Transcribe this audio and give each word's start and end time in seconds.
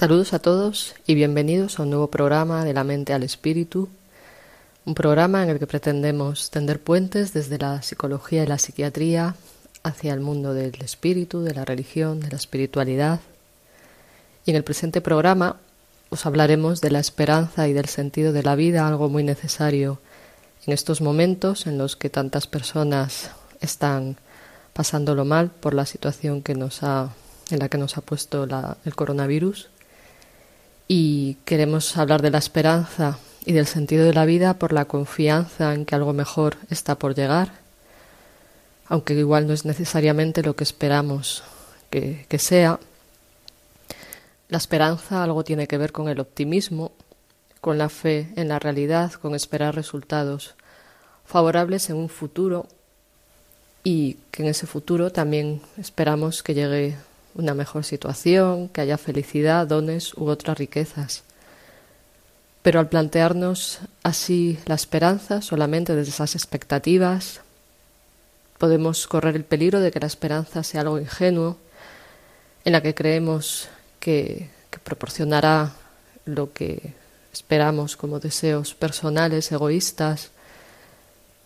Saludos 0.00 0.32
a 0.32 0.38
todos 0.38 0.94
y 1.06 1.14
bienvenidos 1.14 1.78
a 1.78 1.82
un 1.82 1.90
nuevo 1.90 2.06
programa 2.06 2.64
de 2.64 2.72
la 2.72 2.84
mente 2.84 3.12
al 3.12 3.22
espíritu, 3.22 3.90
un 4.86 4.94
programa 4.94 5.42
en 5.42 5.50
el 5.50 5.58
que 5.58 5.66
pretendemos 5.66 6.48
tender 6.48 6.80
puentes 6.80 7.34
desde 7.34 7.58
la 7.58 7.82
psicología 7.82 8.42
y 8.42 8.46
la 8.46 8.56
psiquiatría 8.56 9.34
hacia 9.82 10.14
el 10.14 10.20
mundo 10.20 10.54
del 10.54 10.80
espíritu, 10.80 11.42
de 11.42 11.52
la 11.52 11.66
religión, 11.66 12.20
de 12.20 12.30
la 12.30 12.36
espiritualidad. 12.36 13.20
Y 14.46 14.52
en 14.52 14.56
el 14.56 14.64
presente 14.64 15.02
programa 15.02 15.56
os 16.08 16.24
hablaremos 16.24 16.80
de 16.80 16.92
la 16.92 17.00
esperanza 17.00 17.68
y 17.68 17.74
del 17.74 17.84
sentido 17.84 18.32
de 18.32 18.42
la 18.42 18.54
vida, 18.54 18.88
algo 18.88 19.10
muy 19.10 19.22
necesario 19.22 20.00
en 20.66 20.72
estos 20.72 21.02
momentos 21.02 21.66
en 21.66 21.76
los 21.76 21.96
que 21.96 22.08
tantas 22.08 22.46
personas 22.46 23.32
están 23.60 24.16
pasándolo 24.72 25.26
mal 25.26 25.50
por 25.50 25.74
la 25.74 25.84
situación 25.84 26.40
que 26.40 26.54
nos 26.54 26.82
ha, 26.84 27.10
en 27.50 27.58
la 27.58 27.68
que 27.68 27.76
nos 27.76 27.98
ha 27.98 28.00
puesto 28.00 28.44
el 28.86 28.96
coronavirus 28.96 29.68
y 30.92 31.36
queremos 31.44 31.96
hablar 31.96 32.20
de 32.20 32.32
la 32.32 32.38
esperanza 32.38 33.16
y 33.46 33.52
del 33.52 33.68
sentido 33.68 34.04
de 34.04 34.12
la 34.12 34.24
vida 34.24 34.54
por 34.54 34.72
la 34.72 34.86
confianza 34.86 35.72
en 35.72 35.86
que 35.86 35.94
algo 35.94 36.12
mejor 36.12 36.56
está 36.68 36.98
por 36.98 37.14
llegar, 37.14 37.52
aunque 38.88 39.14
igual 39.14 39.46
no 39.46 39.52
es 39.52 39.64
necesariamente 39.64 40.42
lo 40.42 40.56
que 40.56 40.64
esperamos 40.64 41.44
que, 41.90 42.26
que 42.28 42.40
sea. 42.40 42.80
La 44.48 44.58
esperanza 44.58 45.22
algo 45.22 45.44
tiene 45.44 45.68
que 45.68 45.78
ver 45.78 45.92
con 45.92 46.08
el 46.08 46.18
optimismo, 46.18 46.90
con 47.60 47.78
la 47.78 47.88
fe 47.88 48.32
en 48.34 48.48
la 48.48 48.58
realidad, 48.58 49.12
con 49.12 49.36
esperar 49.36 49.76
resultados 49.76 50.56
favorables 51.24 51.88
en 51.90 51.98
un 51.98 52.08
futuro 52.08 52.66
y 53.84 54.16
que 54.32 54.42
en 54.42 54.48
ese 54.48 54.66
futuro 54.66 55.12
también 55.12 55.62
esperamos 55.78 56.42
que 56.42 56.54
llegue 56.54 56.96
una 57.34 57.54
mejor 57.54 57.84
situación, 57.84 58.68
que 58.68 58.80
haya 58.80 58.98
felicidad, 58.98 59.66
dones 59.66 60.14
u 60.14 60.28
otras 60.28 60.58
riquezas. 60.58 61.22
Pero 62.62 62.80
al 62.80 62.88
plantearnos 62.88 63.80
así 64.02 64.58
la 64.66 64.74
esperanza 64.74 65.40
solamente 65.40 65.94
desde 65.94 66.10
esas 66.10 66.34
expectativas, 66.34 67.40
podemos 68.58 69.06
correr 69.06 69.36
el 69.36 69.44
peligro 69.44 69.80
de 69.80 69.90
que 69.90 70.00
la 70.00 70.06
esperanza 70.06 70.62
sea 70.62 70.82
algo 70.82 70.98
ingenuo, 70.98 71.56
en 72.64 72.72
la 72.72 72.82
que 72.82 72.94
creemos 72.94 73.68
que, 73.98 74.50
que 74.70 74.78
proporcionará 74.78 75.72
lo 76.26 76.52
que 76.52 76.92
esperamos 77.32 77.96
como 77.96 78.20
deseos 78.20 78.74
personales, 78.74 79.50
egoístas, 79.50 80.30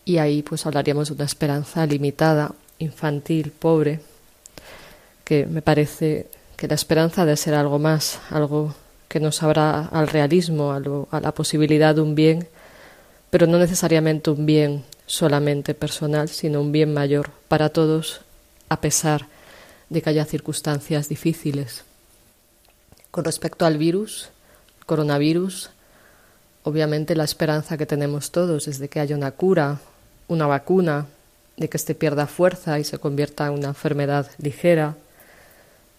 y 0.05 0.19
ahí 0.19 0.43
pues 0.43 0.67
hablaríamos 0.67 1.09
de 1.09 1.15
una 1.15 1.25
esperanza 1.25 1.87
limitada, 1.87 2.53
infantil, 2.78 3.53
pobre, 3.53 4.00
que 5.25 5.47
me 5.47 5.62
parece 5.62 6.29
que 6.57 6.69
la 6.69 6.75
esperanza 6.75 7.25
de 7.25 7.37
ser 7.37 7.55
algo 7.55 7.79
más, 7.79 8.21
algo 8.31 8.75
que 9.09 9.21
nos 9.21 9.43
abra 9.43 9.87
al 9.87 10.09
realismo, 10.09 10.73
a, 10.73 11.21
la 11.21 11.33
posibilidad 11.33 11.95
de 11.95 12.01
un 12.01 12.15
bien, 12.15 12.49
pero 13.31 13.47
no 13.47 13.59
necesariamente 13.59 14.31
un 14.31 14.47
bien 14.47 14.85
solamente 15.07 15.75
personal, 15.75 16.29
sino 16.29 16.61
un 16.61 16.73
bien 16.73 16.93
mayor 16.93 17.31
para 17.49 17.69
todos, 17.69 18.21
a 18.69 18.81
pesar 18.81 19.27
de 19.89 20.03
que 20.03 20.11
haya 20.11 20.25
circunstancias 20.25 21.09
difíciles. 21.09 21.85
Con 23.11 23.25
respecto 23.25 23.67
al 23.67 23.79
virus, 23.79 24.31
coronavirus, 24.87 25.71
obviamente 26.62 27.15
la 27.15 27.25
esperanza 27.25 27.77
que 27.77 27.87
tenemos 27.87 28.31
todos 28.31 28.67
es 28.69 28.79
de 28.79 28.89
que 28.89 29.01
haya 29.01 29.17
una 29.17 29.33
cura, 29.33 29.81
una 30.29 30.47
vacuna, 30.47 31.06
de 31.56 31.69
que 31.69 31.77
éste 31.77 31.95
pierda 31.95 32.27
fuerza 32.27 32.79
y 32.79 32.85
se 32.85 32.99
convierta 32.99 33.47
en 33.47 33.53
una 33.53 33.69
enfermedad 33.69 34.31
ligera, 34.39 34.97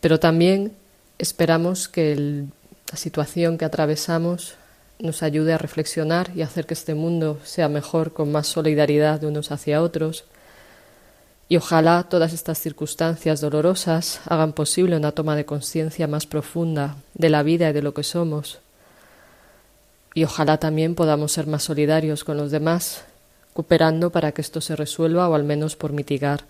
pero 0.06 0.20
también 0.20 0.72
esperamos 1.18 1.88
que 1.88 2.46
la 2.92 2.96
situación 2.96 3.58
que 3.58 3.66
atravesamos 3.66 4.54
nos 5.00 5.24
ayude 5.24 5.52
a 5.52 5.58
reflexionar 5.58 6.30
y 6.36 6.44
hacer 6.44 6.68
que 6.68 6.76
este 6.76 6.94
mundo 6.94 7.40
sea 7.44 7.70
mejor 7.70 8.14
con 8.14 8.32
más 8.32 8.46
solidaridad 8.46 9.20
de 9.20 9.26
unos 9.26 9.52
hacia 9.52 9.82
otros. 9.82 10.26
Y 11.50 11.58
ojalá 11.58 12.06
todas 12.08 12.34
estas 12.34 12.60
circunstancias 12.60 13.42
dolorosas 13.42 14.22
hagan 14.28 14.54
posible 14.54 14.96
una 14.96 15.12
toma 15.12 15.36
de 15.36 15.46
conciencia 15.46 16.06
más 16.06 16.28
profunda 16.28 16.98
de 17.16 17.30
la 17.30 17.42
vida 17.42 17.72
y 17.72 17.74
de 17.74 17.82
lo 17.82 17.96
que 17.96 18.04
somos. 18.04 18.60
Y 20.14 20.24
ojalá 20.24 20.60
también 20.60 20.94
podamos 20.94 21.32
ser 21.32 21.48
más 21.48 21.64
solidarios 21.64 22.24
con 22.24 22.38
los 22.38 22.52
demás, 22.52 23.06
cooperando 23.54 24.12
para 24.12 24.34
que 24.34 24.42
esto 24.42 24.62
se 24.62 24.76
resuelva 24.76 25.28
o 25.28 25.34
al 25.34 25.46
menos 25.46 25.76
por 25.76 25.94
mitigar 25.94 26.44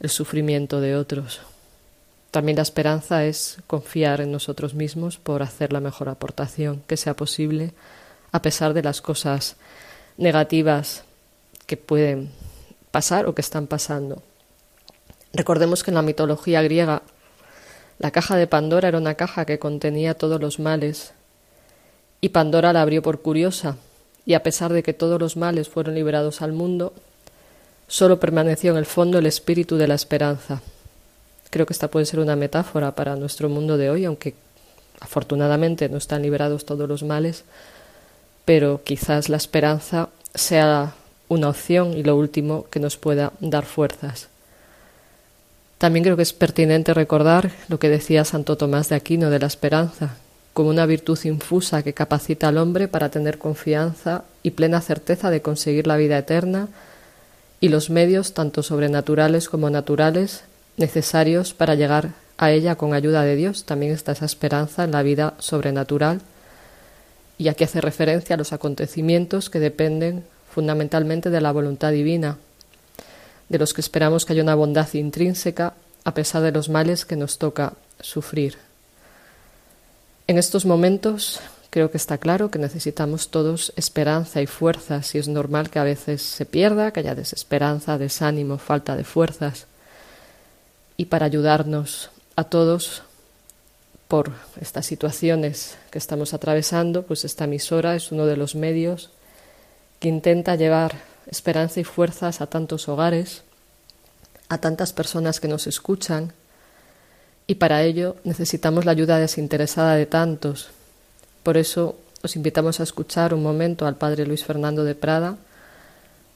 el 0.00 0.08
sufrimiento 0.08 0.80
de 0.80 0.96
otros. 0.96 1.42
También 2.34 2.56
la 2.56 2.62
esperanza 2.62 3.24
es 3.24 3.58
confiar 3.68 4.20
en 4.20 4.32
nosotros 4.32 4.74
mismos 4.74 5.18
por 5.18 5.40
hacer 5.40 5.72
la 5.72 5.78
mejor 5.78 6.08
aportación 6.08 6.82
que 6.88 6.96
sea 6.96 7.14
posible, 7.14 7.74
a 8.32 8.42
pesar 8.42 8.74
de 8.74 8.82
las 8.82 9.00
cosas 9.00 9.54
negativas 10.16 11.04
que 11.66 11.76
pueden 11.76 12.32
pasar 12.90 13.26
o 13.26 13.36
que 13.36 13.40
están 13.40 13.68
pasando. 13.68 14.20
Recordemos 15.32 15.84
que 15.84 15.92
en 15.92 15.94
la 15.94 16.02
mitología 16.02 16.60
griega 16.62 17.02
la 18.00 18.10
caja 18.10 18.34
de 18.34 18.48
Pandora 18.48 18.88
era 18.88 18.98
una 18.98 19.14
caja 19.14 19.44
que 19.44 19.60
contenía 19.60 20.14
todos 20.14 20.40
los 20.40 20.58
males 20.58 21.12
y 22.20 22.30
Pandora 22.30 22.72
la 22.72 22.82
abrió 22.82 23.00
por 23.00 23.22
curiosa 23.22 23.76
y 24.26 24.34
a 24.34 24.42
pesar 24.42 24.72
de 24.72 24.82
que 24.82 24.92
todos 24.92 25.20
los 25.20 25.36
males 25.36 25.68
fueron 25.68 25.94
liberados 25.94 26.42
al 26.42 26.52
mundo, 26.52 26.94
solo 27.86 28.18
permaneció 28.18 28.72
en 28.72 28.78
el 28.78 28.86
fondo 28.86 29.18
el 29.18 29.26
espíritu 29.26 29.76
de 29.76 29.86
la 29.86 29.94
esperanza, 29.94 30.62
Creo 31.54 31.66
que 31.66 31.72
esta 31.72 31.86
puede 31.86 32.04
ser 32.04 32.18
una 32.18 32.34
metáfora 32.34 32.96
para 32.96 33.14
nuestro 33.14 33.48
mundo 33.48 33.76
de 33.76 33.88
hoy, 33.88 34.04
aunque 34.04 34.34
afortunadamente 34.98 35.88
no 35.88 35.98
están 35.98 36.22
liberados 36.22 36.64
todos 36.64 36.88
los 36.88 37.04
males, 37.04 37.44
pero 38.44 38.80
quizás 38.82 39.28
la 39.28 39.36
esperanza 39.36 40.08
sea 40.34 40.94
una 41.28 41.48
opción 41.48 41.92
y 41.92 42.02
lo 42.02 42.16
último 42.16 42.66
que 42.70 42.80
nos 42.80 42.96
pueda 42.96 43.30
dar 43.38 43.66
fuerzas. 43.66 44.26
También 45.78 46.02
creo 46.02 46.16
que 46.16 46.24
es 46.24 46.32
pertinente 46.32 46.92
recordar 46.92 47.52
lo 47.68 47.78
que 47.78 47.88
decía 47.88 48.24
Santo 48.24 48.56
Tomás 48.56 48.88
de 48.88 48.96
Aquino 48.96 49.30
de 49.30 49.38
la 49.38 49.46
esperanza, 49.46 50.16
como 50.54 50.70
una 50.70 50.86
virtud 50.86 51.20
infusa 51.22 51.84
que 51.84 51.94
capacita 51.94 52.48
al 52.48 52.58
hombre 52.58 52.88
para 52.88 53.10
tener 53.10 53.38
confianza 53.38 54.24
y 54.42 54.50
plena 54.50 54.80
certeza 54.80 55.30
de 55.30 55.40
conseguir 55.40 55.86
la 55.86 55.98
vida 55.98 56.18
eterna 56.18 56.66
y 57.60 57.68
los 57.68 57.90
medios, 57.90 58.34
tanto 58.34 58.64
sobrenaturales 58.64 59.48
como 59.48 59.70
naturales, 59.70 60.42
necesarios 60.76 61.54
para 61.54 61.74
llegar 61.74 62.10
a 62.36 62.50
ella 62.50 62.76
con 62.76 62.94
ayuda 62.94 63.22
de 63.22 63.36
Dios. 63.36 63.64
También 63.64 63.92
está 63.92 64.12
esa 64.12 64.24
esperanza 64.24 64.84
en 64.84 64.92
la 64.92 65.02
vida 65.02 65.34
sobrenatural. 65.38 66.20
Y 67.38 67.48
aquí 67.48 67.64
hace 67.64 67.80
referencia 67.80 68.34
a 68.34 68.38
los 68.38 68.52
acontecimientos 68.52 69.50
que 69.50 69.60
dependen 69.60 70.24
fundamentalmente 70.52 71.30
de 71.30 71.40
la 71.40 71.52
voluntad 71.52 71.90
divina, 71.90 72.38
de 73.48 73.58
los 73.58 73.74
que 73.74 73.80
esperamos 73.80 74.24
que 74.24 74.32
haya 74.32 74.42
una 74.42 74.54
bondad 74.54 74.92
intrínseca 74.94 75.74
a 76.04 76.14
pesar 76.14 76.42
de 76.42 76.52
los 76.52 76.68
males 76.68 77.04
que 77.04 77.16
nos 77.16 77.38
toca 77.38 77.72
sufrir. 78.00 78.56
En 80.28 80.38
estos 80.38 80.64
momentos 80.64 81.40
creo 81.70 81.90
que 81.90 81.96
está 81.96 82.18
claro 82.18 82.50
que 82.50 82.58
necesitamos 82.60 83.30
todos 83.30 83.72
esperanza 83.74 84.40
y 84.40 84.46
fuerzas 84.46 85.12
y 85.14 85.18
es 85.18 85.26
normal 85.26 85.70
que 85.70 85.80
a 85.80 85.84
veces 85.84 86.22
se 86.22 86.46
pierda, 86.46 86.92
que 86.92 87.00
haya 87.00 87.16
desesperanza, 87.16 87.98
desánimo, 87.98 88.58
falta 88.58 88.96
de 88.96 89.02
fuerzas 89.02 89.66
y 90.96 91.06
para 91.06 91.26
ayudarnos 91.26 92.10
a 92.36 92.44
todos 92.44 93.02
por 94.08 94.32
estas 94.60 94.86
situaciones 94.86 95.76
que 95.90 95.98
estamos 95.98 96.34
atravesando, 96.34 97.02
pues 97.02 97.24
esta 97.24 97.44
emisora 97.44 97.96
es 97.96 98.12
uno 98.12 98.26
de 98.26 98.36
los 98.36 98.54
medios 98.54 99.10
que 99.98 100.08
intenta 100.08 100.56
llevar 100.56 100.96
esperanza 101.26 101.80
y 101.80 101.84
fuerzas 101.84 102.40
a 102.40 102.46
tantos 102.46 102.88
hogares, 102.88 103.42
a 104.48 104.58
tantas 104.58 104.92
personas 104.92 105.40
que 105.40 105.48
nos 105.48 105.66
escuchan, 105.66 106.32
y 107.46 107.56
para 107.56 107.82
ello 107.82 108.16
necesitamos 108.24 108.84
la 108.84 108.92
ayuda 108.92 109.18
desinteresada 109.18 109.96
de 109.96 110.06
tantos. 110.06 110.68
Por 111.42 111.56
eso 111.56 111.96
os 112.22 112.36
invitamos 112.36 112.80
a 112.80 112.84
escuchar 112.84 113.34
un 113.34 113.42
momento 113.42 113.86
al 113.86 113.96
Padre 113.96 114.26
Luis 114.26 114.44
Fernando 114.44 114.84
de 114.84 114.94
Prada, 114.94 115.36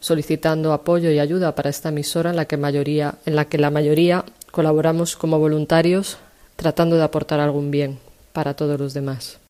solicitando 0.00 0.72
apoyo 0.72 1.10
y 1.10 1.18
ayuda 1.18 1.54
para 1.54 1.70
esta 1.70 1.88
emisora 1.88 2.30
en 2.30 2.36
la 2.36 2.44
que, 2.44 2.56
mayoría, 2.56 3.14
en 3.24 3.36
la, 3.36 3.46
que 3.46 3.58
la 3.58 3.70
mayoría 3.70 4.24
colaboramos 4.50 5.16
como 5.16 5.38
voluntarios 5.38 6.18
tratando 6.56 6.96
de 6.96 7.04
aportar 7.04 7.40
algún 7.40 7.70
bien 7.70 7.98
para 8.32 8.54
todos 8.54 8.78
los 8.78 8.94
demás. 8.94 9.40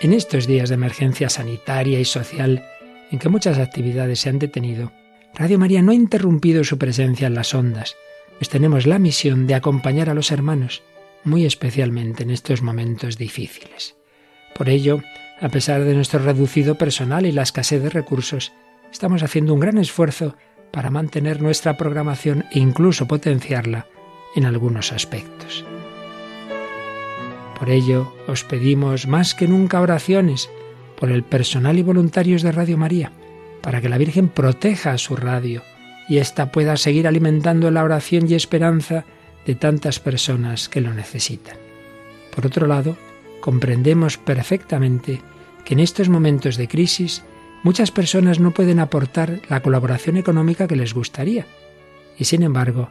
En 0.00 0.12
estos 0.12 0.46
días 0.46 0.68
de 0.68 0.74
emergencia 0.74 1.28
sanitaria 1.28 2.00
y 2.00 2.04
social, 2.04 2.64
en 3.10 3.18
que 3.18 3.28
muchas 3.28 3.58
actividades 3.58 4.20
se 4.20 4.28
han 4.28 4.38
detenido, 4.38 4.90
Radio 5.34 5.58
María 5.58 5.80
no 5.80 5.92
ha 5.92 5.94
interrumpido 5.94 6.64
su 6.64 6.76
presencia 6.76 7.26
en 7.26 7.34
las 7.34 7.54
ondas, 7.54 7.96
pues 8.36 8.48
tenemos 8.50 8.86
la 8.86 8.98
misión 8.98 9.46
de 9.46 9.54
acompañar 9.54 10.10
a 10.10 10.14
los 10.14 10.30
hermanos, 10.30 10.82
muy 11.24 11.46
especialmente 11.46 12.24
en 12.24 12.30
estos 12.30 12.62
momentos 12.62 13.16
difíciles. 13.16 13.94
Por 14.54 14.68
ello, 14.68 15.00
a 15.40 15.48
pesar 15.48 15.84
de 15.84 15.94
nuestro 15.94 16.20
reducido 16.20 16.76
personal 16.76 17.24
y 17.24 17.32
la 17.32 17.42
escasez 17.42 17.82
de 17.82 17.90
recursos, 17.90 18.52
estamos 18.90 19.22
haciendo 19.22 19.54
un 19.54 19.60
gran 19.60 19.78
esfuerzo 19.78 20.36
para 20.72 20.90
mantener 20.90 21.40
nuestra 21.40 21.76
programación 21.76 22.44
e 22.50 22.58
incluso 22.58 23.06
potenciarla 23.06 23.86
en 24.34 24.46
algunos 24.46 24.92
aspectos. 24.92 25.64
Por 27.58 27.70
ello, 27.70 28.12
os 28.26 28.42
pedimos 28.42 29.06
más 29.06 29.34
que 29.34 29.46
nunca 29.46 29.80
oraciones 29.80 30.50
por 30.98 31.10
el 31.10 31.22
personal 31.22 31.78
y 31.78 31.82
voluntarios 31.82 32.42
de 32.42 32.50
Radio 32.50 32.76
María, 32.76 33.12
para 33.60 33.80
que 33.80 33.88
la 33.88 33.98
Virgen 33.98 34.28
proteja 34.28 34.92
a 34.92 34.98
su 34.98 35.14
radio 35.14 35.62
y 36.08 36.18
ésta 36.18 36.50
pueda 36.50 36.76
seguir 36.76 37.06
alimentando 37.06 37.70
la 37.70 37.84
oración 37.84 38.28
y 38.28 38.34
esperanza 38.34 39.04
de 39.46 39.54
tantas 39.54 40.00
personas 40.00 40.68
que 40.68 40.80
lo 40.80 40.92
necesitan. 40.92 41.56
Por 42.34 42.46
otro 42.46 42.66
lado, 42.66 42.96
comprendemos 43.40 44.18
perfectamente 44.18 45.20
que 45.64 45.74
en 45.74 45.80
estos 45.80 46.08
momentos 46.08 46.56
de 46.56 46.68
crisis 46.68 47.22
muchas 47.62 47.90
personas 47.90 48.40
no 48.40 48.52
pueden 48.52 48.78
aportar 48.78 49.40
la 49.48 49.60
colaboración 49.62 50.16
económica 50.16 50.66
que 50.66 50.76
les 50.76 50.94
gustaría. 50.94 51.46
Y 52.18 52.24
sin 52.24 52.42
embargo, 52.42 52.90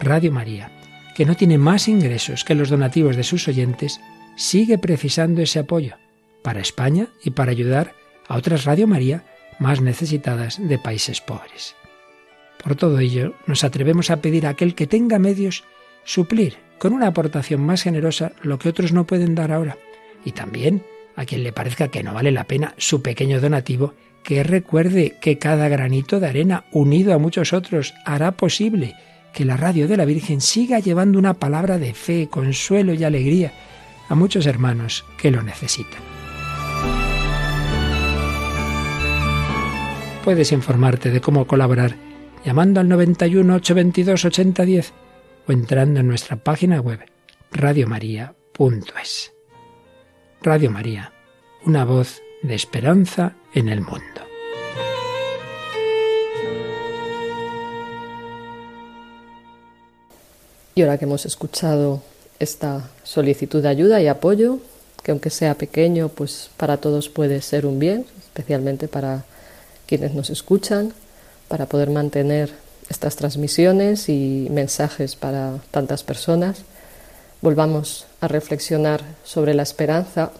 Radio 0.00 0.32
María, 0.32 0.70
que 1.14 1.26
no 1.26 1.36
tiene 1.36 1.58
más 1.58 1.88
ingresos 1.88 2.44
que 2.44 2.54
los 2.54 2.70
donativos 2.70 3.16
de 3.16 3.24
sus 3.24 3.46
oyentes, 3.48 4.00
sigue 4.36 4.78
precisando 4.78 5.42
ese 5.42 5.58
apoyo 5.58 5.96
para 6.42 6.60
España 6.60 7.08
y 7.22 7.30
para 7.30 7.50
ayudar 7.50 7.94
a 8.28 8.36
otras 8.36 8.64
Radio 8.64 8.86
María 8.86 9.24
más 9.58 9.80
necesitadas 9.80 10.58
de 10.60 10.78
países 10.78 11.20
pobres. 11.20 11.74
Por 12.62 12.76
todo 12.76 12.98
ello, 12.98 13.34
nos 13.46 13.64
atrevemos 13.64 14.10
a 14.10 14.20
pedir 14.20 14.46
a 14.46 14.50
aquel 14.50 14.74
que 14.74 14.86
tenga 14.86 15.18
medios 15.18 15.64
suplir 16.04 16.56
con 16.78 16.92
una 16.92 17.08
aportación 17.08 17.60
más 17.60 17.82
generosa 17.82 18.32
lo 18.42 18.58
que 18.58 18.68
otros 18.68 18.92
no 18.92 19.06
pueden 19.06 19.34
dar 19.34 19.52
ahora, 19.52 19.78
y 20.24 20.32
también 20.32 20.82
a 21.14 21.24
quien 21.24 21.44
le 21.44 21.52
parezca 21.52 21.88
que 21.88 22.02
no 22.02 22.14
vale 22.14 22.32
la 22.32 22.44
pena 22.44 22.74
su 22.76 23.02
pequeño 23.02 23.40
donativo, 23.40 23.94
que 24.22 24.42
recuerde 24.42 25.16
que 25.20 25.38
cada 25.38 25.68
granito 25.68 26.20
de 26.20 26.28
arena 26.28 26.64
unido 26.72 27.14
a 27.14 27.18
muchos 27.18 27.52
otros 27.52 27.94
hará 28.04 28.32
posible 28.32 28.94
que 29.32 29.44
la 29.44 29.56
radio 29.56 29.88
de 29.88 29.96
la 29.96 30.04
Virgen 30.04 30.40
siga 30.40 30.78
llevando 30.78 31.18
una 31.18 31.34
palabra 31.34 31.78
de 31.78 31.94
fe, 31.94 32.28
consuelo 32.30 32.92
y 32.94 33.02
alegría 33.04 33.52
a 34.08 34.14
muchos 34.14 34.46
hermanos 34.46 35.04
que 35.16 35.30
lo 35.30 35.42
necesitan. 35.42 36.00
Puedes 40.24 40.52
informarte 40.52 41.10
de 41.10 41.20
cómo 41.20 41.46
colaborar 41.46 41.96
llamando 42.44 42.80
al 42.80 42.88
91 42.88 43.54
822 43.54 44.24
8010 44.24 44.92
o 45.48 45.52
entrando 45.52 46.00
en 46.00 46.08
nuestra 46.08 46.36
página 46.36 46.80
web 46.80 47.00
radiomaria.es. 47.50 49.32
Radio 50.42 50.70
María, 50.70 51.12
una 51.64 51.84
voz 51.84 52.20
de 52.42 52.54
esperanza 52.54 53.34
en 53.54 53.68
el 53.68 53.80
mundo. 53.80 54.02
Y 60.74 60.82
ahora 60.82 60.98
que 60.98 61.04
hemos 61.04 61.26
escuchado 61.26 62.02
esta 62.38 62.88
solicitud 63.04 63.62
de 63.62 63.68
ayuda 63.68 64.00
y 64.00 64.08
apoyo, 64.08 64.58
que 65.02 65.10
aunque 65.10 65.30
sea 65.30 65.54
pequeño, 65.54 66.08
pues 66.08 66.50
para 66.56 66.78
todos 66.78 67.08
puede 67.08 67.42
ser 67.42 67.66
un 67.66 67.78
bien, 67.78 68.06
especialmente 68.20 68.88
para 68.88 69.24
quienes 69.86 70.14
nos 70.14 70.30
escuchan, 70.30 70.92
para 71.48 71.66
poder 71.66 71.90
mantener 71.90 72.50
estas 72.88 73.16
transmisiones 73.16 74.08
y 74.08 74.48
mensajes 74.50 75.16
para 75.16 75.58
tantas 75.70 76.02
personas. 76.02 76.62
Volvamos 77.42 78.06
a 78.20 78.28
reflexionar 78.28 79.02
sobre 79.24 79.54
la 79.54 79.62
esperanza, 79.62 80.32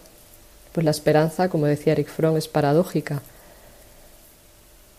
pues 0.73 0.83
la 0.83 0.91
esperanza, 0.91 1.49
como 1.49 1.67
decía 1.67 1.93
Eric 1.93 2.09
Fromm, 2.09 2.35
es 2.35 2.47
paradójica. 2.47 3.21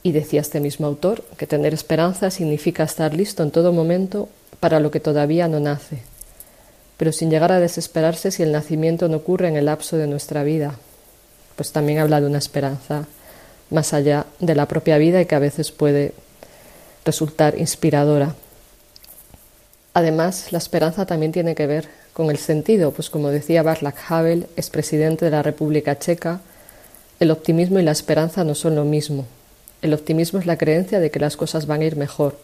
Y 0.02 0.12
decía 0.12 0.40
este 0.40 0.60
mismo 0.60 0.86
autor 0.86 1.22
que 1.36 1.46
tener 1.46 1.74
esperanza 1.74 2.30
significa 2.30 2.84
estar 2.84 3.12
listo 3.12 3.42
en 3.42 3.50
todo 3.50 3.72
momento 3.72 4.28
para 4.60 4.80
lo 4.80 4.90
que 4.90 5.00
todavía 5.00 5.48
no 5.48 5.60
nace, 5.60 6.02
pero 6.96 7.10
sin 7.10 7.30
llegar 7.30 7.52
a 7.52 7.60
desesperarse 7.60 8.30
si 8.30 8.42
el 8.42 8.52
nacimiento 8.52 9.08
no 9.08 9.18
ocurre 9.18 9.48
en 9.48 9.56
el 9.56 9.66
lapso 9.66 9.96
de 9.96 10.06
nuestra 10.06 10.44
vida, 10.44 10.74
pues 11.56 11.72
también 11.72 11.98
habla 11.98 12.20
de 12.20 12.26
una 12.26 12.38
esperanza 12.38 13.06
más 13.70 13.92
allá 13.92 14.26
de 14.40 14.54
la 14.54 14.68
propia 14.68 14.98
vida 14.98 15.20
y 15.20 15.26
que 15.26 15.34
a 15.34 15.40
veces 15.40 15.72
puede 15.72 16.12
resultar 17.04 17.58
inspiradora. 17.58 18.34
Además, 19.94 20.52
la 20.52 20.58
esperanza 20.58 21.06
también 21.06 21.32
tiene 21.32 21.54
que 21.54 21.66
ver 21.66 21.88
con 22.14 22.30
el 22.30 22.38
sentido, 22.38 22.92
pues 22.92 23.10
como 23.10 23.28
decía 23.28 23.62
Václav 23.62 23.94
Havel, 24.08 24.46
expresidente 24.56 25.26
de 25.26 25.30
la 25.30 25.42
República 25.42 25.98
Checa, 25.98 26.40
el 27.20 27.30
optimismo 27.30 27.78
y 27.78 27.82
la 27.82 27.92
esperanza 27.92 28.42
no 28.44 28.54
son 28.54 28.74
lo 28.74 28.84
mismo. 28.84 29.26
El 29.82 29.92
optimismo 29.92 30.38
es 30.38 30.46
la 30.46 30.56
creencia 30.56 31.00
de 31.00 31.10
que 31.10 31.20
las 31.20 31.36
cosas 31.36 31.66
van 31.66 31.82
a 31.82 31.84
ir 31.84 31.96
mejor. 31.96 32.38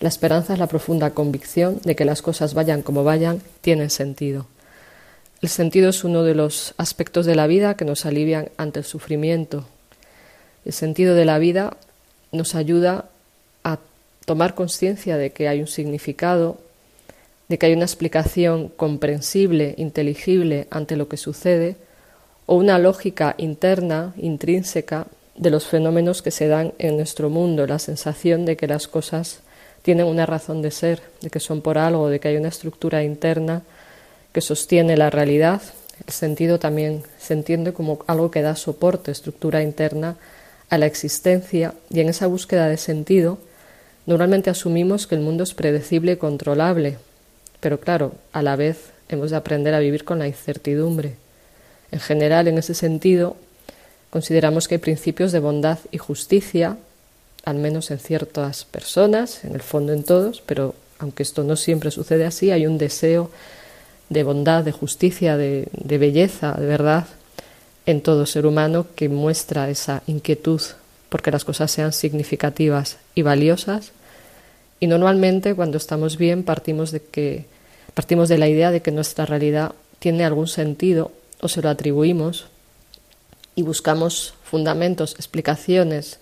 La 0.00 0.10
esperanza 0.10 0.52
es 0.52 0.58
la 0.58 0.66
profunda 0.66 1.10
convicción 1.10 1.80
de 1.82 1.96
que 1.96 2.04
las 2.04 2.20
cosas 2.20 2.52
vayan 2.52 2.82
como 2.82 3.04
vayan, 3.04 3.40
tienen 3.62 3.88
sentido. 3.88 4.46
El 5.40 5.48
sentido 5.48 5.88
es 5.88 6.04
uno 6.04 6.24
de 6.24 6.34
los 6.34 6.74
aspectos 6.76 7.24
de 7.24 7.36
la 7.36 7.46
vida 7.46 7.74
que 7.74 7.86
nos 7.86 8.04
alivian 8.04 8.50
ante 8.58 8.80
el 8.80 8.84
sufrimiento, 8.84 9.64
el 10.68 10.74
sentido 10.74 11.14
de 11.14 11.24
la 11.24 11.38
vida 11.38 11.78
nos 12.30 12.54
ayuda 12.54 13.06
a 13.64 13.78
tomar 14.26 14.54
conciencia 14.54 15.16
de 15.16 15.30
que 15.30 15.48
hay 15.48 15.60
un 15.60 15.66
significado, 15.66 16.58
de 17.48 17.58
que 17.58 17.66
hay 17.66 17.72
una 17.72 17.84
explicación 17.84 18.68
comprensible, 18.68 19.74
inteligible 19.78 20.66
ante 20.70 20.96
lo 20.96 21.08
que 21.08 21.16
sucede, 21.16 21.76
o 22.46 22.56
una 22.56 22.78
lógica 22.78 23.34
interna, 23.38 24.14
intrínseca, 24.16 25.06
de 25.36 25.50
los 25.50 25.66
fenómenos 25.66 26.20
que 26.20 26.30
se 26.30 26.48
dan 26.48 26.72
en 26.78 26.96
nuestro 26.96 27.30
mundo, 27.30 27.66
la 27.66 27.78
sensación 27.78 28.44
de 28.44 28.56
que 28.56 28.66
las 28.66 28.88
cosas 28.88 29.40
tienen 29.82 30.06
una 30.06 30.26
razón 30.26 30.62
de 30.62 30.70
ser, 30.70 31.00
de 31.20 31.30
que 31.30 31.40
son 31.40 31.62
por 31.62 31.78
algo, 31.78 32.08
de 32.08 32.18
que 32.18 32.28
hay 32.28 32.36
una 32.36 32.48
estructura 32.48 33.04
interna 33.04 33.62
que 34.32 34.40
sostiene 34.40 34.96
la 34.96 35.10
realidad. 35.10 35.62
El 36.06 36.12
sentido 36.12 36.58
también 36.58 37.02
se 37.18 37.34
entiende 37.34 37.72
como 37.72 38.00
algo 38.06 38.30
que 38.30 38.42
da 38.42 38.56
soporte, 38.56 39.12
estructura 39.12 39.62
interna 39.62 40.16
a 40.70 40.78
la 40.78 40.86
existencia 40.86 41.74
y 41.88 42.00
en 42.00 42.08
esa 42.08 42.26
búsqueda 42.26 42.68
de 42.68 42.76
sentido, 42.76 43.38
normalmente 44.06 44.50
asumimos 44.50 45.06
que 45.06 45.14
el 45.14 45.20
mundo 45.20 45.44
es 45.44 45.54
predecible 45.54 46.12
y 46.12 46.16
controlable, 46.16 46.98
pero 47.60 47.80
claro, 47.80 48.14
a 48.32 48.42
la 48.42 48.56
vez 48.56 48.90
hemos 49.08 49.30
de 49.30 49.36
aprender 49.36 49.74
a 49.74 49.80
vivir 49.80 50.04
con 50.04 50.18
la 50.18 50.26
incertidumbre. 50.26 51.14
En 51.90 52.00
general, 52.00 52.48
en 52.48 52.58
ese 52.58 52.74
sentido, 52.74 53.36
consideramos 54.10 54.68
que 54.68 54.76
hay 54.76 54.80
principios 54.80 55.32
de 55.32 55.40
bondad 55.40 55.78
y 55.90 55.98
justicia, 55.98 56.76
al 57.44 57.56
menos 57.56 57.90
en 57.90 57.98
ciertas 57.98 58.64
personas, 58.64 59.44
en 59.44 59.54
el 59.54 59.62
fondo 59.62 59.92
en 59.92 60.04
todos, 60.04 60.42
pero 60.44 60.74
aunque 60.98 61.22
esto 61.22 61.44
no 61.44 61.56
siempre 61.56 61.90
sucede 61.90 62.26
así, 62.26 62.50
hay 62.50 62.66
un 62.66 62.78
deseo 62.78 63.30
de 64.08 64.22
bondad, 64.22 64.64
de 64.64 64.72
justicia, 64.72 65.36
de, 65.36 65.68
de 65.72 65.98
belleza, 65.98 66.52
de 66.52 66.66
verdad, 66.66 67.06
en 67.86 68.02
todo 68.02 68.26
ser 68.26 68.46
humano 68.46 68.86
que 68.94 69.08
muestra 69.08 69.70
esa 69.70 70.02
inquietud 70.06 70.60
porque 71.08 71.30
las 71.30 71.44
cosas 71.44 71.70
sean 71.70 71.92
significativas 71.92 72.98
y 73.14 73.22
valiosas. 73.22 73.92
Y 74.80 74.86
normalmente 74.86 75.54
cuando 75.54 75.76
estamos 75.76 76.16
bien 76.18 76.44
partimos 76.44 76.92
de 76.92 77.00
que 77.00 77.46
partimos 77.94 78.28
de 78.28 78.38
la 78.38 78.48
idea 78.48 78.70
de 78.70 78.80
que 78.80 78.92
nuestra 78.92 79.26
realidad 79.26 79.72
tiene 79.98 80.24
algún 80.24 80.46
sentido 80.46 81.10
o 81.40 81.48
se 81.48 81.62
lo 81.62 81.68
atribuimos 81.68 82.46
y 83.56 83.62
buscamos 83.62 84.34
fundamentos, 84.44 85.14
explicaciones. 85.14 86.20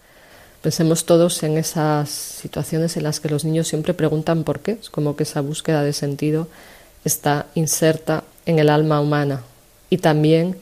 Pensemos 0.62 1.04
todos 1.04 1.42
en 1.42 1.58
esas 1.58 2.08
situaciones 2.08 2.96
en 2.96 3.02
las 3.02 3.20
que 3.20 3.28
los 3.28 3.44
niños 3.44 3.68
siempre 3.68 3.94
preguntan 3.94 4.42
por 4.42 4.60
qué, 4.60 4.72
es 4.72 4.90
como 4.90 5.16
que 5.16 5.24
esa 5.24 5.42
búsqueda 5.42 5.82
de 5.82 5.92
sentido 5.92 6.48
está 7.04 7.46
inserta 7.54 8.24
en 8.46 8.58
el 8.58 8.70
alma 8.70 9.00
humana 9.00 9.42
y 9.90 9.98
también 9.98 10.56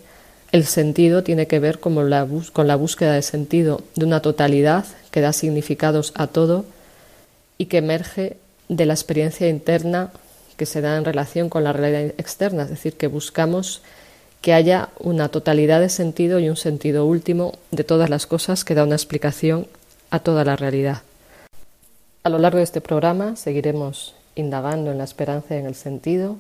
el 0.52 0.66
sentido 0.66 1.22
tiene 1.22 1.46
que 1.46 1.58
ver 1.58 1.80
con 1.80 2.10
la, 2.10 2.26
con 2.52 2.66
la 2.66 2.76
búsqueda 2.76 3.14
de 3.14 3.22
sentido 3.22 3.82
de 3.94 4.04
una 4.04 4.20
totalidad 4.20 4.84
que 5.10 5.20
da 5.20 5.32
significados 5.32 6.12
a 6.16 6.26
todo 6.26 6.64
y 7.58 7.66
que 7.66 7.78
emerge 7.78 8.36
de 8.68 8.86
la 8.86 8.94
experiencia 8.94 9.48
interna 9.48 10.10
que 10.56 10.66
se 10.66 10.80
da 10.80 10.96
en 10.96 11.04
relación 11.04 11.48
con 11.48 11.64
la 11.64 11.72
realidad 11.72 12.14
externa, 12.18 12.62
es 12.62 12.70
decir, 12.70 12.96
que 12.96 13.08
buscamos 13.08 13.82
que 14.40 14.52
haya 14.52 14.90
una 14.98 15.30
totalidad 15.30 15.80
de 15.80 15.88
sentido 15.88 16.38
y 16.38 16.48
un 16.48 16.56
sentido 16.56 17.06
último 17.06 17.54
de 17.70 17.84
todas 17.84 18.10
las 18.10 18.26
cosas 18.26 18.64
que 18.64 18.74
da 18.74 18.84
una 18.84 18.94
explicación 18.94 19.66
a 20.10 20.18
toda 20.18 20.44
la 20.44 20.56
realidad. 20.56 21.02
A 22.22 22.28
lo 22.28 22.38
largo 22.38 22.58
de 22.58 22.64
este 22.64 22.80
programa 22.80 23.36
seguiremos 23.36 24.14
indagando 24.34 24.90
en 24.90 24.98
la 24.98 25.04
esperanza 25.04 25.54
y 25.54 25.58
en 25.58 25.66
el 25.66 25.74
sentido, 25.74 26.36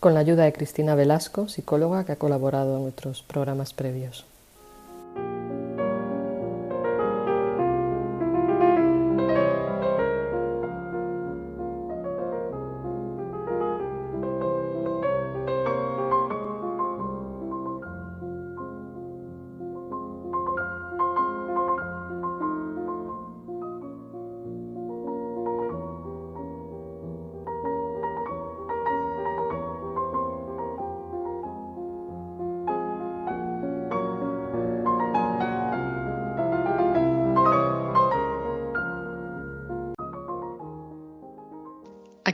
con 0.00 0.14
la 0.14 0.20
ayuda 0.20 0.44
de 0.44 0.52
Cristina 0.52 0.94
Velasco, 0.94 1.48
psicóloga 1.48 2.04
que 2.04 2.12
ha 2.12 2.16
colaborado 2.16 2.76
en 2.76 2.82
nuestros 2.84 3.22
programas 3.22 3.72
previos. 3.72 4.24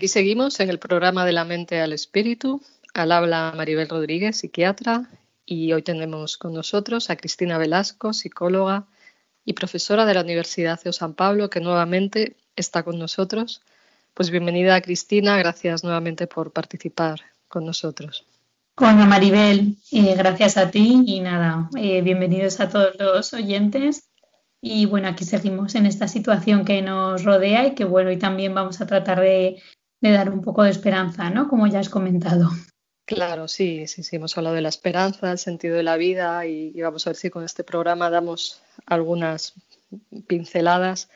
Aquí 0.01 0.09
seguimos 0.09 0.59
en 0.61 0.71
el 0.71 0.79
programa 0.79 1.27
de 1.27 1.33
la 1.33 1.45
mente 1.45 1.79
al 1.79 1.93
espíritu. 1.93 2.63
Al 2.95 3.13
habla 3.13 3.53
Maribel 3.55 3.87
Rodríguez, 3.87 4.39
psiquiatra, 4.39 5.11
y 5.45 5.75
hoy 5.75 5.83
tenemos 5.83 6.39
con 6.39 6.55
nosotros 6.55 7.11
a 7.11 7.17
Cristina 7.17 7.59
Velasco, 7.59 8.15
psicóloga 8.15 8.87
y 9.45 9.53
profesora 9.53 10.07
de 10.07 10.15
la 10.15 10.23
Universidad 10.23 10.83
de 10.83 10.95
San 10.95 11.13
Pablo, 11.13 11.51
que 11.51 11.61
nuevamente 11.61 12.39
está 12.57 12.83
con 12.83 12.99
nosotros. 12.99 13.61
Pues 14.15 14.31
bienvenida 14.31 14.81
Cristina, 14.81 15.37
gracias 15.37 15.85
nuevamente 15.85 16.27
por 16.27 16.51
participar 16.51 17.21
con 17.49 17.67
nosotros. 17.67 18.25
Hola 18.77 19.05
Maribel, 19.05 19.77
eh, 19.93 20.15
gracias 20.17 20.57
a 20.57 20.71
ti 20.71 21.03
y 21.05 21.21
nada, 21.21 21.69
eh, 21.77 22.01
bienvenidos 22.01 22.59
a 22.61 22.71
todos 22.71 22.95
los 22.99 23.35
oyentes. 23.35 24.09
Y 24.63 24.87
bueno, 24.87 25.09
aquí 25.09 25.27
seguimos 25.27 25.75
en 25.75 25.85
esta 25.85 26.09
situación 26.09 26.65
que 26.65 26.81
nos 26.81 27.23
rodea 27.23 27.67
y 27.67 27.75
que 27.75 27.85
bueno, 27.85 28.11
y 28.11 28.19
también 28.19 28.55
vamos 28.55 28.81
a 28.81 28.87
tratar 28.87 29.21
de 29.21 29.61
de 30.01 30.11
dar 30.11 30.31
un 30.31 30.43
poco 30.43 30.63
de 30.63 30.71
esperanza, 30.71 31.31
¿no? 31.31 31.49
Como 31.49 31.67
ya 31.67 31.81
has 31.81 31.89
comentado. 31.89 32.51
Claro, 33.05 33.49
sí, 33.49 33.89
sí, 33.89 34.05
sí, 34.05 34.17
hemos 34.17 34.39
hablado 34.39 34.55
de 34.55 34.63
la 34.63 34.69
esperanza, 34.69 35.33
el 35.33 35.39
sentido 35.39 35.77
de 35.77 35.83
la 35.83 35.97
vida 35.97 36.47
y, 36.47 36.81
vamos 36.81 37.07
a 37.07 37.11
ver 37.11 37.17
si 37.17 37.29
con 37.29 37.43
este 37.43 37.65
programa 37.65 38.09
damos 38.09 38.63
algunas 38.87 39.55
pinceladas 40.29 41.09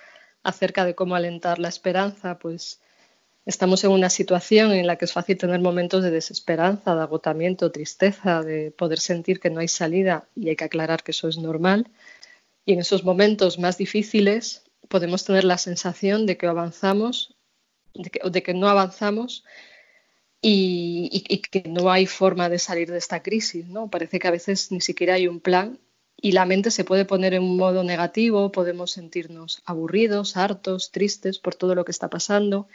acerca 0.42 0.84
de 0.84 0.96
cómo 0.96 1.14
alentar 1.14 1.60
la 1.60 1.68
esperanza, 1.68 2.38
pues 2.40 2.80
estamos 3.46 3.84
en 3.84 3.92
una 3.92 4.10
situación 4.10 4.72
en 4.72 4.88
la 4.88 4.96
que 4.96 5.04
es 5.04 5.12
fácil 5.12 5.38
tener 5.38 5.60
momentos 5.60 6.02
de 6.02 6.10
desesperanza, 6.10 6.96
de 6.96 7.02
agotamiento, 7.02 7.70
tristeza, 7.70 8.42
de 8.42 8.72
poder 8.72 8.98
sentir 8.98 9.38
que 9.38 9.50
no 9.50 9.60
hay 9.60 9.68
salida 9.68 10.26
y 10.34 10.48
hay 10.48 10.56
que 10.56 10.64
aclarar 10.64 11.04
que 11.04 11.12
eso 11.12 11.28
es 11.28 11.38
normal. 11.38 11.88
Y 12.66 12.72
en 12.72 12.80
esos 12.80 13.04
momentos 13.04 13.60
más 13.60 13.78
difíciles 13.78 14.64
podemos 14.88 15.24
tener 15.24 15.44
la 15.44 15.58
sensación 15.58 16.26
de 16.26 16.36
que 16.36 16.48
avanzamos 16.48 17.33
de 17.94 18.42
que, 18.42 18.54
no 18.54 18.68
avanzamos 18.68 19.44
y, 20.40 21.42
que 21.50 21.68
no 21.68 21.90
hay 21.90 22.06
forma 22.06 22.48
de 22.48 22.58
salir 22.58 22.90
de 22.90 22.98
esta 22.98 23.22
crisis. 23.22 23.66
¿no? 23.66 23.88
Parece 23.88 24.18
que 24.18 24.28
a 24.28 24.32
veces 24.32 24.72
ni 24.72 24.80
siquiera 24.80 25.14
hay 25.14 25.28
un 25.28 25.40
plan 25.40 25.78
y 26.16 26.32
la 26.32 26.46
mente 26.46 26.70
se 26.70 26.84
puede 26.84 27.04
poner 27.04 27.34
en 27.34 27.42
un 27.42 27.56
modo 27.56 27.84
negativo, 27.84 28.52
podemos 28.52 28.92
sentirnos 28.92 29.62
aburridos, 29.64 30.36
hartos, 30.36 30.90
tristes 30.90 31.38
por 31.38 31.54
todo 31.54 31.74
lo 31.74 31.84
que 31.84 31.92
está 31.92 32.08
pasando. 32.08 32.68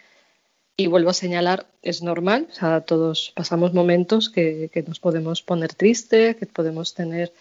Y 0.77 0.87
vuelvo 0.87 1.09
a 1.09 1.13
señalar, 1.13 1.67
es 1.81 2.01
normal, 2.01 2.47
todos 2.85 3.33
pasamos 3.35 3.73
momentos 3.73 4.29
que, 4.29 4.69
que 4.71 4.81
nos 4.83 5.01
podemos 5.01 5.41
poner 5.41 5.73
tristes, 5.73 6.37
que 6.37 6.45
podemos 6.45 6.93
tener 6.93 7.33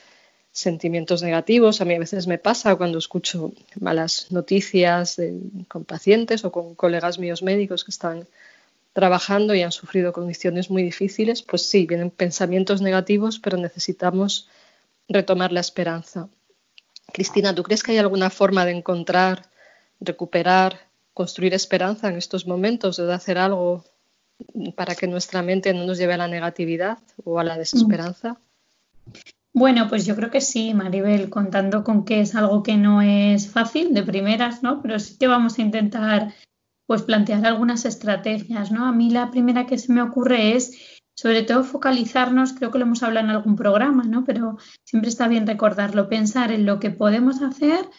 sentimientos 0.59 1.23
negativos. 1.23 1.81
A 1.81 1.85
mí 1.85 1.95
a 1.95 1.99
veces 1.99 2.27
me 2.27 2.39
pasa 2.39 2.77
cuando 2.77 2.99
escucho 2.99 3.53
malas 3.81 4.27
noticias 4.31 5.21
con 5.69 5.85
pacientes 5.85 6.45
o 6.45 6.53
con 6.53 6.75
colegas 6.75 7.19
míos 7.19 7.43
médicos 7.43 7.85
que 7.85 7.91
están 7.91 8.27
trabajando 8.93 9.55
y 9.55 9.63
han 9.63 9.71
sufrido 9.71 10.13
condiciones 10.13 10.71
muy 10.71 10.83
difíciles, 10.83 11.43
pues 11.43 11.63
sí, 11.63 11.87
vienen 11.87 12.11
pensamientos 12.11 12.81
negativos, 12.81 13.39
pero 13.39 13.57
necesitamos 13.57 14.49
retomar 15.09 15.53
la 15.53 15.61
esperanza. 15.61 16.29
Cristina, 17.13 17.55
¿tú 17.55 17.63
crees 17.63 17.83
que 17.83 17.93
hay 17.93 17.99
alguna 17.99 18.29
forma 18.29 18.67
de 18.67 18.73
encontrar, 18.73 19.47
recuperar, 20.01 20.81
construir 21.15 21.55
esperanza 21.55 22.09
en 22.09 22.17
estos 22.17 22.47
momentos, 22.47 22.97
de 22.97 23.13
hacer 23.13 23.39
algo 23.39 23.85
para 24.75 24.97
que 24.97 25.07
nuestra 25.07 25.43
mente 25.43 25.73
no 25.73 25.85
nos 25.85 25.99
lleve 25.99 26.15
a 26.15 26.19
la 26.19 26.29
negatividad 26.29 26.99
o 27.25 27.39
a 27.39 27.45
la 27.45 27.57
desesperanza? 27.57 28.39
Bueno, 29.59 29.89
pues 29.89 30.07
yo 30.07 30.15
creo 30.15 30.31
que 30.31 30.41
sí, 30.41 30.73
Maribel, 30.73 31.31
contando 31.31 31.83
con 31.83 32.05
que 32.05 32.21
es 32.21 32.37
algo 32.37 32.63
que 32.63 32.77
no 32.77 33.03
es 33.03 33.51
fácil 33.51 33.93
de 33.93 34.05
primeras, 34.05 34.63
¿no? 34.63 34.81
Pero 34.81 35.01
sí 35.01 35.19
que 35.19 35.27
vamos 35.27 35.59
a 35.59 35.63
intentar 35.63 36.33
pues 36.87 37.03
plantear 37.03 37.45
algunas 37.45 37.85
estrategias, 37.85 38.71
¿no? 38.71 38.87
A 38.87 38.93
mí 38.93 39.11
la 39.11 39.33
primera 39.33 39.67
que 39.67 39.77
se 39.77 39.93
me 39.93 40.01
ocurre 40.01 40.55
es 40.55 41.01
sobre 41.17 41.43
todo 41.43 41.65
focalizarnos, 41.65 42.53
creo 42.53 42.71
que 42.71 42.79
lo 42.79 42.85
hemos 42.85 43.03
hablado 43.03 43.27
en 43.27 43.35
algún 43.35 43.57
programa, 43.57 44.05
¿no? 44.05 44.23
Pero 44.25 44.59
siempre 44.85 45.11
está 45.11 45.27
bien 45.27 45.45
recordarlo, 45.45 46.09
pensar 46.09 46.53
en 46.53 46.65
lo 46.65 46.79
que 46.79 46.93
podemos 46.93 47.43
hacer 47.43 47.91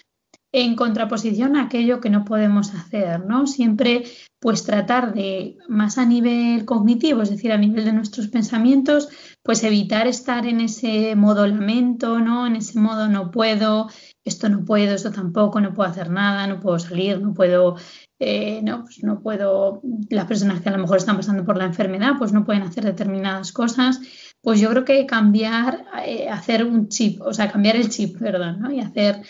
en 0.52 0.76
contraposición 0.76 1.56
a 1.56 1.64
aquello 1.64 2.02
que 2.02 2.10
no 2.10 2.26
podemos 2.26 2.74
hacer, 2.74 3.26
¿no? 3.26 3.46
Siempre 3.46 4.06
pues 4.40 4.64
tratar 4.64 5.14
de, 5.14 5.58
más 5.68 5.98
a 5.98 6.06
nivel 6.06 6.64
cognitivo, 6.64 7.22
es 7.22 7.30
decir, 7.30 7.52
a 7.52 7.58
nivel 7.58 7.84
de 7.84 7.92
nuestros 7.92 8.30
pensamientos, 8.30 9.10
pues 9.44 9.64
evitar 9.64 10.08
estar 10.08 10.48
en 10.48 10.62
ese 10.62 11.16
modo 11.16 11.46
lamento, 11.46 12.20
¿no? 12.20 12.48
En 12.48 12.56
ese 12.56 12.80
modo 12.80 13.10
no 13.10 13.32
puedo, 13.32 13.90
esto 14.24 14.48
no 14.48 14.64
puedo, 14.64 14.96
esto 14.96 15.12
tampoco, 15.12 15.60
no 15.60 15.74
puedo 15.74 15.90
hacer 15.90 16.10
nada, 16.10 16.48
no 16.48 16.62
puedo 16.62 16.80
salir, 16.80 17.20
no 17.20 17.34
puedo, 17.34 17.76
eh, 18.20 18.62
no, 18.64 18.84
pues 18.86 19.04
no 19.04 19.22
puedo, 19.22 19.82
las 20.10 20.26
personas 20.26 20.62
que 20.62 20.70
a 20.70 20.72
lo 20.72 20.80
mejor 20.80 20.98
están 20.98 21.18
pasando 21.18 21.44
por 21.44 21.58
la 21.58 21.66
enfermedad, 21.66 22.14
pues 22.18 22.32
no 22.32 22.46
pueden 22.46 22.64
hacer 22.64 22.86
determinadas 22.86 23.52
cosas, 23.52 24.00
pues 24.42 24.62
yo 24.62 24.70
creo 24.70 24.86
que 24.86 25.06
cambiar, 25.06 25.86
eh, 26.06 26.30
hacer 26.30 26.64
un 26.64 26.88
chip, 26.88 27.22
o 27.22 27.34
sea, 27.34 27.52
cambiar 27.52 27.76
el 27.76 27.90
chip, 27.90 28.18
perdón, 28.18 28.62
¿no? 28.62 28.72
Y 28.72 28.80
hacer 28.80 29.22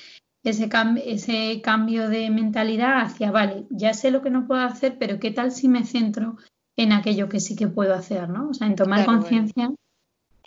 ese, 0.43 0.69
ese 1.05 1.61
cambio 1.61 2.09
de 2.09 2.29
mentalidad 2.29 3.01
hacia, 3.01 3.31
vale, 3.31 3.65
ya 3.69 3.93
sé 3.93 4.11
lo 4.11 4.21
que 4.21 4.29
no 4.29 4.47
puedo 4.47 4.61
hacer, 4.61 4.97
pero 4.97 5.19
¿qué 5.19 5.31
tal 5.31 5.51
si 5.51 5.67
me 5.67 5.85
centro 5.85 6.37
en 6.77 6.93
aquello 6.93 7.27
que 7.27 7.39
sí 7.39 7.55
que 7.55 7.67
puedo 7.67 7.93
hacer, 7.93 8.29
¿no? 8.29 8.49
O 8.49 8.53
sea, 8.53 8.67
en 8.67 8.75
tomar 8.75 9.05
conciencia. 9.05 9.71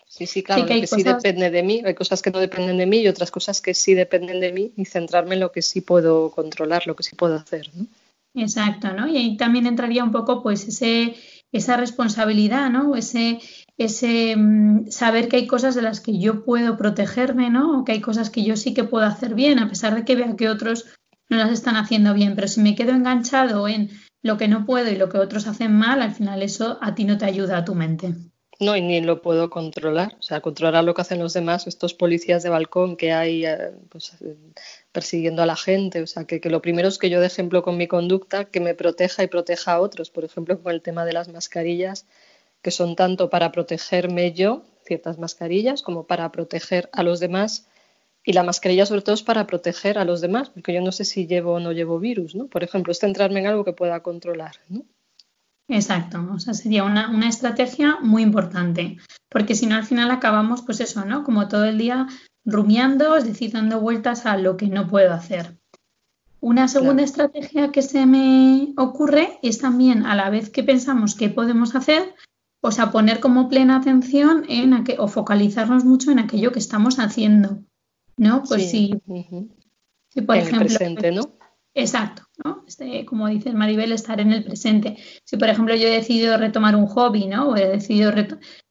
Sí, 0.07 0.27
sí, 0.27 0.43
claro, 0.43 0.67
que, 0.67 0.87
sí 0.87 1.03
depende 1.03 1.51
de 1.51 1.63
mí, 1.63 1.83
hay 1.85 1.95
cosas 1.95 2.21
que 2.21 2.31
no 2.31 2.39
dependen 2.39 2.77
de 2.77 2.87
mí 2.87 2.99
y 2.99 3.09
otras 3.09 3.31
cosas 3.31 3.63
que 3.63 3.73
sí 3.73 3.95
dependen 3.95 4.41
de 4.41 4.53
mí 4.53 4.73
y 4.77 4.85
centrarme 4.85 5.35
en 5.35 5.41
lo 5.41 5.53
que 5.53 5.63
sí 5.63 5.81
puedo 5.81 6.31
controlar, 6.31 6.87
lo 6.87 6.97
que 6.97 7.03
sí 7.03 7.17
puedo 7.17 7.37
hacer, 7.37 7.71
¿no? 7.75 7.87
Exacto, 8.35 8.93
¿no? 8.93 9.09
Y 9.09 9.17
ahí 9.17 9.37
también 9.37 9.67
entraría 9.67 10.05
un 10.05 10.13
poco 10.13 10.43
pues 10.43 10.67
ese, 10.69 11.15
esa 11.51 11.77
responsabilidad, 11.77 12.71
¿no? 12.71 12.97
Ese, 12.97 13.41
ese 13.85 14.35
mm, 14.37 14.91
saber 14.91 15.29
que 15.29 15.37
hay 15.37 15.47
cosas 15.47 15.75
de 15.75 15.83
las 15.83 16.01
que 16.01 16.19
yo 16.19 16.45
puedo 16.45 16.77
protegerme, 16.77 17.51
¿no? 17.51 17.81
O 17.81 17.85
que 17.85 17.93
hay 17.93 18.01
cosas 18.01 18.31
que 18.31 18.45
yo 18.45 18.57
sí 18.57 18.75
que 18.75 18.85
puedo 18.85 19.05
hacer 19.05 19.35
bien, 19.35 19.59
a 19.59 19.69
pesar 19.69 19.95
de 19.95 20.05
que 20.05 20.17
vea 20.17 20.37
que 20.37 20.49
otros 20.49 20.87
no 21.29 21.37
las 21.37 21.51
están 21.51 21.77
haciendo 21.77 22.15
bien. 22.15 22.35
Pero 22.35 22.49
si 22.49 22.61
me 22.61 22.75
quedo 22.75 22.93
enganchado 22.93 23.69
en 23.69 23.91
lo 24.23 24.37
que 24.37 24.49
no 24.49 24.67
puedo 24.67 24.91
y 24.91 24.97
lo 24.97 25.09
que 25.09 25.19
otros 25.19 25.47
hacen 25.47 25.73
mal, 25.73 26.03
al 26.03 26.13
final 26.13 26.43
eso 26.43 26.79
a 26.81 26.95
ti 26.95 27.05
no 27.05 27.19
te 27.19 27.25
ayuda 27.25 27.59
a 27.59 27.65
tu 27.65 27.75
mente. 27.75 28.15
No, 28.61 28.77
y 28.77 28.81
ni 28.81 29.01
lo 29.01 29.23
puedo 29.23 29.51
controlar. 29.51 30.15
O 30.21 30.23
sea, 30.23 30.41
controlar 30.41 30.85
lo 30.85 30.95
que 30.95 31.01
hacen 31.01 31.19
los 31.19 31.33
demás, 31.33 31.67
estos 31.67 31.95
policías 31.95 32.45
de 32.45 32.49
balcón 32.49 32.97
que 32.97 33.13
hay 33.13 33.45
eh, 33.45 33.73
pues, 33.89 34.17
eh, 34.21 34.37
persiguiendo 34.93 35.43
a 35.43 35.47
la 35.47 35.57
gente. 35.57 36.01
O 36.01 36.07
sea, 36.07 36.25
que, 36.25 36.41
que, 36.41 36.49
lo 36.49 36.63
primero 36.63 36.87
es 36.87 36.99
que 36.99 37.11
yo 37.11 37.21
de 37.21 37.27
ejemplo 37.27 37.63
con 37.63 37.77
mi 37.77 37.89
conducta, 37.89 38.45
que 38.45 38.61
me 38.61 38.75
proteja 38.75 39.25
y 39.25 39.27
proteja 39.27 39.73
a 39.73 39.81
otros. 39.81 40.11
Por 40.11 40.25
ejemplo, 40.25 40.63
con 40.63 40.73
el 40.73 40.81
tema 40.81 41.05
de 41.05 41.13
las 41.13 41.29
mascarillas, 41.29 42.07
que 42.63 42.71
son 42.71 42.97
tanto 42.97 43.29
para 43.29 43.53
protegerme 43.53 44.33
yo, 44.33 44.63
ciertas 44.87 45.19
mascarillas, 45.19 45.83
como 45.83 46.07
para 46.07 46.31
proteger 46.33 46.89
a 46.93 47.03
los 47.03 47.21
demás. 47.21 47.69
Y 48.25 48.33
la 48.33 48.45
mascarilla 48.45 48.87
sobre 48.87 49.03
todo 49.03 49.15
es 49.15 49.23
para 49.23 49.47
proteger 49.47 49.99
a 49.99 50.05
los 50.05 50.21
demás, 50.21 50.51
porque 50.51 50.73
yo 50.73 50.81
no 50.81 50.93
sé 50.93 51.05
si 51.05 51.27
llevo 51.27 51.55
o 51.55 51.61
no 51.61 51.73
llevo 51.73 51.99
virus, 51.99 52.37
¿no? 52.37 52.47
Por 52.47 52.63
ejemplo, 52.63 52.93
es 52.93 53.01
centrarme 53.01 53.41
en 53.41 53.49
algo 53.49 53.65
que 53.65 53.73
pueda 53.73 54.01
controlar, 54.01 54.57
¿no? 54.69 54.85
Exacto, 55.69 56.29
o 56.33 56.39
sea, 56.39 56.55
sería 56.55 56.85
una, 56.85 57.09
una, 57.11 57.29
estrategia 57.29 57.99
muy 58.01 58.23
importante, 58.23 58.99
porque 59.29 59.55
si 59.55 59.67
no 59.67 59.77
al 59.77 59.85
final 59.85 60.11
acabamos, 60.11 60.63
pues 60.63 60.81
eso, 60.81 61.05
¿no? 61.05 61.25
Como 61.25 61.49
todo 61.49 61.65
el 61.65 61.79
día 61.79 62.09
rumiando, 62.45 63.17
es 63.17 63.25
decir, 63.25 63.53
dando 63.53 63.81
vueltas 63.81 64.27
a 64.27 64.37
lo 64.37 64.57
que 64.57 64.67
no 64.67 64.89
puedo 64.89 65.13
hacer. 65.13 65.57
Una 66.41 66.67
segunda 66.67 67.05
estrategia 67.05 67.71
que 67.71 67.83
se 67.83 68.05
me 68.05 68.75
ocurre 68.77 69.39
es 69.43 69.59
también 69.59 70.05
a 70.05 70.17
la 70.17 70.29
vez 70.29 70.51
que 70.51 70.65
pensamos 70.65 71.15
qué 71.15 71.29
podemos 71.29 71.77
hacer, 71.77 72.15
o 72.63 72.71
sea, 72.71 72.93
poner 72.93 73.19
como 73.21 73.49
plena 73.49 73.77
atención 73.77 74.45
en 74.49 74.85
o 74.99 75.09
focalizarnos 75.09 75.85
mucho 75.85 76.13
en 76.13 76.21
aquello 76.21 76.53
que 76.53 76.61
estamos 76.61 76.99
haciendo, 77.01 77.65
¿no? 78.17 78.45
Pues 78.45 78.71
sí. 78.71 78.93
por 80.27 80.37
ejemplo, 80.37 80.61
presente, 80.61 81.11
¿no? 81.11 81.37
Exacto, 81.75 82.23
¿no? 82.45 82.65
Este, 82.67 83.05
como 83.05 83.27
dice 83.29 83.53
Maribel, 83.53 83.93
estar 83.93 84.21
en 84.21 84.33
el 84.33 84.45
presente. 84.45 84.97
Si, 85.25 85.37
por 85.39 85.49
ejemplo, 85.49 85.75
yo 85.75 85.89
he 85.89 85.93
decidido 85.93 86.37
retomar 86.37 86.77
un 86.77 86.87
hobby, 86.87 87.27
¿no? 87.27 87.49
O 87.49 87.57
he 87.57 87.67
decidido 87.67 88.13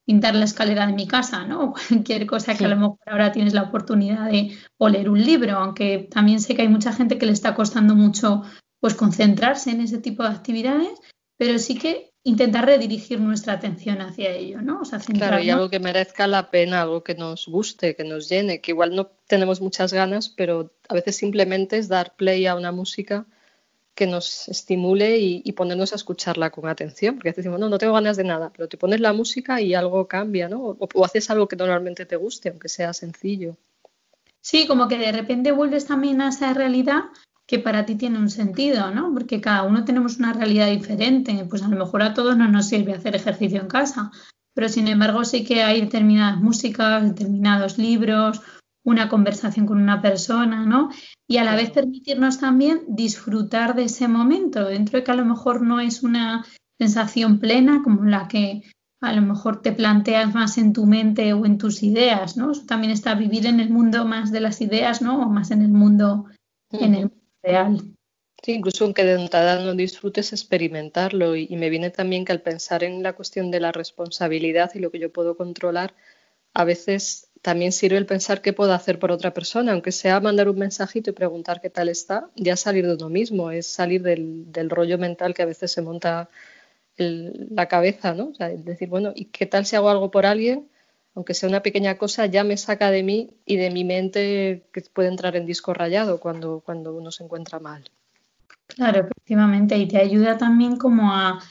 pintar 0.06 0.36
la 0.36 0.46
escalera 0.46 0.86
de 0.86 0.94
mi 0.94 1.06
casa, 1.06 1.44
¿no? 1.44 1.64
O 1.64 1.74
cualquier 1.88 2.26
cosa 2.26 2.56
que 2.56 2.64
a 2.64 2.68
lo 2.68 2.76
mejor 2.76 2.98
ahora 3.06 3.32
tienes 3.32 3.52
la 3.52 3.64
oportunidad 3.64 4.30
de 4.30 4.56
o 4.78 4.88
leer 4.88 5.10
un 5.10 5.22
libro, 5.22 5.58
aunque 5.58 6.08
también 6.10 6.40
sé 6.40 6.54
que 6.54 6.62
hay 6.62 6.68
mucha 6.68 6.92
gente 6.92 7.18
que 7.18 7.26
le 7.26 7.32
está 7.32 7.54
costando 7.54 7.94
mucho 7.94 8.42
pues 8.80 8.94
concentrarse 8.94 9.70
en 9.70 9.82
ese 9.82 9.98
tipo 9.98 10.22
de 10.22 10.30
actividades, 10.30 10.98
pero 11.36 11.58
sí 11.58 11.76
que 11.76 12.11
intentar 12.24 12.66
redirigir 12.66 13.20
nuestra 13.20 13.54
atención 13.54 14.00
hacia 14.00 14.30
ello, 14.30 14.62
¿no? 14.62 14.80
O 14.80 14.84
sea, 14.84 15.00
claro, 15.00 15.40
y 15.40 15.50
algo 15.50 15.68
que 15.68 15.80
merezca 15.80 16.26
la 16.26 16.50
pena, 16.50 16.82
algo 16.82 17.02
que 17.02 17.14
nos 17.14 17.46
guste, 17.46 17.96
que 17.96 18.04
nos 18.04 18.28
llene, 18.28 18.60
que 18.60 18.70
igual 18.70 18.94
no 18.94 19.06
tenemos 19.26 19.60
muchas 19.60 19.92
ganas, 19.92 20.28
pero 20.28 20.70
a 20.88 20.94
veces 20.94 21.16
simplemente 21.16 21.78
es 21.78 21.88
dar 21.88 22.14
play 22.14 22.46
a 22.46 22.54
una 22.54 22.70
música 22.70 23.26
que 23.94 24.06
nos 24.06 24.48
estimule 24.48 25.18
y, 25.18 25.52
ponernos 25.52 25.92
a 25.92 25.96
escucharla 25.96 26.50
con 26.50 26.66
atención, 26.66 27.16
porque 27.16 27.28
a 27.28 27.32
veces 27.32 27.44
decimos, 27.44 27.60
no, 27.60 27.68
no 27.68 27.78
tengo 27.78 27.92
ganas 27.92 28.16
de 28.16 28.24
nada, 28.24 28.50
pero 28.56 28.68
te 28.68 28.78
pones 28.78 29.00
la 29.00 29.12
música 29.12 29.60
y 29.60 29.74
algo 29.74 30.08
cambia, 30.08 30.48
¿no? 30.48 30.62
O, 30.62 30.88
o 30.94 31.04
haces 31.04 31.28
algo 31.28 31.46
que 31.46 31.56
normalmente 31.56 32.06
te 32.06 32.16
guste, 32.16 32.48
aunque 32.48 32.68
sea 32.68 32.94
sencillo. 32.94 33.56
Sí, 34.40 34.66
como 34.66 34.88
que 34.88 34.96
de 34.96 35.12
repente 35.12 35.52
vuelves 35.52 35.86
también 35.86 36.20
a 36.20 36.30
esa 36.30 36.54
realidad 36.54 37.02
que 37.52 37.58
para 37.58 37.84
ti 37.84 37.96
tiene 37.96 38.18
un 38.18 38.30
sentido, 38.30 38.90
¿no? 38.92 39.12
Porque 39.12 39.42
cada 39.42 39.64
uno 39.64 39.84
tenemos 39.84 40.16
una 40.16 40.32
realidad 40.32 40.70
diferente. 40.70 41.46
Pues 41.50 41.62
a 41.62 41.68
lo 41.68 41.76
mejor 41.76 42.00
a 42.02 42.14
todos 42.14 42.34
no 42.34 42.48
nos 42.48 42.64
sirve 42.64 42.94
hacer 42.94 43.14
ejercicio 43.14 43.60
en 43.60 43.66
casa, 43.68 44.10
pero 44.54 44.70
sin 44.70 44.88
embargo 44.88 45.22
sí 45.26 45.44
que 45.44 45.62
hay 45.62 45.82
determinadas 45.82 46.40
músicas, 46.40 47.04
determinados 47.04 47.76
libros, 47.76 48.40
una 48.86 49.10
conversación 49.10 49.66
con 49.66 49.82
una 49.82 50.00
persona, 50.00 50.64
¿no? 50.64 50.88
Y 51.28 51.36
a 51.36 51.44
la 51.44 51.54
vez 51.54 51.70
permitirnos 51.70 52.40
también 52.40 52.84
disfrutar 52.88 53.76
de 53.76 53.84
ese 53.84 54.08
momento, 54.08 54.64
dentro 54.64 54.98
de 54.98 55.04
que 55.04 55.10
a 55.10 55.16
lo 55.16 55.26
mejor 55.26 55.60
no 55.60 55.78
es 55.78 56.02
una 56.02 56.46
sensación 56.80 57.38
plena 57.38 57.82
como 57.84 58.04
la 58.04 58.28
que 58.28 58.62
a 59.02 59.12
lo 59.12 59.20
mejor 59.20 59.60
te 59.60 59.72
planteas 59.72 60.32
más 60.32 60.56
en 60.56 60.72
tu 60.72 60.86
mente 60.86 61.34
o 61.34 61.44
en 61.44 61.58
tus 61.58 61.82
ideas, 61.82 62.38
¿no? 62.38 62.52
también 62.52 62.92
está 62.92 63.14
vivir 63.14 63.44
en 63.44 63.60
el 63.60 63.68
mundo 63.68 64.06
más 64.06 64.32
de 64.32 64.40
las 64.40 64.62
ideas, 64.62 65.02
¿no? 65.02 65.26
O 65.26 65.28
más 65.28 65.50
en 65.50 65.60
el 65.60 65.72
mundo, 65.72 66.24
en 66.70 66.94
el 66.94 67.10
real. 67.42 67.78
Sí, 68.42 68.52
incluso 68.52 68.84
aunque 68.84 69.04
de 69.04 69.20
entrada 69.20 69.60
no 69.64 69.74
disfrutes 69.74 70.32
experimentarlo 70.32 71.36
y, 71.36 71.48
me 71.56 71.70
viene 71.70 71.90
también 71.90 72.24
que 72.24 72.32
al 72.32 72.42
pensar 72.42 72.82
en 72.82 73.02
la 73.02 73.12
cuestión 73.12 73.52
de 73.52 73.60
la 73.60 73.70
responsabilidad 73.70 74.72
y 74.74 74.80
lo 74.80 74.90
que 74.90 74.98
yo 74.98 75.12
puedo 75.12 75.36
controlar, 75.36 75.94
a 76.54 76.64
veces 76.64 77.30
también 77.40 77.72
sirve 77.72 77.98
el 77.98 78.06
pensar 78.06 78.42
qué 78.42 78.52
puedo 78.52 78.72
hacer 78.72 78.98
por 78.98 79.12
otra 79.12 79.32
persona, 79.32 79.72
aunque 79.72 79.92
sea 79.92 80.20
mandar 80.20 80.48
un 80.48 80.58
mensajito 80.58 81.10
y 81.10 81.12
preguntar 81.12 81.60
qué 81.60 81.70
tal 81.70 81.88
está, 81.88 82.30
ya 82.34 82.56
salir 82.56 82.86
de 82.86 82.94
uno 82.94 83.08
mismo, 83.08 83.52
es 83.52 83.68
salir 83.68 84.02
del, 84.02 84.70
rollo 84.70 84.98
mental 84.98 85.34
que 85.34 85.42
a 85.42 85.46
veces 85.46 85.70
se 85.70 85.82
monta 85.82 86.28
la 86.96 87.68
cabeza, 87.68 88.14
¿no? 88.14 88.34
Sea, 88.34 88.48
decir, 88.50 88.88
bueno, 88.88 89.12
¿y 89.14 89.26
qué 89.26 89.46
tal 89.46 89.66
si 89.66 89.76
hago 89.76 89.88
algo 89.88 90.10
por 90.10 90.26
alguien 90.26 90.68
aunque 91.14 91.34
sea 91.34 91.48
una 91.48 91.62
pequeña 91.62 91.98
cosa, 91.98 92.26
ya 92.26 92.44
me 92.44 92.56
saca 92.56 92.90
de 92.90 93.02
mí 93.02 93.30
y 93.44 93.56
de 93.56 93.70
mi 93.70 93.84
mente 93.84 94.64
que 94.72 94.82
puede 94.92 95.08
entrar 95.08 95.36
en 95.36 95.46
disco 95.46 95.74
rayado 95.74 96.20
cuando, 96.20 96.60
cuando 96.64 96.94
uno 96.94 97.10
se 97.10 97.24
encuentra 97.24 97.60
mal. 97.60 97.84
Claro, 98.66 99.00
efectivamente, 99.00 99.76
y 99.76 99.86
te 99.86 99.98
ayuda 99.98 100.38
también 100.38 100.76
como 100.76 101.12
a, 101.12 101.42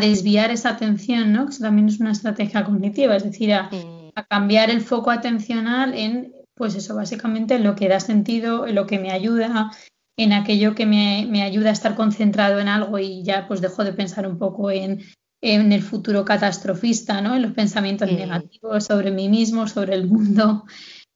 desviar 0.00 0.50
esa 0.50 0.68
atención, 0.68 1.32
¿no? 1.32 1.46
Que 1.46 1.52
eso 1.52 1.62
también 1.62 1.88
es 1.88 1.98
una 1.98 2.12
estrategia 2.12 2.62
cognitiva, 2.62 3.16
es 3.16 3.24
decir, 3.24 3.54
a, 3.54 3.70
mm. 3.70 4.10
cambiar 4.28 4.68
el 4.68 4.82
foco 4.82 5.10
atencional 5.10 5.94
en, 5.94 6.34
pues 6.54 6.74
eso, 6.74 6.94
básicamente 6.94 7.54
en 7.54 7.64
lo 7.64 7.74
que 7.74 7.88
da 7.88 7.98
sentido, 7.98 8.66
en 8.66 8.74
lo 8.74 8.86
que 8.86 8.98
me 8.98 9.12
ayuda, 9.12 9.72
en 10.18 10.34
aquello 10.34 10.74
que 10.74 10.84
me, 10.84 11.26
me 11.30 11.42
ayuda 11.42 11.70
a 11.70 11.72
estar 11.72 11.94
concentrado 11.94 12.60
en 12.60 12.68
algo 12.68 12.98
y 12.98 13.22
ya 13.22 13.48
pues 13.48 13.62
dejo 13.62 13.82
de 13.82 13.94
pensar 13.94 14.26
un 14.26 14.36
poco 14.36 14.70
en 14.70 15.00
en 15.40 15.72
el 15.72 15.82
futuro 15.82 16.24
catastrofista, 16.24 17.20
¿no? 17.20 17.36
en 17.36 17.42
los 17.42 17.52
pensamientos 17.52 18.10
mm. 18.10 18.16
negativos 18.16 18.84
sobre 18.84 19.10
mí 19.10 19.28
mismo, 19.28 19.68
sobre 19.68 19.94
el 19.94 20.06
mundo, 20.06 20.64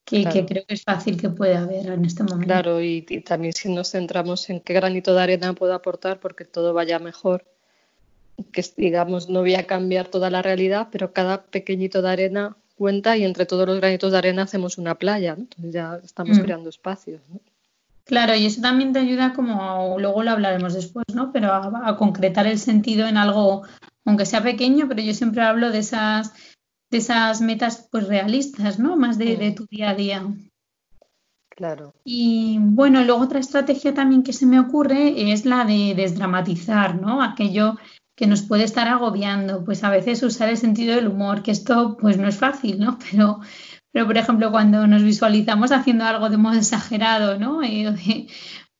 que, 0.04 0.24
creo 0.46 0.64
que 0.66 0.74
es 0.74 0.82
fácil 0.82 1.20
que 1.20 1.28
pueda 1.30 1.62
haber 1.62 1.86
en 1.88 2.04
este 2.04 2.22
momento. 2.22 2.46
Claro, 2.46 2.82
y, 2.82 3.02
también 3.24 3.52
si 3.52 3.72
nos 3.72 3.90
centramos 3.90 4.48
en 4.50 4.60
qué 4.60 4.74
granito 4.74 5.14
de 5.14 5.22
arena 5.22 5.52
puedo 5.54 5.74
aportar 5.74 6.20
porque 6.20 6.44
todo 6.44 6.74
vaya 6.74 6.98
mejor, 6.98 7.44
que 8.52 8.64
digamos 8.76 9.28
no 9.28 9.40
voy 9.40 9.54
a 9.54 9.66
cambiar 9.66 10.08
toda 10.08 10.30
la 10.30 10.42
realidad, 10.42 10.88
pero 10.90 11.12
cada 11.12 11.42
pequeñito 11.44 12.02
de 12.02 12.10
arena 12.10 12.56
cuenta 12.76 13.16
y 13.16 13.24
entre 13.24 13.46
todos 13.46 13.66
los 13.66 13.78
granitos 13.78 14.12
de 14.12 14.18
arena 14.18 14.42
hacemos 14.42 14.78
una 14.78 14.96
playa, 14.96 15.34
entonces 15.38 15.72
ya 15.72 16.00
estamos 16.04 16.38
mm. 16.38 16.42
creando 16.42 16.68
espacios. 16.68 17.20
Claro, 18.04 18.34
y 18.34 18.46
eso 18.46 18.60
también 18.60 18.92
te 18.92 18.98
ayuda 18.98 19.32
como, 19.32 19.96
luego 19.98 20.24
lo 20.24 20.32
hablaremos 20.32 20.74
después, 20.74 21.06
¿no? 21.14 21.32
Pero 21.32 21.52
a 21.52 21.96
concretar 21.96 22.48
el 22.48 22.58
sentido 22.58 23.06
en 23.06 23.16
algo 23.16 23.62
aunque 24.04 24.26
sea 24.26 24.42
pequeño, 24.42 24.88
pero 24.88 25.02
yo 25.02 25.14
siempre 25.14 25.42
hablo 25.42 25.70
de 25.70 25.78
esas, 25.78 26.32
de 26.90 26.98
esas 26.98 27.40
metas 27.40 27.88
pues 27.90 28.08
realistas, 28.08 28.78
¿no? 28.78 28.96
Más 28.96 29.18
de, 29.18 29.36
de, 29.36 29.50
mm. 29.50 29.54
tu 29.54 29.66
día 29.66 29.90
a 29.90 29.94
día. 29.94 30.26
Claro. 31.50 31.94
Y 32.04 32.58
bueno, 32.60 33.02
luego 33.04 33.22
otra 33.22 33.38
estrategia 33.38 33.94
también 33.94 34.22
que 34.22 34.32
se 34.32 34.46
me 34.46 34.58
ocurre 34.58 35.32
es 35.32 35.44
la 35.44 35.64
de 35.64 35.94
desdramatizar, 35.94 37.00
¿no? 37.00 37.22
Aquello 37.22 37.76
que 38.14 38.26
nos 38.26 38.42
puede 38.42 38.64
estar 38.64 38.88
agobiando, 38.88 39.64
pues 39.64 39.84
a 39.84 39.90
veces 39.90 40.22
usar 40.22 40.48
el 40.48 40.56
sentido 40.56 40.94
del 40.94 41.08
humor, 41.08 41.42
que 41.42 41.50
esto 41.50 41.96
pues 42.00 42.18
no 42.18 42.28
es 42.28 42.36
fácil, 42.36 42.78
¿no? 42.78 42.98
Pero, 43.10 43.40
pero 43.90 44.06
por 44.06 44.16
ejemplo, 44.16 44.50
cuando 44.50 44.86
nos 44.86 45.02
visualizamos 45.02 45.70
haciendo 45.70 46.04
algo 46.06 46.30
de 46.30 46.38
modo 46.38 46.56
exagerado, 46.56 47.38
¿no? 47.38 47.62
Eh, 47.62 48.26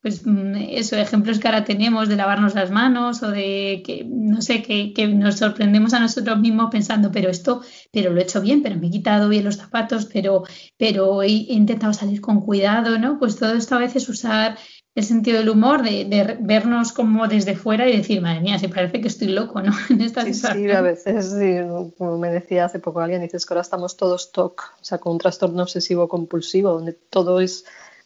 pues 0.03 0.25
mm, 0.25 0.55
eso, 0.71 0.97
ejemplos 0.97 1.39
que 1.39 1.47
ahora 1.47 1.63
tenemos 1.63 2.09
de 2.09 2.17
lavarnos 2.17 2.53
las 2.55 2.69
manos 2.69 3.23
o 3.23 3.31
de 3.31 3.81
que, 3.85 4.03
no 4.05 4.41
sé, 4.41 4.61
que, 4.61 5.07
nos 5.07 5.37
sorprendemos 5.37 5.93
a 5.93 6.01
nosotros 6.01 6.37
mismos 6.39 6.69
pensando, 6.69 7.09
pero 7.09 7.29
esto, 7.29 7.61
pero 7.89 8.11
lo 8.11 8.19
he 8.19 8.23
hecho 8.23 8.41
bien, 8.41 8.61
pero 8.61 8.75
me 8.75 8.87
he 8.87 8.91
quitado 8.91 9.29
bien 9.29 9.45
los 9.45 9.55
zapatos, 9.55 10.05
pero, 10.11 10.43
pero 10.77 11.23
he, 11.23 11.29
intentado 11.29 11.93
salir 11.93 12.19
con 12.19 12.41
cuidado, 12.41 12.99
¿no? 12.99 13.17
Pues 13.17 13.37
todo 13.37 13.53
esto 13.53 13.75
a 13.75 13.79
veces 13.79 14.09
usar 14.09 14.57
el 14.93 15.05
sentido 15.05 15.39
del 15.39 15.49
humor, 15.49 15.83
de, 15.83 16.37
vernos 16.41 16.91
como 16.91 17.29
desde 17.29 17.55
fuera 17.55 17.87
y 17.87 17.95
decir, 17.95 18.21
madre 18.21 18.41
mía, 18.41 18.59
se 18.59 18.67
parece 18.67 18.99
que 18.99 19.07
estoy 19.07 19.29
loco, 19.29 19.61
¿no? 19.61 19.71
En 19.89 20.01
esta 20.01 20.23
sí, 20.23 20.33
sí, 20.33 20.69
a 20.69 20.81
veces, 20.81 21.31
sí, 21.31 21.55
como 21.97 22.17
me 22.17 22.29
decía 22.29 22.65
hace 22.65 22.79
poco 22.79 22.99
alguien, 22.99 23.21
dices 23.21 23.45
que 23.45 23.53
ahora 23.53 23.61
estamos 23.61 23.95
todos 23.95 24.33
TOC, 24.33 24.73
o 24.81 24.83
sea, 24.83 24.97
con 24.97 25.13
un 25.13 25.19
trastorno 25.19 25.63
obsesivo 25.63 26.09
compulsivo, 26.09 26.73
donde 26.73 26.91
todo 26.91 27.39
es 27.39 27.63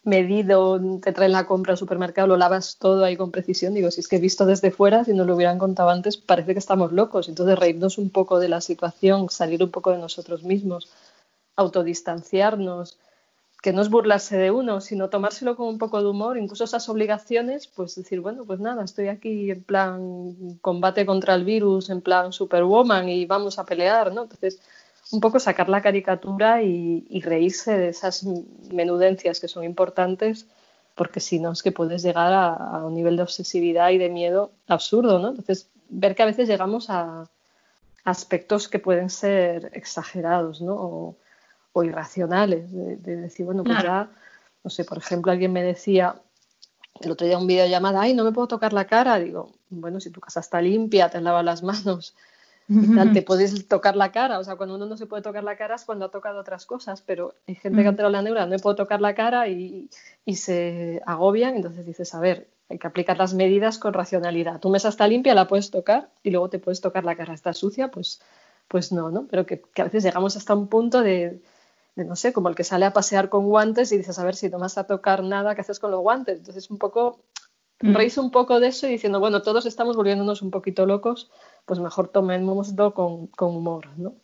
medido, 0.07 0.79
te 1.01 1.11
traen 1.11 1.33
la 1.33 1.45
compra 1.45 1.73
al 1.73 1.77
supermercado, 1.77 2.27
lo 2.27 2.37
lavas 2.37 2.77
todo 2.79 3.03
ahí 3.03 3.17
con 3.17 3.31
precisión. 3.31 3.73
Digo, 3.73 3.91
si 3.91 3.99
es 3.99 4.07
que 4.07 4.15
he 4.15 4.19
visto 4.19 4.45
desde 4.45 4.71
fuera, 4.71 5.03
si 5.03 5.13
nos 5.13 5.27
lo 5.27 5.35
hubieran 5.35 5.59
contado 5.59 5.89
antes, 5.89 6.17
parece 6.17 6.53
que 6.53 6.59
estamos 6.59 6.91
locos. 6.93 7.29
Entonces, 7.29 7.59
reírnos 7.59 7.97
un 7.97 8.09
poco 8.09 8.39
de 8.39 8.49
la 8.49 8.61
situación, 8.61 9.29
salir 9.29 9.63
un 9.63 9.71
poco 9.71 9.91
de 9.91 9.99
nosotros 9.99 10.43
mismos, 10.43 10.89
autodistanciarnos, 11.55 12.97
que 13.61 13.73
no 13.73 13.81
es 13.81 13.89
burlarse 13.89 14.37
de 14.37 14.51
uno, 14.51 14.81
sino 14.81 15.09
tomárselo 15.09 15.55
con 15.55 15.67
un 15.67 15.77
poco 15.77 15.99
de 16.01 16.07
humor, 16.07 16.37
incluso 16.37 16.63
esas 16.63 16.87
obligaciones, 16.89 17.67
pues 17.67 17.95
decir, 17.95 18.21
bueno, 18.21 18.45
pues 18.45 18.59
nada, 18.59 18.83
estoy 18.83 19.07
aquí 19.07 19.51
en 19.51 19.63
plan 19.63 20.57
combate 20.61 21.05
contra 21.05 21.33
el 21.33 21.43
virus, 21.43 21.89
en 21.89 22.01
plan 22.01 22.31
superwoman 22.31 23.09
y 23.09 23.25
vamos 23.25 23.57
a 23.59 23.65
pelear, 23.65 24.13
¿no? 24.13 24.23
Entonces, 24.23 24.61
un 25.11 25.19
poco 25.21 25.39
sacar 25.39 25.69
la 25.69 25.81
caricatura 25.81 26.61
y, 26.63 27.21
reírse 27.21 27.77
de 27.77 27.89
esas 27.89 28.25
menudencias 28.71 29.39
que 29.39 29.47
son 29.47 29.63
importantes, 29.63 30.47
porque 30.95 31.19
si 31.19 31.39
no 31.39 31.51
es 31.51 31.63
que 31.63 31.71
puedes 31.71 32.03
llegar 32.03 32.33
a, 32.33 32.85
un 32.85 32.93
nivel 32.93 33.17
de 33.17 33.23
obsesividad 33.23 33.89
y 33.91 33.97
de 33.97 34.09
miedo 34.09 34.51
absurdo, 34.67 35.19
¿no? 35.19 35.29
Entonces, 35.29 35.69
ver 35.89 36.15
que 36.15 36.23
a 36.23 36.25
veces 36.25 36.47
llegamos 36.47 36.89
a 36.89 37.29
aspectos 38.03 38.67
que 38.67 38.79
pueden 38.79 39.09
ser 39.09 39.69
exagerados, 39.73 40.61
¿no? 40.61 40.75
O, 40.75 41.83
irracionales, 41.83 42.71
de, 42.71 43.15
decir, 43.17 43.45
bueno, 43.45 43.63
pues 43.63 43.83
ya, 43.83 44.09
no 44.63 44.71
sé, 44.71 44.83
por 44.83 44.97
ejemplo, 44.97 45.31
alguien 45.31 45.53
me 45.53 45.61
decía 45.61 46.15
el 47.01 47.11
otro 47.11 47.27
día 47.27 47.37
un 47.37 47.45
videollamada, 47.45 48.01
ay, 48.01 48.15
no 48.15 48.23
me 48.23 48.31
puedo 48.31 48.47
tocar 48.47 48.73
la 48.73 48.85
cara, 48.87 49.19
digo, 49.19 49.51
bueno, 49.69 49.99
si 49.99 50.09
tu 50.09 50.19
casa 50.19 50.39
está 50.39 50.59
limpia, 50.59 51.09
te 51.09 51.21
lavas 51.21 51.45
las 51.45 51.61
manos, 51.61 52.15
te 53.13 53.21
puedes 53.21 53.67
tocar 53.67 53.95
la 53.95 54.11
cara, 54.11 54.39
o 54.39 54.43
sea, 54.43 54.57
cuando 54.57 54.75
uno 54.75 54.85
no 54.85 54.97
se 54.97 55.05
puede 55.05 55.23
tocar 55.23 55.43
la 55.43 55.55
cara 55.55 55.75
es 55.75 55.85
cuando 55.85 56.05
ha 56.05 56.11
tocado 56.11 56.39
otras 56.41 56.65
cosas, 56.65 57.01
pero 57.01 57.33
hay 57.47 57.55
gente 57.55 57.81
que 57.81 57.87
ha 57.87 57.91
tenido 57.91 58.09
la 58.09 58.21
neura, 58.21 58.45
no 58.45 58.51
me 58.51 58.59
puedo 58.59 58.75
tocar 58.75 58.99
la 58.99 59.15
cara 59.15 59.47
y, 59.47 59.89
y, 60.25 60.35
se 60.35 61.01
agobian, 61.05 61.55
entonces 61.55 61.85
dices, 61.85 62.13
a 62.13 62.19
ver, 62.19 62.49
hay 62.69 62.77
que 62.77 62.87
aplicar 62.87 63.17
las 63.17 63.33
medidas 63.33 63.77
con 63.77 63.93
racionalidad. 63.93 64.59
Tu 64.59 64.69
mesa 64.69 64.89
está 64.89 65.07
limpia, 65.07 65.33
la 65.33 65.47
puedes 65.47 65.71
tocar 65.71 66.09
y 66.23 66.31
luego 66.31 66.49
te 66.49 66.59
puedes 66.59 66.81
tocar 66.81 67.05
la 67.05 67.15
cara, 67.15 67.33
está 67.33 67.53
sucia, 67.53 67.89
pues, 67.89 68.21
pues 68.67 68.91
no, 68.91 69.11
¿no? 69.11 69.27
Pero 69.27 69.45
que, 69.45 69.61
que 69.61 69.81
a 69.81 69.85
veces 69.85 70.03
llegamos 70.03 70.35
hasta 70.35 70.53
un 70.53 70.67
punto 70.67 71.01
de, 71.01 71.41
de, 71.95 72.03
no 72.03 72.17
sé, 72.17 72.33
como 72.33 72.49
el 72.49 72.55
que 72.55 72.65
sale 72.65 72.85
a 72.85 72.91
pasear 72.91 73.29
con 73.29 73.47
guantes 73.47 73.93
y 73.93 73.97
dices, 73.97 74.19
a 74.19 74.25
ver, 74.25 74.35
si 74.35 74.49
no 74.49 74.59
vas 74.59 74.77
a 74.77 74.85
tocar 74.85 75.23
nada, 75.23 75.55
¿qué 75.55 75.61
haces 75.61 75.79
con 75.79 75.91
los 75.91 76.01
guantes? 76.01 76.39
Entonces 76.39 76.69
un 76.69 76.77
poco, 76.77 77.21
mm. 77.81 77.95
reís 77.95 78.17
un 78.17 78.29
poco 78.29 78.59
de 78.59 78.67
eso 78.67 78.87
y 78.87 78.91
diciendo, 78.91 79.21
bueno, 79.21 79.41
todos 79.41 79.65
estamos 79.65 79.95
volviéndonos 79.95 80.41
un 80.41 80.51
poquito 80.51 80.85
locos 80.85 81.31
pues 81.67 81.79
mejor 81.79 82.07
tomémoslo 82.07 82.93
con, 82.93 83.27
con 83.27 83.55
humor, 83.55 83.89
¿no? 83.97 84.15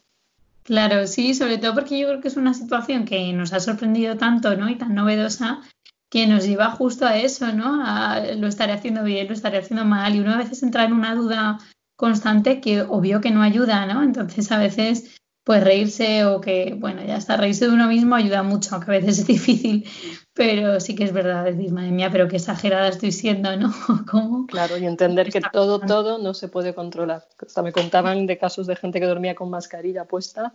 Claro, 0.64 1.06
sí, 1.08 1.34
sobre 1.34 1.58
todo 1.58 1.74
porque 1.76 2.00
yo 2.00 2.08
creo 2.08 2.22
que 2.22 2.30
es 2.30 2.38
una 2.38 2.54
situación 2.54 3.04
que 3.04 3.34
nos 3.34 3.52
ha 3.52 3.60
sorprendido 3.60 4.18
tanto, 4.18 4.56
¿no? 4.56 4.70
Y 4.70 4.78
tan 4.78 4.96
novedosa 4.96 5.62
que 6.10 6.26
nos 6.26 6.46
lleva 6.48 6.72
justo 6.72 7.06
a 7.06 7.18
eso, 7.18 7.52
¿no? 7.52 7.84
A 7.86 8.22
lo 8.38 8.48
estaré 8.48 8.72
haciendo 8.72 9.04
bien, 9.04 9.28
lo 9.28 9.34
estaré 9.34 9.58
haciendo 9.58 9.84
mal 9.84 10.16
y 10.16 10.22
uno 10.22 10.32
a 10.32 10.38
veces 10.38 10.64
entra 10.64 10.86
en 10.86 10.94
una 10.94 11.16
duda 11.16 11.60
constante 11.98 12.62
que 12.62 12.82
obvio 12.82 13.20
que 13.20 13.32
no 13.32 13.42
ayuda, 13.42 13.86
¿no? 13.88 14.04
Entonces 14.04 14.50
a 14.54 14.58
veces 14.58 15.18
pues 15.44 15.64
reírse 15.64 16.26
o 16.26 16.40
que, 16.40 16.76
bueno, 16.78 17.04
ya 17.04 17.18
está, 17.18 17.36
reírse 17.36 17.68
de 17.68 17.74
uno 17.74 17.88
mismo 17.88 18.16
ayuda 18.16 18.44
mucho, 18.44 18.76
aunque 18.76 18.92
a 18.92 19.00
veces 19.00 19.20
es 19.20 19.28
difícil, 19.28 19.86
pero 20.34 20.80
sí 20.80 20.96
que 20.96 21.04
es 21.04 21.14
verdad 21.14 21.44
decir, 21.46 21.72
madre 21.72 21.92
mía, 21.92 22.10
pero 22.12 22.28
qué 22.28 22.38
exagerada 22.38 22.88
estoy 22.88 23.12
siendo, 23.12 23.56
¿no? 23.58 23.74
¿Cómo? 24.10 24.48
Claro, 24.48 24.78
y 24.78 24.86
entender 24.86 25.32
que 25.32 25.42
todo, 25.42 25.80
todo 25.80 26.18
no 26.18 26.34
se 26.34 26.48
puede 26.48 26.74
controlar. 26.74 27.28
Hasta 27.40 27.62
me 27.62 27.74
contaban 27.74 28.26
de 28.26 28.38
casos 28.38 28.68
de 28.68 28.76
gente 28.76 29.00
que 29.00 29.06
dormía 29.06 29.36
con 29.36 29.50
mascarilla 29.50 30.06
puesta 30.06 30.54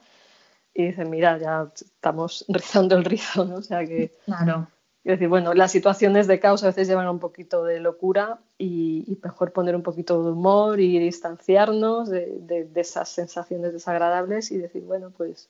y 0.75 0.87
dicen, 0.87 1.11
mira, 1.11 1.39
ya 1.39 1.71
estamos 1.75 2.45
rizando 2.49 2.97
el 2.97 3.05
rizo, 3.05 3.45
¿no? 3.45 3.57
O 3.57 3.63
sea 3.63 3.85
que... 3.85 4.13
Claro. 4.25 4.69
Es 5.09 5.13
decir, 5.13 5.29
bueno, 5.29 5.55
las 5.55 5.73
situaciones 5.73 6.27
de 6.27 6.39
caos 6.39 6.63
a 6.63 6.67
veces 6.67 6.87
llevan 6.87 7.09
un 7.09 7.19
poquito 7.19 7.65
de 7.65 7.81
locura 7.81 8.41
y, 8.59 9.17
mejor 9.23 9.55
poner 9.55 9.75
un 9.75 9.83
poquito 9.83 10.23
de 10.23 10.33
humor 10.33 10.81
y 10.81 10.99
distanciarnos 10.99 12.11
de, 12.11 12.69
esas 12.75 13.09
sensaciones 13.09 13.73
desagradables 13.73 14.51
y 14.51 14.59
decir, 14.59 14.83
bueno, 14.83 15.11
pues, 15.17 15.49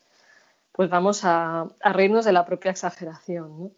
pues 0.70 0.88
vamos 0.88 1.22
a, 1.24 1.66
reírnos 1.80 2.24
de 2.24 2.34
la 2.34 2.46
propia 2.46 2.70
exageración, 2.70 3.58
¿no? 3.58 3.70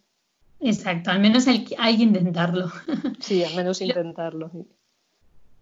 Exacto, 0.60 1.12
al 1.12 1.20
menos 1.20 1.48
hay, 1.48 1.66
hay 1.78 1.96
que 1.96 2.02
intentarlo. 2.02 2.70
Sí, 3.20 3.42
al 3.42 3.56
menos 3.56 3.80
intentarlo. 3.80 4.50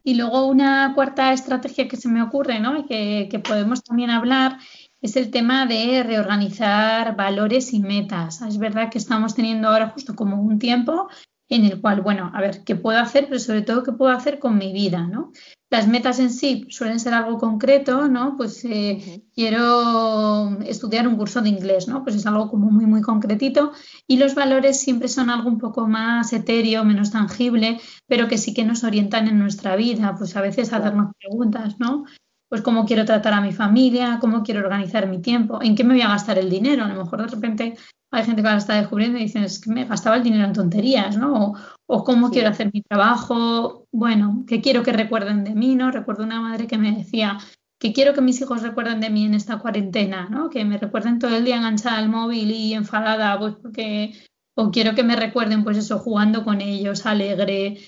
Y 0.03 0.15
luego 0.15 0.47
una 0.47 0.95
cuarta 0.97 1.33
estrategia 1.33 1.87
que 1.87 1.97
se 1.97 2.09
me 2.09 2.23
ocurre, 2.23 2.59
¿no? 2.59 2.77
Y 2.77 2.87
que, 2.87 3.29
que 3.31 3.39
podemos 3.39 3.85
también 3.85 4.11
hablar 4.11 4.59
es 5.01 5.17
el 5.17 5.31
tema 5.31 5.67
de 5.67 6.03
reorganizar 6.03 7.17
valores 7.17 7.73
y 7.73 7.81
metas. 7.81 8.43
Es 8.43 8.59
verdad 8.59 8.91
que 8.91 8.99
estamos 8.99 9.35
teniendo 9.35 9.69
ahora 9.69 9.91
justo 9.91 10.15
como 10.17 10.41
un 10.41 10.59
tiempo 10.59 11.09
en 11.49 11.65
el 11.65 11.81
cual, 11.81 12.03
bueno, 12.03 12.31
a 12.35 12.41
ver, 12.41 12.63
¿qué 12.65 12.77
puedo 12.77 12.99
hacer? 12.99 13.27
Pero 13.27 13.39
sobre 13.39 13.63
todo, 13.63 13.83
¿qué 13.83 13.93
puedo 13.93 14.13
hacer 14.13 14.39
con 14.39 14.59
mi 14.59 14.73
vida? 14.73 15.07
¿no? 15.07 15.33
Las 15.71 15.89
metas 15.89 16.19
en 16.19 16.31
sí 16.31 16.67
suelen 16.69 17.01
ser 17.01 17.15
algo 17.15 17.39
concreto, 17.39 18.09
¿no? 18.09 18.37
Pues 18.37 18.65
eh, 18.65 19.23
quiero 19.35 20.59
estudiar 20.61 21.09
un 21.09 21.17
curso 21.17 21.41
de 21.41 21.49
inglés, 21.49 21.89
¿no? 21.89 22.03
Pues 22.05 22.17
es 22.17 22.27
algo 22.27 22.51
como 22.51 22.71
muy, 22.71 22.87
muy 22.87 23.01
concretito. 23.01 23.73
Y 24.07 24.19
los 24.19 24.35
valores 24.35 24.81
siempre 24.81 25.09
son 25.09 25.31
algo 25.31 25.49
un 25.49 25.59
poco 25.59 25.87
más 25.87 26.33
etéreo, 26.33 26.85
menos 26.85 27.11
tangible, 27.11 27.81
pero 28.07 28.29
que 28.29 28.39
sí 28.39 28.53
que 28.53 28.65
nos 28.65 28.85
orientan 28.85 29.29
en 29.29 29.39
nuestra 29.39 29.77
vida. 29.77 30.15
Pues 30.19 30.37
a 30.37 30.43
veces 30.43 30.73
hacernos 30.73 31.13
preguntas, 31.19 31.77
¿no? 31.79 32.05
Pues 32.49 32.63
cómo 32.63 32.87
quiero 32.87 33.05
tratar 33.05 33.35
a 33.35 33.41
mi 33.41 33.53
familia, 33.53 34.19
cómo 34.21 34.43
quiero 34.43 34.61
organizar 34.61 35.07
mi 35.07 35.21
tiempo, 35.21 35.61
en 35.63 35.75
qué 35.75 35.85
me 35.85 35.95
voy 35.95 36.03
a 36.03 36.09
gastar 36.09 36.39
el 36.39 36.49
dinero. 36.49 36.85
A 36.85 36.89
lo 36.89 37.03
mejor 37.03 37.23
de 37.23 37.29
repente 37.29 37.75
hay 38.11 38.25
gente 38.25 38.41
que 38.41 38.49
ahora 38.49 38.59
está 38.59 38.75
descubriendo 38.75 39.19
y 39.19 39.23
dicen, 39.23 39.45
es 39.45 39.61
que 39.61 39.71
me 39.71 39.85
gastaba 39.85 40.17
el 40.17 40.23
dinero 40.23 40.45
en 40.45 40.55
tonterías, 40.55 41.17
¿no? 41.17 41.55
O, 41.87 42.05
cómo 42.05 42.31
quiero 42.31 42.49
hacer 42.49 42.71
mi 42.73 42.83
trabajo, 42.83 43.87
bueno, 43.93 44.45
qué 44.47 44.61
quiero 44.63 44.83
que 44.83 44.93
recuerden 44.93 45.45
de 45.45 45.55
mí, 45.55 45.75
¿no? 45.75 45.91
Recuerdo 45.91 46.25
una 46.25 46.41
madre 46.41 46.67
que 46.67 46.79
me 46.79 46.93
decía 46.93 47.39
que 47.79 47.93
quiero 47.93 48.15
que 48.15 48.23
mis 48.23 48.41
hijos 48.41 48.63
recuerden 48.63 49.01
de 49.01 49.11
mí 49.11 49.27
en 49.27 49.35
esta 49.35 49.59
cuarentena, 49.59 50.29
¿no? 50.31 50.49
Que 50.49 50.65
me 50.65 50.79
recuerden 50.79 51.19
todo 51.19 51.37
el 51.37 51.45
día 51.45 51.57
enganchada 51.57 51.99
al 51.99 52.09
móvil 52.09 52.51
y 52.51 52.75
enfadada, 52.75 53.39
pues 53.39 53.55
porque, 53.57 54.15
o 54.57 54.71
quiero 54.71 54.95
que 54.95 55.05
me 55.05 55.15
recuerden, 55.15 55.63
pues 55.63 55.77
eso, 55.77 55.99
jugando 55.99 56.45
con 56.45 56.61
ellos, 56.61 57.07
alegre, 57.07 57.79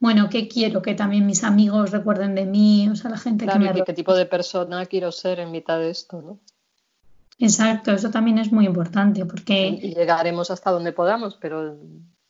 bueno, 0.00 0.28
qué 0.30 0.48
quiero 0.48 0.80
que 0.80 0.94
también 0.94 1.26
mis 1.26 1.44
amigos 1.44 1.90
recuerden 1.90 2.34
de 2.34 2.46
mí, 2.46 2.88
o 2.88 2.96
sea, 2.96 3.10
la 3.10 3.18
gente 3.18 3.46
que 3.46 3.58
me... 3.58 3.84
qué 3.84 3.92
tipo 3.92 4.14
de 4.14 4.24
persona 4.26 4.86
quiero 4.86 5.12
ser 5.12 5.40
en 5.40 5.50
mitad 5.50 5.78
de 5.78 5.90
esto, 5.90 6.22
¿no? 6.22 6.38
Exacto, 7.38 7.92
eso 7.92 8.10
también 8.10 8.38
es 8.38 8.50
muy 8.50 8.66
importante 8.66 9.24
porque... 9.26 9.68
Y 9.68 9.94
llegaremos 9.94 10.50
hasta 10.50 10.70
donde 10.70 10.92
podamos, 10.92 11.36
pero 11.36 11.76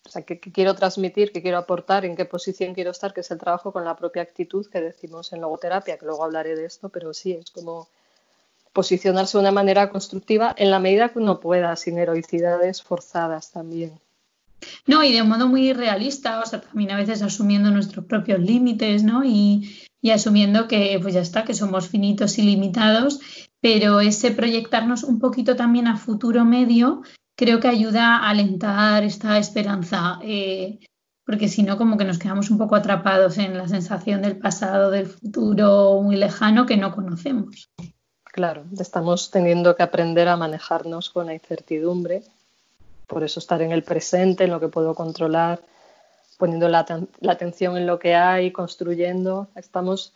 o 0.05 0.09
sea, 0.09 0.23
¿qué, 0.23 0.41
quiero 0.41 0.75
transmitir, 0.75 1.31
qué 1.31 1.43
quiero 1.43 1.59
aportar, 1.59 2.05
en 2.05 2.17
qué 2.17 2.25
posición 2.25 2.75
quiero 2.75 2.91
estar, 2.91 3.15
que 3.15 3.21
es 3.21 3.31
el 3.31 3.39
trabajo 3.39 3.73
con 3.73 3.85
la 3.85 3.95
propia 3.95 4.23
actitud 4.23 4.67
que 4.67 4.81
decimos 4.81 5.33
en 5.33 5.41
logoterapia, 5.41 5.99
que 5.99 6.07
luego 6.07 6.25
hablaré 6.25 6.57
de 6.57 6.65
esto, 6.65 6.89
pero 6.89 7.15
sí, 7.15 7.33
es 7.33 7.53
como 7.53 7.87
posicionarse 8.73 9.39
de 9.39 9.43
una 9.43 9.53
manera 9.53 9.91
constructiva 9.91 10.53
en 10.59 10.73
la 10.73 10.81
medida 10.81 11.11
que 11.11 11.21
uno 11.21 11.39
pueda, 11.39 11.77
sin 11.77 11.99
heroicidades 11.99 12.83
forzadas 12.83 13.53
también. 13.53 13.93
No, 14.87 15.03
y 15.05 15.13
de 15.13 15.23
un 15.23 15.29
modo 15.29 15.49
muy 15.49 15.73
realista, 15.73 16.41
o 16.41 16.47
sea, 16.47 16.61
también 16.61 16.91
a 16.91 16.97
veces 16.97 17.23
asumiendo 17.23 17.71
nuestros 17.71 18.05
propios 18.05 18.41
límites, 18.41 19.03
¿no? 19.03 19.25
Y, 19.25 19.87
asumiendo 20.13 20.67
que, 20.67 20.99
pues 21.03 21.15
ya 21.15 21.21
está, 21.21 21.45
que 21.45 21.55
somos 21.55 21.89
finitos 21.89 22.39
y 22.39 22.43
limitados, 22.43 23.21
pero 23.61 24.01
ese 24.01 24.31
proyectarnos 24.31 25.05
un 25.05 25.19
poquito 25.19 25.57
también 25.57 25.87
a 25.87 25.97
futuro 25.97 26.45
medio, 26.45 27.03
creo 27.37 27.61
que 27.61 27.69
ayuda 27.69 28.17
a 28.17 28.31
alentar 28.31 29.05
esta 29.05 29.39
esperanza, 29.39 30.19
eh, 30.23 30.79
porque 31.25 31.49
si 31.49 31.63
no, 31.63 31.77
como 31.77 31.97
que 31.97 32.05
nos 32.05 32.19
quedamos 32.19 32.51
un 32.51 32.59
poco 32.59 32.77
atrapados 32.77 33.39
en 33.39 33.57
la 33.57 33.69
sensación 33.69 34.23
del 34.23 34.39
pasado, 34.39 34.91
del 34.91 35.07
futuro 35.07 36.01
muy 36.03 36.17
lejano 36.17 36.67
que 36.67 36.77
no 36.77 36.95
conocemos. 36.95 37.71
Claro, 38.25 38.65
estamos 38.79 39.31
teniendo 39.31 39.77
que 39.77 39.83
aprender 39.83 40.29
a 40.29 40.37
manejarnos 40.37 41.11
con 41.11 41.27
la 41.27 41.35
incertidumbre 41.35 42.23
por 43.11 43.25
eso 43.25 43.41
estar 43.41 43.61
en 43.61 43.73
el 43.73 43.83
presente, 43.83 44.45
en 44.45 44.51
lo 44.51 44.61
que 44.61 44.69
puedo 44.69 44.95
controlar, 44.95 45.61
poniendo 46.39 46.69
la, 46.69 46.87
atención 47.29 47.77
en 47.77 47.87
lo 47.87 47.99
que 47.99 48.15
hay, 48.15 48.53
construyendo. 48.53 49.49
Estamos 49.57 50.15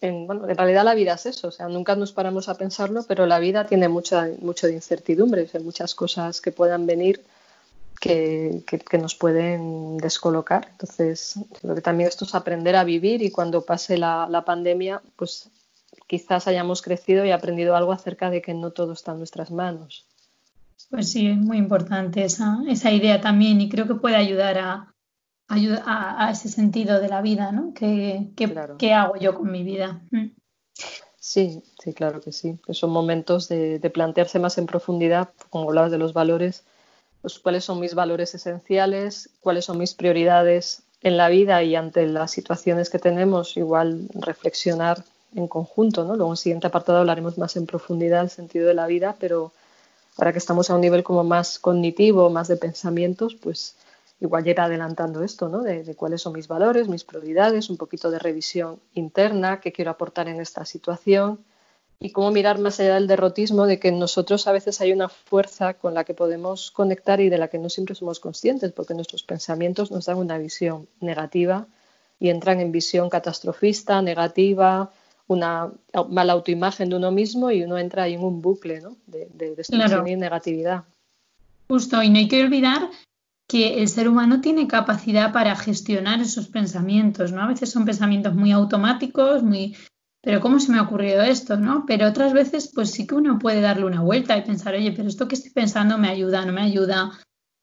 en, 0.00 0.26
bueno, 0.26 0.48
en 0.48 0.56
realidad 0.56 0.84
la 0.84 0.94
vida 0.94 1.14
es 1.14 1.26
eso, 1.26 1.48
o 1.48 1.50
sea, 1.50 1.68
nunca 1.68 1.94
nos 1.96 2.12
paramos 2.12 2.48
a 2.48 2.56
pensarlo, 2.56 3.04
pero 3.06 3.26
la 3.26 3.38
vida 3.38 3.66
tiene 3.66 3.88
mucha, 3.88 4.28
mucho 4.40 4.66
de 4.66 4.72
incertidumbre, 4.72 5.48
hay 5.52 5.62
muchas 5.62 5.94
cosas 5.94 6.40
que 6.40 6.50
puedan 6.50 6.86
venir 6.86 7.22
que, 8.00 8.62
que, 8.66 8.98
nos 8.98 9.14
pueden 9.14 9.98
descolocar. 9.98 10.68
Entonces, 10.72 11.36
lo 11.62 11.74
que 11.74 11.82
también 11.82 12.08
esto 12.08 12.24
es 12.24 12.34
aprender 12.34 12.74
a 12.74 12.84
vivir 12.84 13.22
y 13.22 13.30
cuando 13.30 13.62
pase 13.62 13.98
la, 13.98 14.26
la 14.30 14.44
pandemia, 14.44 15.02
pues 15.16 15.50
quizás 16.06 16.48
hayamos 16.48 16.80
crecido 16.80 17.24
y 17.24 17.30
aprendido 17.30 17.76
algo 17.76 17.92
acerca 17.92 18.30
de 18.30 18.40
que 18.42 18.54
no 18.54 18.72
todo 18.72 18.92
está 18.94 19.12
en 19.12 19.18
nuestras 19.18 19.50
manos. 19.50 20.06
Pues 20.90 21.10
sí, 21.10 21.26
es 21.28 21.36
muy 21.36 21.58
importante 21.58 22.24
esa, 22.24 22.58
esa 22.68 22.92
idea 22.92 23.20
también 23.20 23.60
y 23.60 23.68
creo 23.68 23.86
que 23.86 23.94
puede 23.94 24.16
ayudar 24.16 24.58
a, 24.58 24.94
a, 25.48 26.26
a 26.26 26.30
ese 26.30 26.48
sentido 26.48 27.00
de 27.00 27.08
la 27.08 27.22
vida, 27.22 27.52
¿no? 27.52 27.72
¿Qué, 27.74 28.30
qué, 28.78 28.92
hago 28.92 29.16
yo 29.16 29.34
con 29.34 29.50
mi 29.50 29.62
vida? 29.62 30.02
Mm. 30.10 30.30
Sí, 31.18 31.62
sí, 31.82 31.94
claro 31.94 32.20
que 32.20 32.32
sí. 32.32 32.58
son 32.70 32.90
momentos 32.90 33.48
de, 33.48 33.78
de, 33.78 33.90
plantearse 33.90 34.38
más 34.38 34.58
en 34.58 34.66
profundidad, 34.66 35.30
como 35.48 35.68
hablabas 35.68 35.90
de 35.90 35.98
los 35.98 36.12
valores, 36.12 36.64
pues 37.22 37.38
cuáles 37.38 37.64
son 37.64 37.80
mis 37.80 37.94
valores 37.94 38.34
esenciales, 38.34 39.30
cuáles 39.40 39.64
son 39.64 39.78
mis 39.78 39.94
prioridades 39.94 40.82
en 41.00 41.16
la 41.16 41.28
vida 41.28 41.62
y 41.62 41.76
ante 41.76 42.06
las 42.06 42.30
situaciones 42.30 42.90
que 42.90 42.98
tenemos, 42.98 43.56
igual 43.56 44.08
reflexionar 44.14 45.04
en 45.34 45.48
conjunto, 45.48 46.04
¿no? 46.04 46.16
Luego 46.16 46.30
en 46.30 46.34
el 46.34 46.38
siguiente 46.38 46.66
apartado 46.66 46.98
hablaremos 46.98 47.38
más 47.38 47.56
en 47.56 47.66
profundidad 47.66 48.20
del 48.20 48.30
sentido 48.30 48.68
de 48.68 48.74
la 48.74 48.86
vida, 48.86 49.16
pero 49.18 49.52
ahora 50.16 50.32
que 50.32 50.38
estamos 50.38 50.70
a 50.70 50.74
un 50.74 50.80
nivel 50.80 51.02
como 51.02 51.24
más 51.24 51.58
cognitivo, 51.58 52.30
más 52.30 52.48
de 52.48 52.56
pensamientos, 52.56 53.34
pues 53.34 53.76
igual 54.20 54.46
ir 54.46 54.60
adelantando 54.60 55.22
esto, 55.22 55.48
¿no? 55.48 55.62
De, 55.62 55.94
cuáles 55.94 56.22
son 56.22 56.32
mis 56.32 56.48
valores, 56.48 56.88
mis 56.88 57.04
prioridades, 57.04 57.68
un 57.70 57.76
poquito 57.76 58.10
de 58.10 58.18
revisión 58.18 58.80
interna, 58.94 59.60
qué 59.60 59.72
quiero 59.72 59.90
aportar 59.90 60.28
en 60.28 60.40
esta 60.40 60.64
situación 60.64 61.44
y 62.00 62.10
cómo 62.10 62.30
mirar 62.30 62.58
más 62.58 62.80
allá 62.80 62.94
del 62.94 63.06
derrotismo 63.06 63.66
de 63.66 63.78
que 63.78 63.88
en 63.88 63.98
nosotros 63.98 64.46
a 64.46 64.52
veces 64.52 64.80
hay 64.80 64.92
una 64.92 65.08
fuerza 65.08 65.74
con 65.74 65.94
la 65.94 66.04
que 66.04 66.14
podemos 66.14 66.70
conectar 66.70 67.20
y 67.20 67.28
de 67.28 67.38
la 67.38 67.48
que 67.48 67.58
no 67.58 67.68
siempre 67.68 67.94
somos 67.94 68.20
conscientes, 68.20 68.72
porque 68.72 68.94
nuestros 68.94 69.22
pensamientos 69.22 69.90
nos 69.90 70.06
dan 70.06 70.18
una 70.18 70.38
visión 70.38 70.88
negativa 71.00 71.66
y 72.18 72.30
entran 72.30 72.60
en 72.60 72.72
visión 72.72 73.10
catastrofista, 73.10 74.00
negativa, 74.02 74.90
una 75.26 75.72
mala 76.10 76.34
autoimagen 76.34 76.90
de 76.90 76.96
uno 76.96 77.10
mismo 77.10 77.50
y 77.50 77.62
uno 77.62 77.78
entra 77.78 78.04
ahí 78.04 78.14
en 78.14 78.24
un 78.24 78.42
bucle 78.42 78.80
¿no? 78.80 78.96
de, 79.06 79.28
destrucción 79.56 80.06
y 80.06 80.16
negatividad. 80.16 80.84
Justo, 81.68 82.02
y 82.02 82.10
no 82.10 82.18
hay 82.18 82.28
que 82.28 82.42
olvidar 82.42 82.90
que 83.48 83.80
el 83.80 83.88
ser 83.88 84.08
humano 84.08 84.40
tiene 84.40 84.66
capacidad 84.66 85.32
para 85.32 85.56
gestionar 85.56 86.20
esos 86.20 86.48
pensamientos, 86.48 87.32
¿no? 87.32 87.42
A 87.42 87.46
veces 87.46 87.70
son 87.70 87.84
pensamientos 87.84 88.34
muy 88.34 88.52
automáticos, 88.52 89.42
muy 89.42 89.76
pero 90.22 90.40
¿cómo 90.40 90.58
se 90.58 90.72
me 90.72 90.78
ha 90.78 90.82
ocurrido 90.82 91.22
esto, 91.22 91.58
no? 91.58 91.84
Pero 91.86 92.08
otras 92.08 92.32
veces 92.32 92.70
pues 92.74 92.90
sí 92.90 93.06
que 93.06 93.14
uno 93.14 93.38
puede 93.38 93.60
darle 93.60 93.84
una 93.84 94.00
vuelta 94.00 94.36
y 94.36 94.42
pensar, 94.42 94.74
oye, 94.74 94.92
pero 94.92 95.08
esto 95.08 95.28
que 95.28 95.34
estoy 95.34 95.50
pensando 95.50 95.98
me 95.98 96.08
ayuda, 96.08 96.46
no 96.46 96.52
me 96.52 96.62
ayuda, 96.62 97.12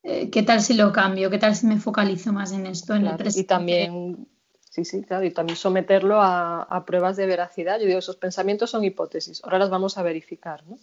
eh, 0.03 0.29
¿qué 0.29 0.43
tal 0.43 0.61
si 0.61 0.75
lo 0.75 0.91
cambio? 0.91 1.31
¿Qué 1.31 1.39
tal 1.39 1.55
si 1.55 1.65
me 1.65 1.79
focalizo 1.79 2.31
más 2.31 2.51
en 2.51 2.67
esto? 2.67 2.93
En 2.93 3.07
y 3.35 3.43
también 3.45 4.27
Sí, 4.71 4.85
sí, 4.85 5.01
claro, 5.03 5.25
y 5.25 5.31
también 5.31 5.57
someterlo 5.57 6.21
a, 6.21 6.83
pruebas 6.87 7.17
de 7.17 7.25
veracidad. 7.25 7.77
Yo 7.77 7.87
digo, 7.87 7.99
esos 7.99 8.15
pensamientos 8.15 8.69
son 8.71 8.85
hipótesis, 8.85 9.43
ahora 9.43 9.59
las 9.59 9.69
vamos 9.69 9.97
a 9.97 10.01
verificar, 10.01 10.65
¿no? 10.65 10.79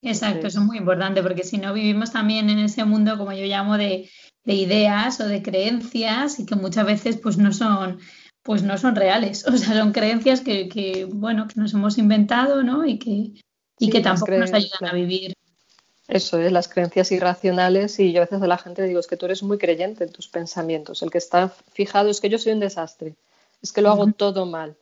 Exacto, 0.00 0.46
eso 0.46 0.60
es 0.60 0.66
muy 0.66 0.78
importante 0.78 1.22
porque 1.22 1.44
si 1.44 1.58
no 1.58 1.74
vivimos 1.74 2.10
también 2.10 2.48
en 2.48 2.58
ese 2.58 2.86
mundo, 2.86 3.18
como 3.18 3.32
yo 3.32 3.44
llamo, 3.44 3.76
de, 3.76 4.08
ideas 4.46 5.20
o 5.20 5.28
de 5.28 5.42
creencias 5.42 6.40
y 6.40 6.46
que 6.46 6.54
muchas 6.54 6.86
veces 6.86 7.18
pues 7.18 7.36
no 7.36 7.52
son 7.52 8.00
pues 8.42 8.62
no 8.62 8.78
son 8.78 8.96
reales, 8.96 9.46
o 9.46 9.54
sea, 9.58 9.76
son 9.76 9.92
creencias 9.92 10.40
que, 10.40 11.06
bueno, 11.12 11.46
que 11.48 11.60
nos 11.60 11.74
hemos 11.74 11.98
inventado, 11.98 12.62
¿no? 12.62 12.86
Y 12.86 12.98
que, 12.98 13.34
y 13.78 13.90
que 13.90 14.00
tampoco 14.00 14.32
nos 14.32 14.54
ayudan 14.54 14.86
a 14.90 14.94
vivir. 14.94 15.34
Eso 16.10 16.40
es, 16.40 16.50
las 16.50 16.66
creencias 16.66 17.12
irracionales 17.12 17.98
y 18.00 18.12
yo 18.12 18.20
a 18.20 18.24
veces 18.24 18.42
a 18.42 18.46
la 18.48 18.58
gente 18.58 18.82
le 18.82 18.88
digo, 18.88 18.98
es 18.98 19.06
que 19.06 19.16
tú 19.16 19.26
eres 19.26 19.44
muy 19.44 19.58
creyente 19.58 20.02
en 20.02 20.12
tus 20.12 20.28
pensamientos, 20.28 21.02
el 21.02 21.10
que 21.10 21.18
está 21.18 21.48
fijado 21.48 22.10
es 22.10 22.20
que 22.20 22.28
yo 22.28 22.36
soy 22.36 22.52
un 22.52 22.58
desastre, 22.58 23.14
es 23.62 23.72
que 23.72 23.80
lo 23.80 23.90
hago 23.90 24.06
todo 24.12 24.44
mal, 24.44 24.76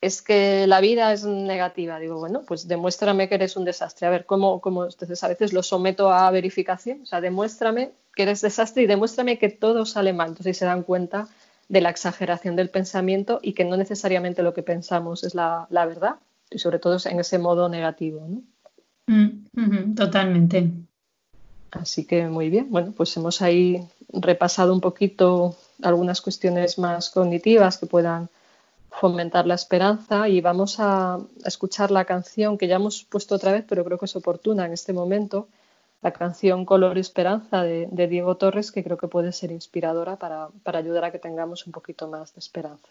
es 0.00 0.22
que 0.22 0.66
la 0.66 0.80
vida 0.80 1.12
es 1.12 1.24
negativa. 1.24 1.98
Digo, 1.98 2.18
bueno, 2.18 2.42
pues 2.46 2.68
demuéstrame 2.68 3.28
que 3.28 3.36
eres 3.36 3.56
un 3.56 3.64
desastre. 3.64 4.06
A 4.06 4.10
ver, 4.10 4.26
¿cómo, 4.26 4.60
cómo? 4.60 4.84
Entonces 4.84 5.22
a 5.24 5.28
veces 5.28 5.52
lo 5.52 5.62
someto 5.62 6.10
a 6.10 6.30
verificación, 6.30 7.02
o 7.02 7.06
sea, 7.06 7.20
demuéstrame 7.20 7.92
que 8.14 8.24
eres 8.24 8.40
desastre 8.40 8.82
y 8.82 8.86
demuéstrame 8.86 9.38
que 9.38 9.48
todo 9.48 9.86
sale 9.86 10.12
mal. 10.12 10.28
Entonces 10.28 10.56
se 10.56 10.64
dan 10.64 10.82
cuenta 10.82 11.28
de 11.68 11.80
la 11.80 11.90
exageración 11.90 12.56
del 12.56 12.70
pensamiento 12.70 13.40
y 13.42 13.52
que 13.54 13.64
no 13.64 13.76
necesariamente 13.76 14.42
lo 14.42 14.54
que 14.54 14.62
pensamos 14.62 15.24
es 15.24 15.34
la, 15.34 15.66
verdad 15.70 16.16
y 16.50 16.58
sobre 16.58 16.78
todo 16.78 16.96
en 17.04 17.20
ese 17.20 17.38
modo 17.38 17.68
negativo. 17.68 18.26
¿no? 18.28 18.42
Mm, 19.06 19.94
totalmente. 19.94 20.70
Así 21.70 22.06
que 22.06 22.26
muy 22.26 22.50
bien, 22.50 22.70
bueno, 22.70 22.92
pues 22.96 23.16
hemos 23.16 23.42
ahí 23.42 23.86
repasado 24.08 24.72
un 24.72 24.80
poquito 24.80 25.56
algunas 25.82 26.20
cuestiones 26.20 26.78
más 26.78 27.10
cognitivas 27.10 27.78
que 27.78 27.86
puedan 27.86 28.28
fomentar 28.90 29.46
la 29.46 29.54
esperanza 29.54 30.28
y 30.28 30.40
vamos 30.40 30.76
a 30.78 31.18
escuchar 31.44 31.90
la 31.90 32.06
canción 32.06 32.56
que 32.56 32.66
ya 32.66 32.76
hemos 32.76 33.04
puesto 33.04 33.34
otra 33.34 33.52
vez, 33.52 33.64
pero 33.68 33.84
creo 33.84 33.98
que 33.98 34.06
es 34.06 34.16
oportuna 34.16 34.64
en 34.64 34.72
este 34.72 34.92
momento, 34.92 35.48
la 36.02 36.12
canción 36.12 36.64
Color 36.64 36.96
Esperanza 36.98 37.62
de, 37.62 38.06
Diego 38.08 38.36
Torres, 38.36 38.72
que 38.72 38.82
creo 38.82 38.96
que 38.96 39.08
puede 39.08 39.32
ser 39.32 39.50
inspiradora 39.50 40.16
para, 40.16 40.48
para 40.62 40.78
ayudar 40.78 41.04
a 41.04 41.12
que 41.12 41.18
tengamos 41.18 41.66
un 41.66 41.72
poquito 41.72 42.08
más 42.08 42.34
de 42.34 42.38
esperanza. 42.40 42.90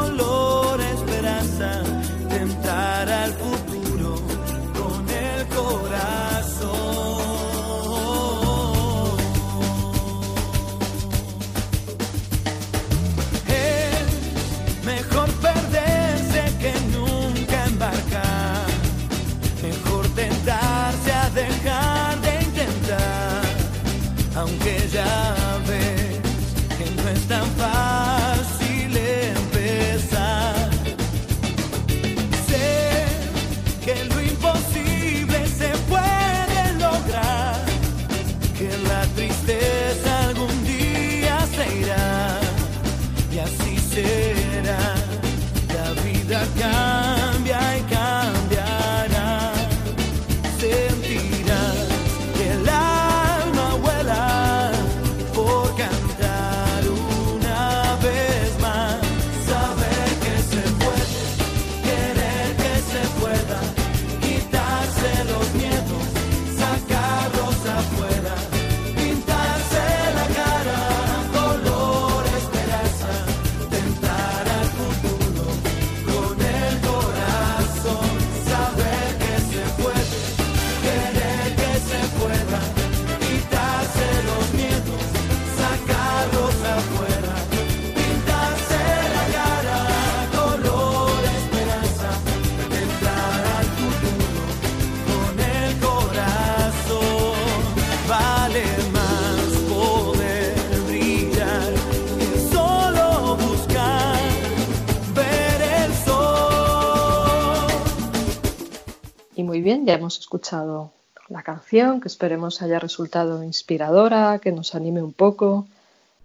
bien, 109.61 109.85
ya 109.85 109.95
hemos 109.95 110.19
escuchado 110.19 110.91
la 111.29 111.43
canción, 111.43 112.01
que 112.01 112.07
esperemos 112.07 112.61
haya 112.61 112.79
resultado 112.79 113.43
inspiradora, 113.43 114.39
que 114.39 114.51
nos 114.51 114.75
anime 114.75 115.01
un 115.01 115.13
poco, 115.13 115.67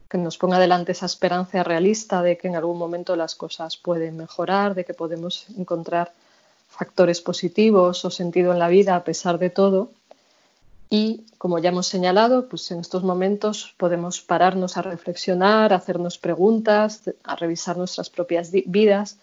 que 0.09 0.19
nos 0.19 0.39
ponga 0.39 0.59
delante 0.59 0.93
esa 0.93 1.07
esperanza 1.07 1.63
realista 1.63 2.23
de 2.23 2.37
que 2.37 2.49
en 2.49 2.57
algún 2.57 2.79
momento 2.79 3.17
las 3.17 3.35
cosas 3.35 3.77
pueden 3.77 4.17
mejorar, 4.17 4.75
de 4.75 4.85
que 4.85 4.95
podemos 4.95 5.47
encontrar 5.57 6.13
factores 6.69 7.21
positivos 7.21 8.05
o 8.05 8.11
sentido 8.11 8.53
en 8.53 8.59
la 8.59 8.69
vida 8.69 8.97
a 8.97 9.05
pesar 9.05 9.39
de 9.39 9.51
todo. 9.51 9.91
Y 10.91 11.25
como 11.39 11.59
ya 11.59 11.71
hemos 11.71 11.87
señalado, 11.87 12.49
pues 12.49 12.71
en 12.71 12.81
estos 12.81 13.03
momentos 13.03 13.75
podemos 13.77 14.21
pararnos 14.21 14.77
a 14.77 14.83
reflexionar, 14.83 15.73
a 15.73 15.77
hacernos 15.77 16.19
preguntas, 16.19 17.03
a 17.25 17.37
revisar 17.37 17.77
nuestras 17.77 18.11
propias 18.11 18.51
vidas 18.51 19.19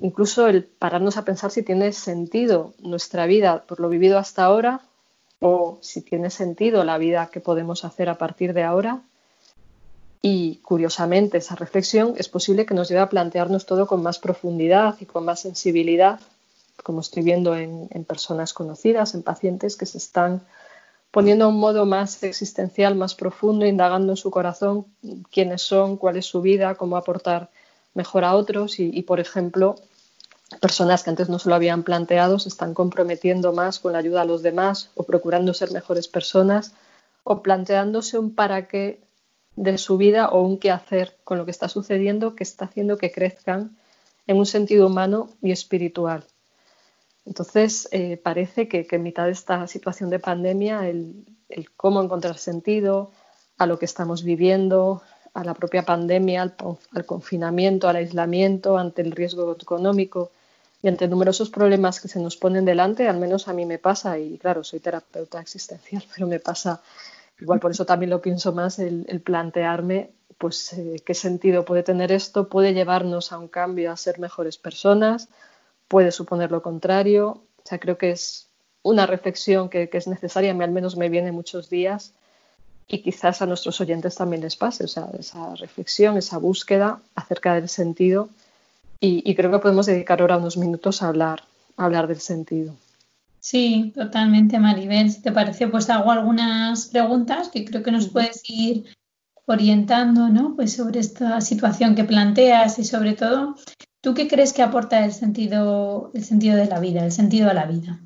incluso 0.00 0.46
el 0.46 0.64
pararnos 0.64 1.16
a 1.16 1.24
pensar 1.24 1.50
si 1.50 1.62
tiene 1.62 1.92
sentido 1.92 2.74
nuestra 2.78 3.26
vida 3.26 3.64
por 3.66 3.80
lo 3.80 3.88
vivido 3.88 4.18
hasta 4.18 4.44
ahora 4.44 4.80
o 5.40 5.78
si 5.80 6.00
tiene 6.00 6.30
sentido 6.30 6.84
la 6.84 6.98
vida 6.98 7.28
que 7.32 7.40
podemos 7.40 7.84
hacer 7.84 8.08
a 8.08 8.16
partir 8.16 8.54
de 8.54 8.62
ahora. 8.62 9.02
Y 10.22 10.58
curiosamente, 10.58 11.38
esa 11.38 11.56
reflexión 11.56 12.14
es 12.16 12.28
posible 12.28 12.64
que 12.64 12.74
nos 12.74 12.88
lleve 12.88 13.00
a 13.00 13.08
plantearnos 13.08 13.66
todo 13.66 13.88
con 13.88 14.02
más 14.04 14.20
profundidad 14.20 14.94
y 15.00 15.06
con 15.06 15.24
más 15.24 15.40
sensibilidad, 15.40 16.20
como 16.84 17.00
estoy 17.00 17.24
viendo 17.24 17.56
en, 17.56 17.88
personas 18.04 18.54
conocidas, 18.54 19.14
en 19.14 19.24
pacientes 19.24 19.76
que 19.76 19.84
se 19.84 19.98
están 19.98 20.42
poniendo 21.10 21.44
a 21.44 21.48
un 21.48 21.58
modo 21.58 21.86
más 21.86 22.22
existencial, 22.22 22.94
más 22.94 23.16
profundo, 23.16 23.66
indagando 23.66 24.12
en 24.12 24.16
su 24.16 24.30
corazón 24.30 24.86
quiénes 25.32 25.62
son, 25.62 25.96
cuál 25.96 26.16
es 26.16 26.26
su 26.26 26.40
vida, 26.40 26.76
cómo 26.76 26.96
aportar 26.96 27.50
mejor 27.94 28.24
a 28.24 28.34
otros 28.34 28.78
y, 28.78 29.02
por 29.02 29.20
ejemplo, 29.20 29.76
personas 30.60 31.02
que 31.02 31.10
antes 31.10 31.28
no 31.28 31.38
se 31.38 31.48
lo 31.48 31.54
habían 31.54 31.82
planteado 31.82 32.38
se 32.38 32.48
están 32.48 32.74
comprometiendo 32.74 33.52
más 33.52 33.78
con 33.78 33.92
la 33.92 33.98
ayuda 33.98 34.22
a 34.22 34.26
los 34.26 34.42
demás 34.42 34.90
o 34.94 35.04
procurando 35.04 35.54
ser 35.54 35.72
mejores 35.72 36.08
personas 36.08 36.74
o 37.24 37.42
planteándose 37.42 38.18
un 38.18 38.34
para 38.34 38.68
qué 38.68 39.00
de 39.56 39.78
su 39.78 39.96
vida 39.96 40.28
o 40.28 40.42
un 40.42 40.58
qué 40.58 40.70
hacer 40.70 41.16
con 41.24 41.38
lo 41.38 41.44
que 41.44 41.50
está 41.50 41.68
sucediendo 41.68 42.34
que 42.34 42.44
está 42.44 42.66
haciendo 42.66 42.96
que 42.96 43.12
crezcan 43.12 43.76
en 44.26 44.36
un 44.36 44.46
sentido 44.46 44.86
humano 44.86 45.30
y 45.42 45.52
espiritual. 45.52 46.24
Entonces, 47.24 47.88
eh, 47.92 48.16
parece 48.16 48.68
que, 48.68 48.86
en 48.90 49.02
mitad 49.02 49.26
de 49.26 49.32
esta 49.32 49.66
situación 49.66 50.10
de 50.10 50.18
pandemia, 50.18 50.88
el, 50.88 51.24
el, 51.48 51.70
cómo 51.72 52.02
encontrar 52.02 52.38
sentido 52.38 53.12
a 53.58 53.66
lo 53.66 53.78
que 53.78 53.84
estamos 53.84 54.24
viviendo, 54.24 55.02
a 55.34 55.44
la 55.44 55.54
propia 55.54 55.82
pandemia, 55.82 56.42
al, 56.42 57.06
confinamiento, 57.06 57.88
al 57.88 57.96
aislamiento, 57.96 58.76
ante 58.76 59.02
el 59.02 59.12
riesgo 59.12 59.52
económico 59.52 60.30
y 60.82 60.88
ante 60.88 61.08
numerosos 61.08 61.48
problemas 61.50 62.00
que 62.00 62.08
se 62.08 62.20
nos 62.20 62.36
ponen 62.36 62.64
delante, 62.64 63.08
al 63.08 63.18
menos 63.18 63.48
a 63.48 63.52
mí 63.52 63.64
me 63.64 63.78
pasa, 63.78 64.18
y 64.18 64.36
claro, 64.38 64.64
soy 64.64 64.80
terapeuta 64.80 65.40
existencial, 65.40 66.02
pero 66.14 66.26
me 66.26 66.40
pasa, 66.40 66.82
igual 67.40 67.60
por 67.60 67.70
eso 67.70 67.86
también 67.86 68.10
lo 68.10 68.20
pienso 68.20 68.52
más, 68.52 68.78
el, 68.78 69.22
plantearme 69.24 70.10
pues 70.38 70.72
eh, 70.72 70.96
qué 71.06 71.14
sentido 71.14 71.64
puede 71.64 71.84
tener 71.84 72.10
esto, 72.10 72.48
puede 72.48 72.74
llevarnos 72.74 73.32
a 73.32 73.38
un 73.38 73.46
cambio, 73.46 73.92
a 73.92 73.96
ser 73.96 74.18
mejores 74.18 74.58
personas, 74.58 75.28
puede 75.86 76.10
suponer 76.10 76.50
lo 76.50 76.62
contrario. 76.62 77.42
O 77.58 77.62
sea, 77.64 77.78
creo 77.78 77.96
que 77.96 78.10
es 78.10 78.48
una 78.82 79.06
reflexión 79.06 79.68
que, 79.68 79.88
es 79.92 80.08
necesaria, 80.08 80.50
a 80.52 80.64
al 80.64 80.72
menos 80.72 80.96
me 80.96 81.08
viene 81.08 81.30
muchos 81.30 81.70
días 81.70 82.12
y 82.88 82.98
quizás 83.02 83.42
a 83.42 83.46
nuestros 83.46 83.80
oyentes 83.80 84.14
también 84.14 84.42
les 84.42 84.56
pase, 84.56 84.84
o 84.84 84.88
sea, 84.88 85.08
esa 85.18 85.54
reflexión, 85.54 86.16
esa 86.16 86.38
búsqueda 86.38 87.00
acerca 87.14 87.54
del 87.54 87.68
sentido 87.68 88.28
y, 89.04 89.34
creo 89.34 89.50
que 89.50 89.58
podemos 89.58 89.86
dedicar 89.86 90.20
ahora 90.20 90.36
unos 90.36 90.56
minutos 90.56 91.02
a 91.02 91.08
hablar, 91.08 91.42
a 91.76 91.86
hablar 91.86 92.06
del 92.06 92.20
sentido. 92.20 92.76
Sí, 93.40 93.92
totalmente, 93.96 94.60
Maribel. 94.60 95.10
Si 95.10 95.20
te 95.20 95.32
parece, 95.32 95.66
pues 95.66 95.90
hago 95.90 96.12
algunas 96.12 96.86
preguntas 96.86 97.48
que 97.48 97.64
creo 97.64 97.82
que 97.82 97.90
nos 97.90 98.08
puedes 98.10 98.48
ir 98.48 98.84
orientando, 99.46 100.28
¿no? 100.28 100.54
Pues 100.54 100.74
sobre 100.74 101.00
esta 101.00 101.40
situación 101.40 101.96
que 101.96 102.04
planteas 102.04 102.78
y 102.78 102.84
sobre 102.84 103.14
todo, 103.14 103.56
¿tú 104.00 104.14
qué 104.14 104.28
crees 104.28 104.52
que 104.52 104.62
aporta 104.62 105.04
el 105.04 105.12
sentido, 105.12 106.12
el 106.14 106.22
sentido 106.22 106.56
de 106.56 106.66
la 106.66 106.78
vida, 106.78 107.04
el 107.04 107.10
sentido 107.10 107.50
a 107.50 107.54
la 107.54 107.66
vida? 107.66 107.98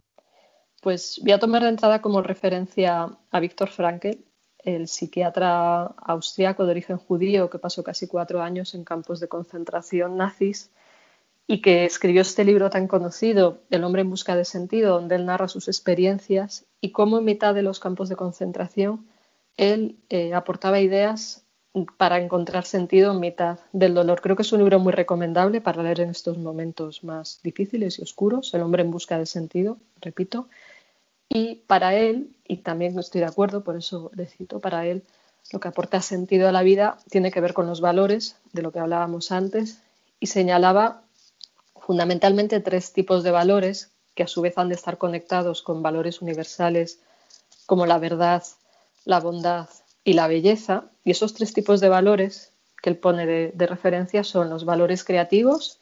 Pues 0.81 1.21
voy 1.23 1.33
a 1.33 1.39
tomar 1.39 1.63
de 1.63 1.69
entrada 1.69 2.01
como 2.01 2.23
referencia 2.23 3.11
a 3.31 3.41
Víctor 3.41 3.69
Frankl, 3.69 4.17
el 4.67 4.89
psiquiatra 4.89 5.85
austriaco 5.85 6.67
de 6.67 6.73
origen 6.73 6.99
judío 6.99 7.49
que 7.49 7.59
pasó 7.59 7.83
casi 7.85 8.09
cuatro 8.09 8.43
años 8.43 8.75
en 8.75 8.85
campos 8.85 9.21
de 9.21 9.29
concentración 9.29 10.17
nazis 10.17 10.71
y 11.47 11.63
que 11.63 11.85
escribió 11.85 12.23
este 12.23 12.45
libro 12.45 12.69
tan 12.69 12.89
conocido, 12.89 13.61
El 13.71 13.85
hombre 13.85 14.03
en 14.03 14.11
busca 14.11 14.35
de 14.35 14.45
sentido, 14.45 14.95
donde 14.95 15.15
él 15.15 15.25
narra 15.25 15.47
sus 15.47 15.69
experiencias 15.69 16.67
y 16.81 16.91
cómo 16.91 17.19
en 17.19 17.25
mitad 17.25 17.55
de 17.55 17.63
los 17.63 17.79
campos 17.79 18.09
de 18.09 18.17
concentración 18.17 19.07
él 19.57 19.97
eh, 20.11 20.35
aportaba 20.35 20.81
ideas 20.81 21.45
para 21.97 22.19
encontrar 22.19 22.65
sentido 22.65 23.13
en 23.13 23.21
mitad 23.21 23.61
del 23.73 23.95
dolor. 23.95 24.21
Creo 24.21 24.35
que 24.35 24.43
es 24.43 24.53
un 24.53 24.59
libro 24.59 24.81
muy 24.81 24.93
recomendable 24.93 25.61
para 25.61 25.83
leer 25.83 26.01
en 26.01 26.11
estos 26.11 26.39
momentos 26.39 27.05
más 27.05 27.41
difíciles 27.45 28.01
y 28.01 28.03
oscuros, 28.03 28.53
El 28.53 28.63
hombre 28.63 28.83
en 28.83 28.91
busca 28.91 29.17
de 29.17 29.27
sentido, 29.27 29.79
repito. 30.01 30.49
Y 31.37 31.57
para 31.67 31.95
él, 31.95 32.35
y 32.49 32.57
también 32.57 32.99
estoy 32.99 33.21
de 33.21 33.27
acuerdo, 33.27 33.63
por 33.63 33.77
eso 33.77 34.11
le 34.15 34.25
cito, 34.25 34.59
para 34.59 34.87
él 34.87 35.03
lo 35.53 35.61
que 35.61 35.69
aporta 35.69 36.01
sentido 36.01 36.49
a 36.49 36.53
la 36.53 36.63
vida 36.63 36.97
tiene 37.11 37.31
que 37.31 37.43
ver 37.43 37.53
con 37.53 37.67
los 37.67 37.83
valores, 37.83 38.37
de 38.55 38.63
lo 38.63 38.73
que 38.73 38.79
hablábamos 38.79 39.31
antes, 39.33 39.83
y 40.19 40.29
señalaba 40.29 41.03
fundamentalmente 41.79 42.61
tres 42.61 42.95
tipos 42.95 43.23
de 43.23 43.33
valores 43.33 43.91
que 44.15 44.23
a 44.23 44.29
su 44.29 44.41
vez 44.41 44.57
han 44.57 44.71
de 44.71 44.77
estar 44.77 44.97
conectados 44.97 45.61
con 45.61 45.83
valores 45.83 46.23
universales 46.23 47.01
como 47.67 47.85
la 47.85 47.99
verdad, 47.99 48.43
la 49.05 49.21
bondad 49.21 49.69
y 50.05 50.15
la 50.15 50.29
belleza. 50.29 50.85
Y 51.05 51.11
esos 51.11 51.35
tres 51.35 51.53
tipos 51.53 51.81
de 51.81 51.91
valores 51.91 52.51
que 52.81 52.89
él 52.89 52.97
pone 52.97 53.27
de, 53.27 53.67
referencia 53.67 54.25
son 54.25 54.49
los 54.49 54.65
valores 54.65 55.05
creativos, 55.05 55.81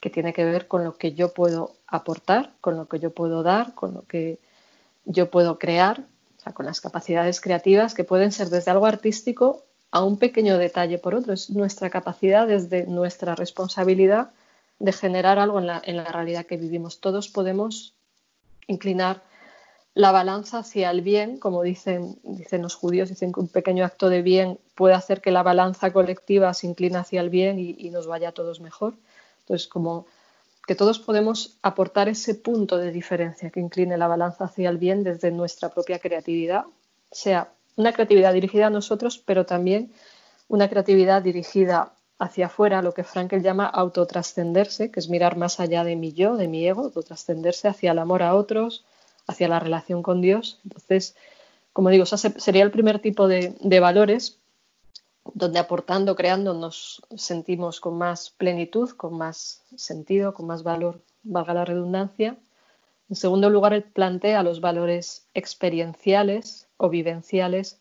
que 0.00 0.08
tiene 0.08 0.32
que 0.32 0.46
ver 0.46 0.66
con 0.66 0.82
lo 0.82 0.96
que 0.96 1.12
yo 1.12 1.34
puedo 1.34 1.74
aportar, 1.86 2.54
con 2.62 2.78
lo 2.78 2.88
que 2.88 3.00
yo 3.00 3.10
puedo 3.10 3.42
dar, 3.42 3.74
con 3.74 3.92
lo 3.92 4.06
que 4.06 4.38
yo 5.08 5.30
puedo 5.30 5.58
crear, 5.58 6.04
o 6.36 6.40
sea, 6.40 6.52
con 6.52 6.66
las 6.66 6.80
capacidades 6.80 7.40
creativas 7.40 7.94
que 7.94 8.04
pueden 8.04 8.30
ser 8.30 8.50
desde 8.50 8.70
algo 8.70 8.86
artístico 8.86 9.64
a 9.90 10.04
un 10.04 10.18
pequeño 10.18 10.58
detalle 10.58 10.98
por 10.98 11.14
otro. 11.14 11.32
Es 11.32 11.48
nuestra 11.50 11.88
capacidad 11.88 12.46
desde 12.46 12.86
nuestra 12.86 13.34
responsabilidad 13.34 14.30
de 14.78 14.92
generar 14.92 15.38
algo 15.38 15.58
en 15.58 15.66
la, 15.66 15.82
en 15.82 15.96
la 15.96 16.04
realidad 16.04 16.44
que 16.44 16.58
vivimos. 16.58 17.00
Todos 17.00 17.28
podemos 17.28 17.94
inclinar 18.66 19.22
la 19.94 20.12
balanza 20.12 20.58
hacia 20.58 20.90
el 20.90 21.00
bien, 21.00 21.38
como 21.38 21.62
dicen, 21.62 22.18
dicen 22.22 22.60
los 22.60 22.74
judíos, 22.74 23.08
dicen 23.08 23.32
que 23.32 23.40
un 23.40 23.48
pequeño 23.48 23.86
acto 23.86 24.10
de 24.10 24.20
bien 24.20 24.60
puede 24.74 24.94
hacer 24.94 25.22
que 25.22 25.30
la 25.30 25.42
balanza 25.42 25.90
colectiva 25.90 26.52
se 26.52 26.66
incline 26.66 26.98
hacia 26.98 27.22
el 27.22 27.30
bien 27.30 27.58
y, 27.58 27.74
y 27.78 27.88
nos 27.88 28.06
vaya 28.06 28.28
a 28.28 28.32
todos 28.32 28.60
mejor. 28.60 28.94
Entonces, 29.40 29.66
como 29.66 30.06
que 30.68 30.74
todos 30.74 30.98
podemos 30.98 31.56
aportar 31.62 32.10
ese 32.10 32.34
punto 32.34 32.76
de 32.76 32.92
diferencia 32.92 33.48
que 33.48 33.58
incline 33.58 33.96
la 33.96 34.06
balanza 34.06 34.44
hacia 34.44 34.68
el 34.68 34.76
bien 34.76 35.02
desde 35.02 35.30
nuestra 35.30 35.70
propia 35.70 35.98
creatividad, 35.98 36.66
sea 37.10 37.54
una 37.76 37.94
creatividad 37.94 38.34
dirigida 38.34 38.66
a 38.66 38.70
nosotros, 38.70 39.16
pero 39.16 39.46
también 39.46 39.90
una 40.46 40.68
creatividad 40.68 41.22
dirigida 41.22 41.94
hacia 42.18 42.46
afuera, 42.46 42.82
lo 42.82 42.92
que 42.92 43.02
Frankel 43.02 43.42
llama 43.42 43.64
autotrascenderse, 43.64 44.90
que 44.90 45.00
es 45.00 45.08
mirar 45.08 45.38
más 45.38 45.58
allá 45.58 45.84
de 45.84 45.96
mi 45.96 46.12
yo, 46.12 46.36
de 46.36 46.48
mi 46.48 46.68
ego, 46.68 46.82
autotrascenderse 46.82 47.68
hacia 47.68 47.92
el 47.92 47.98
amor 47.98 48.22
a 48.22 48.34
otros, 48.34 48.84
hacia 49.26 49.48
la 49.48 49.60
relación 49.60 50.02
con 50.02 50.20
Dios. 50.20 50.60
Entonces, 50.64 51.16
como 51.72 51.88
digo, 51.88 52.04
sería 52.04 52.62
el 52.62 52.70
primer 52.70 52.98
tipo 52.98 53.26
de, 53.26 53.80
valores 53.80 54.36
donde 55.34 55.58
aportando, 55.58 56.16
creando, 56.16 56.54
nos 56.54 57.02
sentimos 57.16 57.80
con 57.80 57.98
más 57.98 58.30
plenitud, 58.30 58.90
con 58.90 59.16
más 59.16 59.62
sentido, 59.76 60.34
con 60.34 60.46
más 60.46 60.62
valor, 60.62 61.00
valga 61.22 61.54
la 61.54 61.64
redundancia. 61.64 62.36
En 63.08 63.16
segundo 63.16 63.50
lugar, 63.50 63.72
él 63.72 63.84
plantea 63.84 64.42
los 64.42 64.60
valores 64.60 65.26
experienciales 65.34 66.68
o 66.76 66.88
vivenciales 66.88 67.78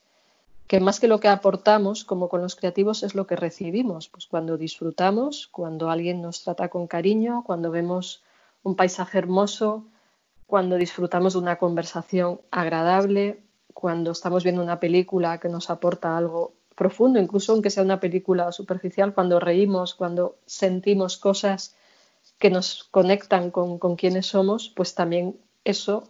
que 0.68 0.82
más 0.82 1.00
que 1.00 1.08
lo 1.08 1.22
que 1.22 1.30
aportamos, 1.30 2.04
como 2.04 2.28
con 2.28 2.42
los 2.42 2.56
creativos, 2.56 3.02
es 3.04 3.16
lo 3.16 3.26
que 3.26 3.38
recibimos. 3.38 4.10
Pues 4.10 4.28
cuando 4.28 4.58
disfrutamos, 4.58 5.48
cuando 5.48 5.90
alguien 5.90 6.22
nos 6.22 6.44
trata 6.44 6.68
con 6.68 6.88
cariño, 6.88 7.44
cuando 7.46 7.72
vemos 7.72 8.22
un 8.64 8.76
paisaje 8.76 9.18
hermoso, 9.18 9.86
cuando 10.46 10.76
disfrutamos 10.76 11.34
de 11.34 11.40
una 11.40 11.58
conversación 11.58 12.42
agradable, 12.52 13.42
cuando 13.74 14.12
estamos 14.12 14.44
viendo 14.44 14.62
una 14.62 14.80
película 14.80 15.40
que 15.40 15.50
nos 15.50 15.70
aporta 15.70 16.18
algo 16.18 16.54
profundo, 16.78 17.20
incluso 17.20 17.52
aunque 17.52 17.72
sea 17.72 17.84
una 17.84 18.00
película 18.00 18.52
superficial, 18.52 19.14
cuando 19.14 19.40
reímos, 19.40 19.96
cuando 19.96 20.38
sentimos 20.46 21.18
cosas 21.18 21.76
que 22.38 22.52
nos 22.52 22.84
conectan 22.92 23.50
con, 23.50 23.80
con 23.80 23.96
quienes 23.96 24.28
somos, 24.28 24.72
pues 24.76 24.94
también 24.94 25.38
eso 25.64 26.04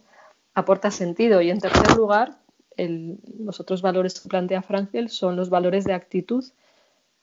aporta 0.54 0.90
sentido. 0.90 1.40
Y 1.40 1.50
en 1.50 1.58
tercer 1.58 1.96
lugar, 1.96 2.38
los 2.76 3.60
otros 3.60 3.80
valores 3.80 4.20
que 4.20 4.28
plantea 4.28 4.62
Frankel 4.62 5.08
son 5.08 5.36
los 5.36 5.48
valores 5.48 5.84
de 5.84 5.94
actitud, 5.94 6.44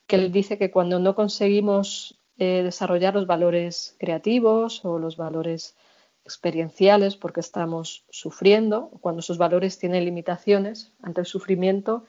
que 0.08 0.16
él 0.16 0.32
dice 0.32 0.58
que 0.58 0.72
cuando 0.72 1.00
no 1.00 1.16
conseguimos 1.16 2.20
eh, 2.40 2.62
desarrollar 2.64 3.14
los 3.14 3.28
valores 3.28 3.96
creativos 4.00 4.84
o 4.84 4.98
los 4.98 5.18
valores 5.18 5.76
experienciales 6.26 7.16
porque 7.16 7.42
estamos 7.42 8.06
sufriendo, 8.10 8.90
cuando 9.02 9.20
esos 9.20 9.38
valores 9.38 9.78
tienen 9.78 10.04
limitaciones 10.04 10.92
ante 11.04 11.22
el 11.22 11.28
sufrimiento, 11.28 12.06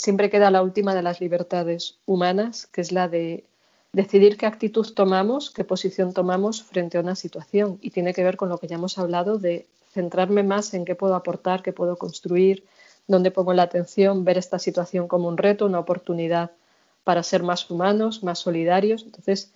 siempre 0.00 0.30
queda 0.30 0.50
la 0.50 0.62
última 0.62 0.94
de 0.94 1.02
las 1.02 1.20
libertades 1.20 1.98
humanas, 2.06 2.66
que 2.66 2.80
es 2.80 2.90
la 2.90 3.06
de 3.06 3.44
decidir 3.92 4.38
qué 4.38 4.46
actitud 4.46 4.86
tomamos, 4.94 5.50
qué 5.50 5.62
posición 5.62 6.14
tomamos 6.14 6.62
frente 6.62 6.96
a 6.96 7.02
una 7.02 7.14
situación. 7.14 7.78
Y 7.82 7.90
tiene 7.90 8.14
que 8.14 8.24
ver 8.24 8.38
con 8.38 8.48
lo 8.48 8.56
que 8.56 8.66
ya 8.66 8.76
hemos 8.76 8.96
hablado 8.96 9.36
de 9.36 9.66
centrarme 9.92 10.42
más 10.42 10.72
en 10.72 10.86
qué 10.86 10.94
puedo 10.94 11.14
aportar, 11.14 11.62
qué 11.62 11.74
puedo 11.74 11.98
construir, 11.98 12.64
dónde 13.08 13.30
pongo 13.30 13.52
la 13.52 13.64
atención, 13.64 14.24
ver 14.24 14.38
esta 14.38 14.58
situación 14.58 15.06
como 15.06 15.28
un 15.28 15.36
reto, 15.36 15.66
una 15.66 15.80
oportunidad 15.80 16.52
para 17.04 17.22
ser 17.22 17.42
más 17.42 17.70
humanos, 17.70 18.22
más 18.22 18.38
solidarios. 18.38 19.02
Entonces, 19.02 19.52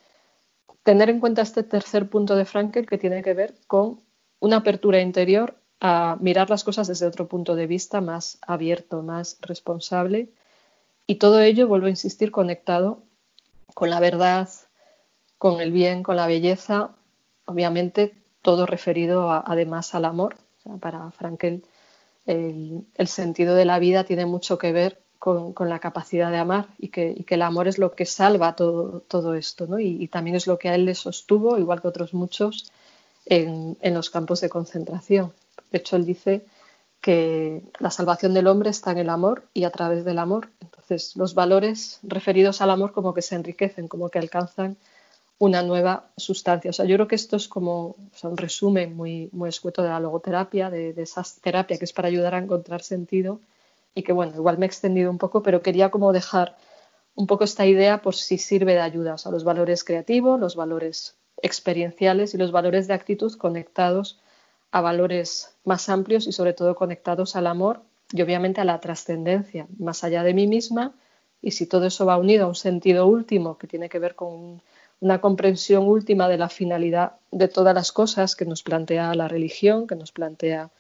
tener 0.83 1.09
en 1.09 1.21
cuenta 1.21 1.41
este 1.41 1.63
tercer 1.63 2.11
punto 2.11 2.37
de 2.37 2.45
Frankel 2.45 2.87
que 2.87 2.99
tiene 2.99 3.23
que 3.23 3.33
ver 3.33 3.55
con 3.67 4.03
una 4.41 4.57
apertura 4.57 5.01
interior 5.01 5.57
a 5.87 6.17
mirar 6.19 6.49
las 6.49 6.65
cosas 6.65 6.89
desde 6.89 7.07
otro 7.07 7.29
punto 7.29 7.57
de 7.57 7.67
vista 7.67 8.01
más 8.01 8.39
abierto, 8.41 9.03
más 9.03 9.37
responsable. 9.43 10.31
Y 11.07 11.17
todo 11.17 11.41
ello, 11.41 11.69
vuelvo 11.69 11.89
a 11.89 11.91
insistir, 11.91 12.31
conectado 12.31 13.03
con 13.75 13.91
la 13.91 14.01
verdad, 14.01 14.49
con 15.37 15.61
el 15.61 15.73
bien, 15.73 16.03
con 16.03 16.17
la 16.17 16.27
belleza, 16.27 16.93
obviamente 17.45 18.15
todo 18.41 18.65
referido 18.65 19.31
además 19.31 19.95
al 19.95 20.07
amor. 20.07 20.37
para 20.81 21.11
Frankel 21.11 21.63
el, 22.25 23.09
sentido 23.09 23.55
de 23.55 23.67
la 23.67 23.79
vida 23.79 24.05
tiene 24.05 24.25
mucho 24.25 24.57
que 24.57 24.73
ver 24.73 25.03
con, 25.19 25.55
la 25.69 25.81
capacidad 25.81 26.31
de 26.31 26.39
amar 26.39 26.69
y 26.79 26.89
que, 26.89 27.23
el 27.29 27.43
amor 27.43 27.69
es 27.69 27.77
lo 27.77 27.93
que 27.93 28.07
salva 28.07 28.57
todo, 28.57 29.01
todo 29.01 29.35
esto, 29.35 29.67
¿no? 29.67 29.79
Y, 29.79 30.09
también 30.09 30.35
es 30.35 30.47
lo 30.47 30.59
que 30.59 30.71
a 30.71 30.75
él 30.75 30.87
le 30.87 30.95
sostuvo, 30.95 31.59
igual 31.59 31.83
que 31.83 31.89
otros 31.89 32.15
muchos, 32.15 32.71
en, 33.27 33.77
los 33.83 34.09
campos 34.09 34.41
de 34.41 34.49
concentración. 34.49 35.35
De 35.75 35.79
hecho, 35.79 35.97
él 35.97 36.07
dice 36.07 36.47
que 37.01 37.65
la 37.81 37.91
salvación 37.91 38.33
del 38.33 38.47
hombre 38.47 38.71
está 38.71 38.93
en 38.93 38.99
el 38.99 39.11
amor 39.11 39.49
y 39.53 39.65
a 39.65 39.71
través 39.71 40.05
del 40.05 40.21
amor. 40.21 40.51
Entonces, 40.61 41.17
los 41.17 41.35
valores 41.35 41.99
referidos 42.05 42.61
al 42.61 42.71
amor 42.71 42.93
como 42.93 43.13
que 43.13 43.23
se 43.23 43.35
enriquecen, 43.35 43.89
como 43.89 44.09
que 44.09 44.21
alcanzan 44.21 44.77
una 45.39 45.63
nueva 45.63 46.13
sustancia. 46.17 46.71
O 46.71 46.73
sea, 46.73 46.85
yo 46.85 46.95
creo 46.95 47.09
que 47.09 47.17
esto 47.17 47.35
es 47.35 47.49
como 47.49 47.97
un 48.23 48.37
resumen 48.37 48.95
muy, 48.95 49.33
escueto 49.49 49.83
de 49.83 49.89
la 49.89 49.99
logoterapia, 49.99 50.71
de, 50.71 50.93
de, 50.93 51.03
esa 51.03 51.25
terapia 51.43 51.77
que 51.77 51.87
es 51.87 51.93
para 51.93 52.07
ayudar 52.07 52.37
a 52.37 52.39
encontrar 52.39 52.83
sentido 52.83 53.41
y 53.97 54.05
que, 54.05 54.13
bueno, 54.13 54.33
igual 54.37 54.59
me 54.59 54.67
he 54.67 54.69
extendido 54.69 55.11
un 55.11 55.19
poco, 55.19 55.43
pero 55.43 55.61
quería 55.61 55.91
como 55.91 56.13
dejar 56.13 56.57
un 57.17 57.27
poco 57.27 57.43
esta 57.43 57.67
idea 57.67 58.01
por 58.01 58.15
si 58.15 58.39
sirve 58.39 58.75
de 58.75 58.81
ayuda, 58.81 59.17
a 59.25 59.31
los 59.33 59.43
valores 59.43 59.83
creativos, 59.83 60.39
los 60.39 60.55
valores 60.55 61.17
experienciales 61.43 62.33
y 62.33 62.39
los 62.39 62.53
valores 62.53 62.87
de 62.87 62.95
actitud 62.95 63.37
conectados 63.37 64.21
a 64.75 64.81
valores 64.81 65.55
más 65.65 65.89
amplios 65.89 66.27
y 66.27 66.33
sobre 66.33 66.53
todo 66.53 66.75
conectados 66.75 67.37
al 67.37 67.47
amor 67.47 67.83
y 68.13 68.23
obviamente 68.23 68.61
a 68.61 68.65
la 68.65 68.81
trascendencia, 68.81 69.69
más 69.79 70.03
allá 70.03 70.25
de 70.25 70.35
mí 70.35 70.49
misma. 70.49 70.95
Y 71.41 71.53
si 71.53 71.67
todo 71.67 71.87
eso 71.87 72.07
va 72.07 72.19
unido 72.19 72.47
a 72.47 72.49
un 72.49 72.57
sentido 72.57 73.07
último 73.07 73.57
que 73.57 73.69
tiene 73.69 73.89
que 73.89 74.01
ver 74.01 74.17
con 74.17 74.61
una 74.99 75.21
comprensión 75.21 75.87
última 75.87 76.29
de 76.29 76.39
la 76.39 76.49
finalidad 76.49 77.13
de 77.31 77.47
todas 77.47 77.73
las 77.73 77.93
cosas 77.93 78.35
que 78.35 78.47
nos 78.47 78.65
plantea 78.65 79.15
la 79.15 79.29
religión, 79.29 79.87
que 79.87 79.95
nos 79.95 80.11
plantea 80.11 80.71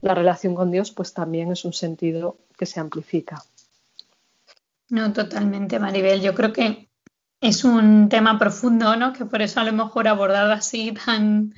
la 0.00 0.14
relación 0.14 0.54
con 0.54 0.70
Dios, 0.70 0.92
pues 0.92 1.12
también 1.12 1.50
es 1.50 1.64
un 1.64 1.72
sentido 1.72 2.36
que 2.56 2.66
se 2.66 2.78
amplifica. 2.78 3.42
No, 4.90 5.12
totalmente, 5.12 5.80
Maribel. 5.80 6.20
Yo 6.20 6.36
creo 6.36 6.52
que 6.52 6.88
es 7.40 7.64
un 7.64 8.08
tema 8.08 8.38
profundo, 8.38 8.94
¿no? 8.94 9.12
Que 9.12 9.24
por 9.24 9.42
eso 9.42 9.58
a 9.58 9.64
lo 9.64 9.72
mejor 9.72 10.06
abordado 10.06 10.52
así 10.52 10.92
tan, 10.92 11.52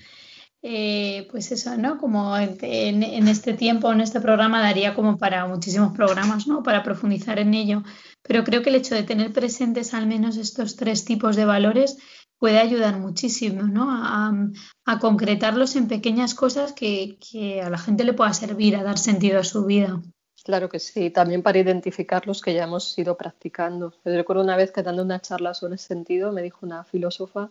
eh, 0.65 1.27
pues 1.29 1.51
eso, 1.51 1.77
¿no? 1.77 1.99
Como 1.99 2.37
en, 2.39 3.03
este 3.27 3.53
tiempo, 3.55 3.93
en 3.93 4.01
este 4.01 4.21
programa, 4.21 4.63
daría 4.63 4.95
como 4.95 5.19
para 5.19 5.45
muchísimos 5.47 5.93
programas, 5.93 6.47
¿no? 6.47 6.63
Para 6.63 6.85
profundizar 6.85 7.41
en 7.41 7.53
ello. 7.55 7.83
Pero 8.23 8.45
creo 8.45 8.63
que 8.63 8.71
el 8.71 8.77
hecho 8.77 8.95
de 8.95 9.03
tener 9.03 9.33
presentes 9.33 9.93
al 9.93 10.07
menos 10.07 10.37
estos 10.37 10.77
tres 10.77 11.05
tipos 11.05 11.35
de 11.35 11.47
valores 11.47 11.99
puede 12.39 12.61
ayudar 12.61 13.01
muchísimo, 13.01 13.63
¿no? 13.63 13.89
A, 13.91 14.99
concretarlos 15.01 15.75
en 15.75 15.89
pequeñas 15.89 16.35
cosas 16.35 16.73
que, 16.73 17.19
a 17.65 17.69
la 17.69 17.79
gente 17.79 18.05
le 18.05 18.15
pueda 18.15 18.33
servir 18.33 18.77
a 18.77 18.85
dar 18.85 18.99
sentido 18.99 19.41
a 19.41 19.45
su 19.45 19.65
vida. 19.65 20.01
Claro 20.45 20.69
que 20.69 20.79
sí, 20.79 21.11
también 21.11 21.43
para 21.43 21.59
identificar 21.59 22.27
los 22.27 22.41
que 22.41 22.55
ya 22.55 22.65
hemos 22.65 22.97
ido 22.97 23.17
practicando. 23.17 23.95
Yo 24.05 24.13
recuerdo 24.15 24.43
una 24.43 24.57
vez 24.57 24.71
que 24.71 24.83
dando 24.83 25.03
una 25.03 25.21
charla 25.21 25.55
sobre 25.55 25.79
sentido, 25.79 26.33
me 26.33 26.43
dijo 26.43 26.59
una 26.63 26.85
filósofa 26.85 27.51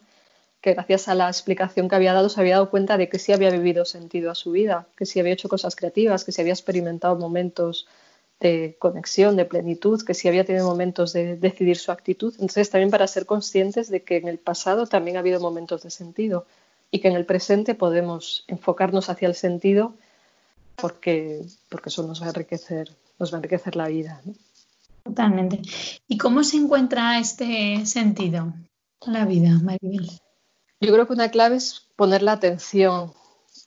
que 0.61 0.73
gracias 0.73 1.07
a 1.07 1.15
la 1.15 1.27
explicación 1.27 1.89
que 1.89 1.95
había 1.95 2.13
dado 2.13 2.29
se 2.29 2.39
había 2.39 2.53
dado 2.55 2.69
cuenta 2.69 2.97
de 2.97 3.09
que 3.09 3.17
sí 3.17 3.33
había 3.33 3.49
vivido 3.49 3.83
sentido 3.83 4.29
a 4.29 4.35
su 4.35 4.51
vida, 4.51 4.87
que 4.95 5.07
sí 5.07 5.19
había 5.19 5.33
hecho 5.33 5.49
cosas 5.49 5.75
creativas, 5.75 6.23
que 6.23 6.31
sí 6.31 6.39
había 6.39 6.53
experimentado 6.53 7.15
momentos 7.15 7.87
de 8.39 8.75
conexión, 8.79 9.35
de 9.35 9.45
plenitud, 9.45 10.03
que 10.03 10.13
sí 10.13 10.27
había 10.27 10.45
tenido 10.45 10.65
momentos 10.65 11.13
de 11.13 11.35
decidir 11.35 11.77
su 11.77 11.91
actitud. 11.91 12.33
Entonces 12.35 12.69
también 12.69 12.91
para 12.91 13.07
ser 13.07 13.25
conscientes 13.25 13.89
de 13.89 14.03
que 14.03 14.17
en 14.17 14.27
el 14.27 14.37
pasado 14.37 14.85
también 14.85 15.17
ha 15.17 15.21
habido 15.21 15.39
momentos 15.39 15.81
de 15.83 15.89
sentido 15.89 16.45
y 16.91 16.99
que 16.99 17.07
en 17.07 17.15
el 17.15 17.25
presente 17.25 17.73
podemos 17.73 18.43
enfocarnos 18.47 19.09
hacia 19.09 19.27
el 19.27 19.35
sentido 19.35 19.93
porque, 20.75 21.43
porque 21.69 21.89
eso 21.89 22.03
nos 22.03 22.21
va 22.21 22.27
a 22.27 22.29
enriquecer, 22.29 22.89
nos 23.19 23.31
va 23.31 23.37
a 23.37 23.39
enriquecer 23.39 23.75
la 23.75 23.87
vida. 23.87 24.21
Totalmente. 25.03 25.61
¿Y 26.07 26.17
cómo 26.17 26.43
se 26.43 26.57
encuentra 26.57 27.19
este 27.19 27.85
sentido 27.85 28.53
la 29.07 29.25
vida, 29.25 29.59
Maribel? 29.63 30.09
Yo 30.81 30.91
creo 30.91 31.05
que 31.05 31.13
una 31.13 31.29
clave 31.29 31.57
es 31.57 31.85
poner 31.95 32.23
la 32.23 32.31
atención 32.31 33.13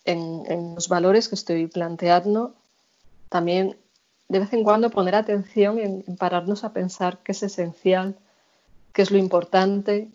en, 0.05 0.75
los 0.75 0.89
valores 0.89 1.29
que 1.29 1.37
estoy 1.37 1.69
planteando. 1.69 2.57
También 3.29 3.77
de 4.29 4.41
vez 4.41 4.53
en 4.53 4.65
cuando 4.65 4.91
poner 4.91 5.15
atención 5.15 5.79
en, 5.79 6.03
pararnos 6.17 6.65
a 6.65 6.73
pensar 6.73 7.19
qué 7.23 7.31
es 7.31 7.45
esencial, 7.45 8.17
qué 8.93 9.03
es 9.03 9.13
lo 9.13 9.19
importante 9.19 10.11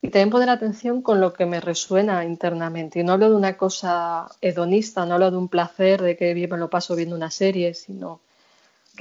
y 0.00 0.10
también 0.10 0.30
poner 0.30 0.48
atención 0.48 1.02
con 1.02 1.20
lo 1.20 1.32
que 1.32 1.44
me 1.44 1.60
resuena 1.60 2.24
internamente. 2.24 3.00
Y 3.00 3.02
no 3.04 3.14
hablo 3.14 3.30
de 3.30 3.36
una 3.36 3.56
cosa 3.56 4.28
hedonista, 4.40 5.04
no 5.06 5.14
hablo 5.14 5.32
de 5.32 5.38
un 5.38 5.48
placer 5.48 6.00
de 6.02 6.16
que 6.16 6.34
bien 6.34 6.50
me 6.50 6.56
lo 6.56 6.70
paso 6.70 6.94
viendo 6.94 7.16
una 7.16 7.32
serie, 7.32 7.74
sino 7.74 8.20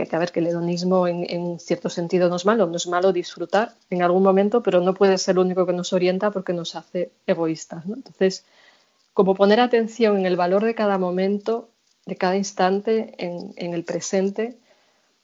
que, 0.05 0.15
a 0.15 0.19
ver, 0.19 0.31
que 0.31 0.39
el 0.39 0.47
hedonismo 0.47 1.07
en, 1.07 1.59
cierto 1.59 1.89
sentido 1.89 2.29
no 2.29 2.35
es 2.35 2.45
malo, 2.45 2.67
no 2.67 2.77
es 2.77 2.87
malo 2.87 3.11
disfrutar 3.11 3.73
en 3.89 4.03
algún 4.03 4.23
momento, 4.23 4.61
pero 4.61 4.81
no 4.81 4.93
puede 4.93 5.17
ser 5.17 5.35
lo 5.35 5.41
único 5.41 5.65
que 5.65 5.73
nos 5.73 5.93
orienta 5.93 6.31
porque 6.31 6.53
nos 6.53 6.75
hace 6.75 7.11
egoístas. 7.25 7.83
Entonces, 7.85 8.45
como 9.13 9.35
poner 9.35 9.59
atención 9.59 10.17
en 10.17 10.25
el 10.25 10.35
valor 10.35 10.63
de 10.63 10.75
cada 10.75 10.97
momento, 10.97 11.69
de 12.05 12.15
cada 12.15 12.37
instante, 12.37 13.15
en, 13.17 13.73
el 13.73 13.83
presente, 13.83 14.57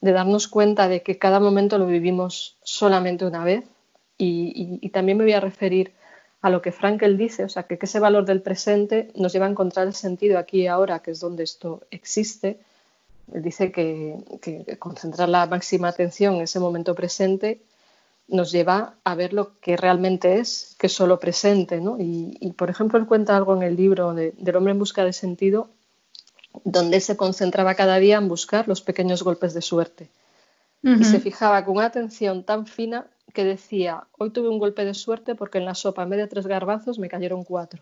de 0.01 0.11
darnos 0.11 0.47
cuenta 0.47 0.88
de 0.88 1.01
que 1.03 1.17
cada 1.17 1.39
momento 1.39 1.78
lo 1.78 1.86
vivimos 1.86 2.57
solamente 2.63 3.26
una 3.26 3.43
vez. 3.43 3.63
Y, 4.17 4.89
también 4.89 5.17
me 5.17 5.26
voy 5.26 5.34
a 5.34 5.39
referir 5.39 5.93
a 6.41 6.49
lo 6.49 6.61
que 6.61 6.71
Frankel 6.71 7.17
dice, 7.17 7.43
o 7.43 7.49
sea, 7.49 7.63
que 7.63 7.78
ese 7.82 7.99
valor 7.99 8.26
del 8.26 8.41
presente 8.41 9.11
nos 9.15 9.34
lleva 9.34 9.45
a 9.45 9.49
encontrar 9.49 9.88
el 9.88 9.93
sentido 9.93 10.38
aquí 10.38 10.61
y 10.61 10.67
ahora, 10.67 10.99
que 10.99 11.11
es 11.11 11.19
donde 11.19 11.43
esto 11.43 11.82
existe, 11.89 12.59
dice 13.28 13.71
que, 13.71 14.78
concentrar 14.80 15.30
la 15.30 15.45
máxima 15.45 15.88
atención 15.88 16.36
en 16.36 16.41
ese 16.41 16.59
momento 16.59 16.95
presente 16.95 17.61
nos 18.28 18.51
lleva 18.51 18.95
a 19.03 19.15
ver 19.15 19.34
lo 19.34 19.59
que 19.59 19.76
realmente 19.76 20.39
es, 20.39 20.76
que 20.80 20.88
es 20.88 20.93
solo 20.93 21.19
presente. 21.19 21.82
¿no? 21.82 21.97
Y, 21.99 22.53
por 22.57 22.69
ejemplo, 22.69 22.97
él 22.97 23.05
cuenta 23.05 23.36
algo 23.36 23.55
en 23.55 23.63
el 23.63 23.76
libro 23.76 24.13
del 24.13 24.55
hombre 24.55 24.71
en 24.71 24.80
busca 24.80 25.03
de 25.03 25.13
sentido, 25.13 25.69
donde 26.63 26.99
se 26.99 27.17
concentraba 27.17 27.76
cada 27.76 27.97
día 27.97 28.17
en 28.17 28.28
buscar 28.28 28.67
los 28.67 28.82
pequeños 28.82 29.24
golpes 29.24 29.53
de 29.53 29.61
suerte. 29.61 30.09
Y 30.82 31.05
se 31.05 31.21
fijaba 31.21 31.63
con 31.63 31.78
una 31.78 31.86
atención 31.86 32.43
tan 32.43 32.67
fina 32.67 33.07
que 33.34 33.45
decía, 33.45 34.05
hoy 34.17 34.32
tuve 34.32 34.49
un 34.49 34.59
golpe 34.59 34.84
de 34.84 34.93
suerte 34.93 35.34
porque 35.34 35.57
en 35.57 35.65
la 35.65 35.76
sopa 35.76 36.03
en 36.03 36.09
vez 36.09 36.19
de 36.19 36.28
tres 36.28 36.45
garbanzos 36.45 36.99
me 36.99 37.07
cayeron 37.07 37.45
cuatro. 37.45 37.82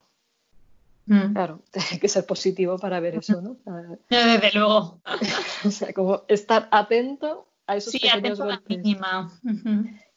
Mm. 1.06 1.34
Claro, 1.34 1.62
tiene 1.72 2.00
que 2.00 2.08
ser 2.08 2.26
positivo 2.26 2.78
para 2.78 3.00
ver 3.00 3.16
eso, 3.16 3.42
¿no? 3.42 3.58
Desde 4.10 4.52
luego. 4.54 5.02
o 5.66 5.72
sea, 5.72 5.94
como 5.94 6.24
estar 6.28 6.68
atento 6.72 7.48
a 7.68 7.78
esos 7.78 7.94
pequeños 7.94 8.40
golpes. 8.40 8.80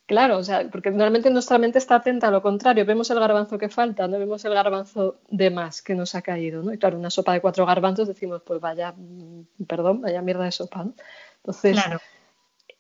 Claro, 0.07 0.37
o 0.37 0.43
sea, 0.43 0.69
porque 0.71 0.91
normalmente 0.91 1.31
nuestra 1.31 1.57
mente 1.57 1.79
está 1.79 1.97
atenta 1.97 2.29
a 2.29 2.31
lo 2.31 2.43
contrario. 2.43 2.85
Vemos 2.85 3.11
el 3.11 3.19
garbanzo 3.19 3.57
que 3.57 3.71
falta, 3.71 4.07
no 4.07 4.19
vemos 4.19 4.45
el 4.45 4.53
garbanzo 4.53 5.17
de 5.31 5.51
más 5.51 5.81
que 5.81 5.95
nos 5.95 6.15
ha 6.15 6.21
caído, 6.21 6.63
¿no? 6.63 6.75
Y 6.75 6.79
claro, 6.79 6.99
una 6.99 7.09
sopa 7.09 7.33
de 7.33 7.41
cuatro 7.41 7.65
garbanzos 7.65 8.07
decimos, 8.07 8.43
pues 8.45 8.61
vaya, 8.61 8.93
mm, 8.93 9.65
perdón, 9.67 10.03
vaya 10.03 10.21
mierda 10.21 10.45
de 10.45 10.53
sopa, 10.53 10.85
¿no? 10.85 10.95
Entonces, 11.37 11.79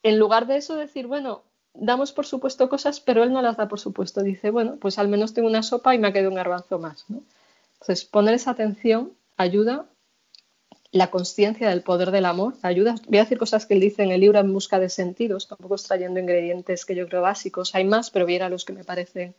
en 0.03 0.19
lugar 0.19 0.47
de 0.47 0.59
eso 0.59 0.77
decir, 0.77 1.07
bueno, 1.07 1.45
damos 1.73 2.13
por 2.13 2.27
supuesto 2.27 2.69
cosas, 2.69 3.01
pero 3.01 3.23
él 3.25 3.33
no 3.33 3.41
las 3.41 3.57
da 3.57 3.69
por 3.69 3.81
supuesto. 3.81 4.23
Dice, 4.23 4.51
bueno, 4.51 4.77
pues 4.79 4.99
al 4.99 5.09
menos 5.09 5.33
tengo 5.33 5.49
una 5.49 5.63
sopa 5.63 5.95
y 5.95 5.99
me 5.99 6.09
ha 6.09 6.13
quedado 6.13 6.29
un 6.29 6.37
garbanzo 6.37 6.79
más, 6.79 7.07
¿no? 7.09 7.23
Entonces, 7.85 8.07
poner 8.07 8.33
esa 8.33 8.53
atención 8.53 9.13
ayuda 9.37 9.85
la 10.91 11.11
conciencia 11.11 11.69
del 11.69 11.83
poder 11.83 12.13
del 12.13 12.25
amor, 12.25 12.55
ayuda. 12.63 12.95
Voy 13.09 13.19
a 13.19 13.25
decir 13.25 13.37
cosas 13.37 13.67
que 13.67 13.75
él 13.75 13.81
dice 13.81 14.03
en 14.03 14.11
el 14.11 14.23
libro 14.23 14.39
En 14.39 14.55
busca 14.55 14.79
de 14.79 14.89
sentidos, 14.89 15.49
tampoco 15.49 15.75
extrayendo 15.75 16.19
ingredientes 16.19 16.87
que 16.87 16.95
yo 16.95 17.07
creo 17.07 17.21
básicos, 17.21 17.75
hay 17.75 17.85
más, 17.85 18.11
pero 18.11 18.25
viera 18.25 18.49
los 18.49 18.65
que 18.65 18.73
me 18.73 18.85
parecen 18.85 19.35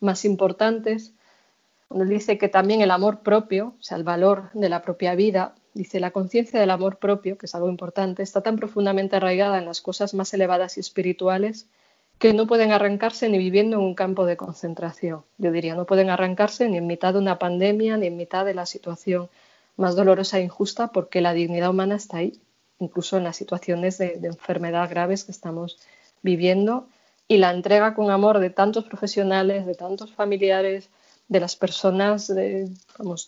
más 0.00 0.26
importantes. 0.26 1.14
Él 1.88 2.08
dice 2.10 2.36
que 2.36 2.50
también 2.50 2.82
el 2.82 2.90
amor 2.90 3.20
propio, 3.20 3.74
o 3.80 3.82
sea, 3.82 3.96
el 3.96 4.04
valor 4.04 4.50
de 4.52 4.68
la 4.68 4.82
propia 4.82 5.14
vida, 5.14 5.54
dice 5.72 5.98
la 5.98 6.10
conciencia 6.10 6.60
del 6.60 6.70
amor 6.70 6.98
propio, 6.98 7.38
que 7.38 7.46
es 7.46 7.54
algo 7.54 7.70
importante, 7.70 8.22
está 8.22 8.42
tan 8.42 8.56
profundamente 8.56 9.16
arraigada 9.16 9.56
en 9.56 9.64
las 9.64 9.80
cosas 9.80 10.12
más 10.12 10.34
elevadas 10.34 10.76
y 10.76 10.80
espirituales 10.80 11.70
que 12.18 12.34
no 12.34 12.46
pueden 12.46 12.72
arrancarse 12.72 13.28
ni 13.28 13.38
viviendo 13.38 13.76
en 13.76 13.82
un 13.82 13.94
campo 13.94 14.26
de 14.26 14.36
concentración. 14.36 15.24
Yo 15.38 15.52
diría, 15.52 15.74
no 15.74 15.86
pueden 15.86 16.10
arrancarse 16.10 16.68
ni 16.68 16.76
en 16.76 16.86
mitad 16.86 17.12
de 17.12 17.20
una 17.20 17.38
pandemia, 17.38 17.96
ni 17.96 18.08
en 18.08 18.16
mitad 18.16 18.44
de 18.44 18.54
la 18.54 18.66
situación 18.66 19.28
más 19.76 19.94
dolorosa 19.94 20.38
e 20.38 20.42
injusta, 20.42 20.88
porque 20.88 21.20
la 21.20 21.32
dignidad 21.32 21.70
humana 21.70 21.94
está 21.94 22.18
ahí, 22.18 22.40
incluso 22.80 23.16
en 23.16 23.24
las 23.24 23.36
situaciones 23.36 23.98
de, 23.98 24.18
enfermedad 24.24 24.90
graves 24.90 25.24
que 25.24 25.30
estamos 25.30 25.78
viviendo. 26.22 26.88
Y 27.28 27.36
la 27.36 27.52
entrega 27.52 27.94
con 27.94 28.10
amor 28.10 28.40
de 28.40 28.50
tantos 28.50 28.84
profesionales, 28.84 29.66
de 29.66 29.74
tantos 29.74 30.12
familiares, 30.12 30.88
de 31.28 31.40
las 31.40 31.56
personas, 31.56 32.26
de 32.26 32.68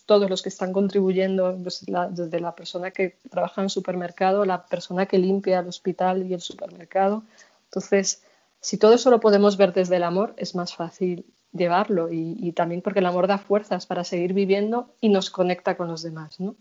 todos 0.05 0.29
los 0.29 0.41
que 0.41 0.49
están 0.49 0.73
contribuyendo, 0.73 1.55
pues, 1.63 1.85
desde 2.09 2.39
la 2.39 2.55
persona 2.55 2.91
que 2.91 3.15
trabaja 3.29 3.61
en 3.61 3.65
el 3.65 3.69
supermercado, 3.69 4.43
la 4.43 4.65
persona 4.65 5.05
que 5.05 5.19
limpia 5.19 5.59
el 5.59 5.67
hospital 5.67 6.25
y 6.25 6.33
el 6.33 6.41
supermercado. 6.41 7.23
Entonces, 7.65 8.23
si 8.61 8.77
todo 8.77 8.93
eso 8.93 9.09
lo 9.09 9.19
podemos 9.19 9.57
ver 9.57 9.73
desde 9.73 9.97
el 9.97 10.03
amor, 10.03 10.35
es 10.37 10.55
más 10.55 10.75
fácil 10.75 11.25
llevarlo 11.51 12.09
y, 12.11 12.51
también 12.53 12.81
porque 12.81 12.99
el 12.99 13.05
amor 13.07 13.27
da 13.27 13.37
fuerzas 13.37 13.85
para 13.85 14.03
seguir 14.03 14.33
viviendo 14.33 14.93
y 15.01 15.09
nos 15.09 15.29
conecta 15.29 15.75
con 15.75 15.87
los 15.87 16.03
demás, 16.03 16.39
¿no? 16.39 16.55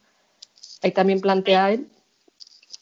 Ahí 0.82 0.92
también 0.92 1.20
plantea 1.20 1.72
él. 1.72 1.88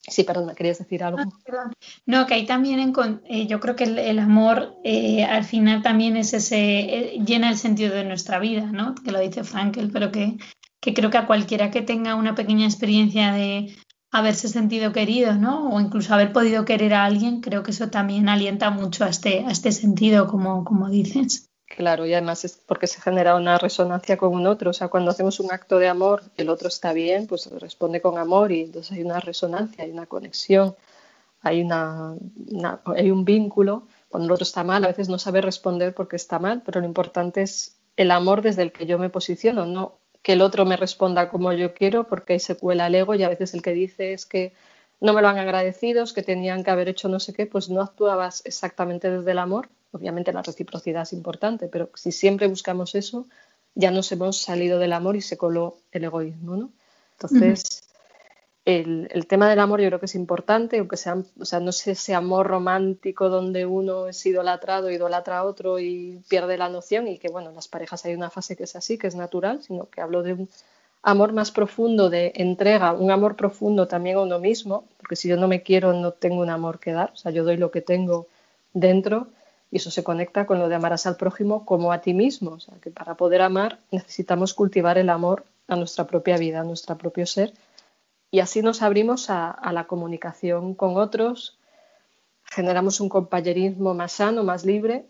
Sí, 0.06 0.24
perdón, 0.24 0.54
querías 0.54 0.78
decir 0.78 1.04
algo. 1.04 1.18
Ah, 1.20 1.70
no, 2.06 2.26
que 2.26 2.34
ahí 2.34 2.46
también 2.46 2.94
eh, 3.26 3.46
yo 3.46 3.60
creo 3.60 3.76
que 3.76 3.84
el, 3.84 4.18
amor 4.20 4.76
eh, 4.84 5.24
al 5.24 5.44
final 5.44 5.82
también 5.82 6.16
es 6.16 6.32
ese, 6.32 6.78
eh, 6.78 7.18
llena 7.26 7.50
el 7.50 7.58
sentido 7.58 7.94
de 7.94 8.04
nuestra 8.04 8.38
vida, 8.38 8.66
¿no? 8.66 8.94
Que 8.94 9.10
lo 9.10 9.20
dice 9.20 9.44
Frankel, 9.44 9.90
pero 9.92 10.10
que, 10.10 10.38
que 10.80 10.94
creo 10.94 11.10
que 11.10 11.18
a 11.18 11.26
cualquiera 11.26 11.70
que 11.70 11.82
tenga 11.82 12.14
una 12.14 12.34
pequeña 12.34 12.64
experiencia 12.64 13.32
de 13.32 13.76
haberse 14.10 14.48
sentido 14.48 14.92
querido, 14.92 15.34
¿no? 15.34 15.70
O 15.70 15.80
incluso 15.80 16.14
haber 16.14 16.32
podido 16.32 16.64
querer 16.64 16.94
a 16.94 17.04
alguien, 17.04 17.40
creo 17.40 17.62
que 17.62 17.72
eso 17.72 17.88
también 17.88 18.28
alienta 18.28 18.70
mucho 18.70 19.04
a 19.04 19.08
este, 19.08 19.44
este 19.50 19.72
sentido, 19.72 20.28
como, 20.28 20.64
como 20.64 20.88
dices. 20.88 21.48
Claro, 21.66 22.06
y 22.06 22.14
además 22.14 22.44
es 22.44 22.56
porque 22.56 22.86
se 22.86 23.00
genera 23.00 23.36
una 23.36 23.58
resonancia 23.58 24.16
con 24.16 24.32
un 24.32 24.46
otro. 24.46 24.70
O 24.70 24.72
sea, 24.72 24.88
cuando 24.88 25.10
hacemos 25.10 25.38
un 25.38 25.52
acto 25.52 25.78
de 25.78 25.88
amor, 25.88 26.22
el 26.36 26.48
otro 26.48 26.68
está 26.68 26.92
bien, 26.94 27.26
pues 27.26 27.50
responde 27.60 28.00
con 28.00 28.16
amor 28.16 28.52
y 28.52 28.62
entonces 28.62 28.92
hay 28.92 29.02
una 29.04 29.20
resonancia, 29.20 29.84
hay 29.84 29.90
una 29.90 30.06
conexión, 30.06 30.74
hay, 31.42 31.60
una, 31.62 32.16
hay 32.96 33.10
un 33.10 33.24
vínculo 33.24 33.86
cuando 34.08 34.26
el 34.26 34.32
otro 34.32 34.44
está 34.44 34.64
mal, 34.64 34.84
a 34.84 34.88
veces 34.88 35.08
no 35.10 35.18
sabe 35.18 35.42
responder 35.42 35.94
porque 35.94 36.16
está 36.16 36.38
mal, 36.38 36.62
pero 36.64 36.80
lo 36.80 36.86
importante 36.86 37.42
es 37.42 37.76
el 37.96 38.10
amor 38.10 38.40
desde 38.42 38.62
el 38.62 38.72
que 38.72 38.86
yo 38.86 38.98
me 38.98 39.10
posiciono, 39.10 39.66
no 39.66 39.97
que 40.22 40.32
el 40.32 40.42
otro 40.42 40.64
me 40.64 40.76
responda 40.76 41.28
como 41.28 41.52
yo 41.52 41.74
quiero, 41.74 42.04
porque 42.04 42.34
ahí 42.34 42.40
se 42.40 42.56
cuela 42.56 42.86
el 42.86 42.94
ego 42.94 43.14
y 43.14 43.22
a 43.22 43.28
veces 43.28 43.54
el 43.54 43.62
que 43.62 43.72
dice 43.72 44.12
es 44.12 44.26
que 44.26 44.52
no 45.00 45.12
me 45.12 45.22
lo 45.22 45.28
han 45.28 45.38
agradecido, 45.38 46.02
es 46.02 46.12
que 46.12 46.22
tenían 46.22 46.64
que 46.64 46.70
haber 46.70 46.88
hecho 46.88 47.08
no 47.08 47.20
sé 47.20 47.32
qué, 47.32 47.46
pues 47.46 47.70
no 47.70 47.80
actuabas 47.80 48.42
exactamente 48.44 49.10
desde 49.10 49.30
el 49.30 49.38
amor. 49.38 49.68
Obviamente 49.92 50.32
la 50.32 50.42
reciprocidad 50.42 51.02
es 51.02 51.12
importante, 51.12 51.68
pero 51.68 51.90
si 51.94 52.12
siempre 52.12 52.46
buscamos 52.48 52.94
eso, 52.94 53.26
ya 53.74 53.90
nos 53.90 54.10
hemos 54.12 54.38
salido 54.42 54.78
del 54.78 54.92
amor 54.92 55.16
y 55.16 55.20
se 55.20 55.38
coló 55.38 55.78
el 55.92 56.04
egoísmo, 56.04 56.56
¿no? 56.56 56.72
Entonces, 57.12 57.87
el, 58.68 59.26
tema 59.26 59.48
del 59.48 59.60
amor 59.60 59.80
yo 59.80 59.88
creo 59.88 59.98
que 59.98 60.06
es 60.06 60.14
importante, 60.14 60.78
aunque 60.78 60.98
sea, 60.98 61.16
o 61.40 61.44
sea, 61.46 61.58
no 61.58 61.72
sé 61.72 61.92
ese 61.92 62.14
amor 62.14 62.46
romántico 62.46 63.30
donde 63.30 63.64
uno 63.64 64.08
es 64.08 64.26
idolatrado, 64.26 64.90
idolatra 64.90 65.38
a 65.38 65.44
otro 65.44 65.78
y 65.78 66.22
pierde 66.28 66.58
la 66.58 66.68
noción 66.68 67.08
y 67.08 67.18
que, 67.18 67.28
bueno, 67.28 67.48
en 67.48 67.54
las 67.54 67.66
parejas 67.66 68.04
hay 68.04 68.14
una 68.14 68.28
fase 68.28 68.56
que 68.56 68.64
es 68.64 68.76
así, 68.76 68.98
que 68.98 69.06
es 69.06 69.14
natural, 69.14 69.62
sino 69.62 69.88
que 69.88 70.02
hablo 70.02 70.22
de 70.22 70.34
un 70.34 70.50
amor 71.02 71.32
más 71.32 71.50
profundo, 71.50 72.10
de 72.10 72.32
entrega, 72.34 72.92
un 72.92 73.10
amor 73.10 73.36
profundo 73.36 73.88
también 73.88 74.16
a 74.16 74.20
uno 74.20 74.38
mismo, 74.38 74.84
porque 74.98 75.16
si 75.16 75.28
yo 75.28 75.38
no 75.38 75.48
me 75.48 75.62
quiero 75.62 75.94
no 75.94 76.12
tengo 76.12 76.42
un 76.42 76.50
amor 76.50 76.78
que 76.78 76.92
dar, 76.92 77.12
o 77.14 77.16
sea, 77.16 77.32
yo 77.32 77.44
doy 77.44 77.56
lo 77.56 77.70
que 77.70 77.80
tengo 77.80 78.26
dentro 78.74 79.28
y 79.70 79.76
eso 79.78 79.90
se 79.90 80.04
conecta 80.04 80.44
con 80.44 80.58
lo 80.58 80.68
de 80.68 80.74
amarás 80.74 81.06
al 81.06 81.16
prójimo 81.16 81.64
como 81.64 81.90
a 81.90 82.02
ti 82.02 82.12
mismo, 82.12 82.50
o 82.50 82.60
sea, 82.60 82.74
que 82.82 82.90
para 82.90 83.14
poder 83.14 83.40
amar 83.40 83.78
necesitamos 83.90 84.52
cultivar 84.52 84.98
el 84.98 85.08
amor 85.08 85.44
a 85.68 85.76
nuestra 85.76 86.06
propia 86.06 86.36
vida, 86.36 86.60
a 86.60 86.64
nuestro 86.64 86.98
propio 86.98 87.24
ser 87.24 87.54
y 88.30 88.40
así 88.40 88.62
nos 88.62 88.82
abrimos 88.82 89.30
a, 89.30 89.58
la 89.72 89.86
comunicación 89.86 90.74
con 90.74 90.96
otros, 90.96 91.58
generamos 92.44 93.00
un 93.00 93.08
compañerismo 93.08 93.94
más 93.94 94.12
sano, 94.12 94.44
más 94.44 94.64
libre 94.64 95.06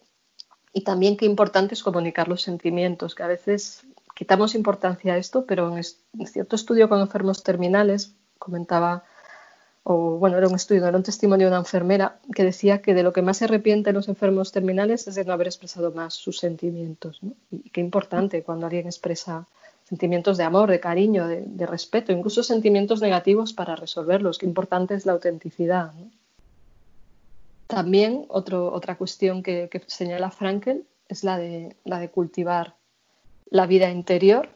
y 0.72 0.82
también 0.82 1.16
qué 1.16 1.26
importante 1.26 1.74
es 1.74 1.82
comunicar 1.82 2.28
los 2.28 2.42
sentimientos, 2.42 3.14
que 3.14 3.22
a 3.22 3.28
veces 3.28 3.84
quitamos 4.14 4.54
importancia 4.54 5.14
a 5.14 5.16
esto, 5.16 5.46
pero 5.46 5.76
en, 5.76 5.84
cierto 6.26 6.56
estudio 6.56 6.88
con 6.88 7.00
enfermos 7.00 7.42
terminales 7.42 8.14
comentaba, 8.38 9.02
o 9.82 10.18
bueno, 10.18 10.38
era 10.38 10.48
un 10.48 10.54
estudio, 10.54 10.86
era 10.86 10.96
un 10.96 11.02
testimonio 11.02 11.46
de 11.46 11.52
una 11.52 11.60
enfermera 11.60 12.18
que 12.34 12.44
decía 12.44 12.82
que 12.82 12.94
de 12.94 13.02
lo 13.02 13.12
que 13.12 13.22
más 13.22 13.38
se 13.38 13.46
arrepiente 13.46 13.92
los 13.92 14.08
enfermos 14.08 14.52
terminales 14.52 15.08
es 15.08 15.16
de 15.16 15.24
no 15.24 15.32
haber 15.32 15.48
expresado 15.48 15.90
más 15.92 16.14
sus 16.14 16.38
sentimientos. 16.38 17.20
Y 17.50 17.70
qué 17.70 17.80
importante 17.80 18.42
cuando 18.44 18.66
alguien 18.66 18.86
expresa 18.86 19.46
sentimientos 19.88 20.36
de 20.36 20.44
amor, 20.44 20.70
de 20.70 20.80
cariño, 20.80 21.26
de, 21.26 21.66
respeto, 21.66 22.12
incluso 22.12 22.42
sentimientos 22.42 23.00
negativos 23.00 23.54
para 23.54 23.74
resolverlos. 23.74 24.36
Qué 24.36 24.44
importante 24.44 24.94
es 24.94 25.06
la 25.06 25.12
autenticidad. 25.12 25.94
También 27.66 28.26
otra 28.28 28.98
cuestión 28.98 29.42
que, 29.42 29.70
señala 29.86 30.30
Frankel 30.30 30.84
es 31.08 31.24
la 31.24 31.38
de, 31.38 31.74
la 31.84 32.00
de 32.00 32.10
cultivar 32.10 32.74
la 33.48 33.66
vida 33.66 33.90
interior 33.90 34.50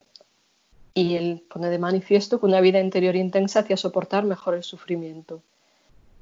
y 0.93 1.15
él 1.15 1.43
pone 1.49 1.71
de 1.71 1.79
manifiesto 1.79 2.39
que 2.39 2.45
una 2.45 2.61
vida 2.61 2.81
interior 2.81 3.17
intensa 3.17 3.61
hacía 3.61 3.79
soportar 3.79 4.25
mejor 4.25 4.55
el 4.55 4.63
sufrimiento, 4.63 5.43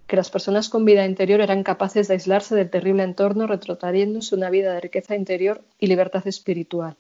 que 0.07 0.15
las 0.15 0.31
personas 0.31 0.69
con 0.69 0.85
vida 0.85 1.05
interior 1.05 1.41
eran 1.41 1.65
capaces 1.65 2.07
de 2.07 2.15
aislarse 2.15 2.55
del 2.55 2.71
terrible 2.71 3.03
entorno 3.03 3.49
retrotrayéndose 3.49 4.37
una 4.37 4.51
vida 4.51 4.73
de 4.73 4.81
riqueza 4.81 5.17
interior 5.17 5.65
y 5.81 5.89
libertad 5.89 6.25
espiritual, 6.29 6.97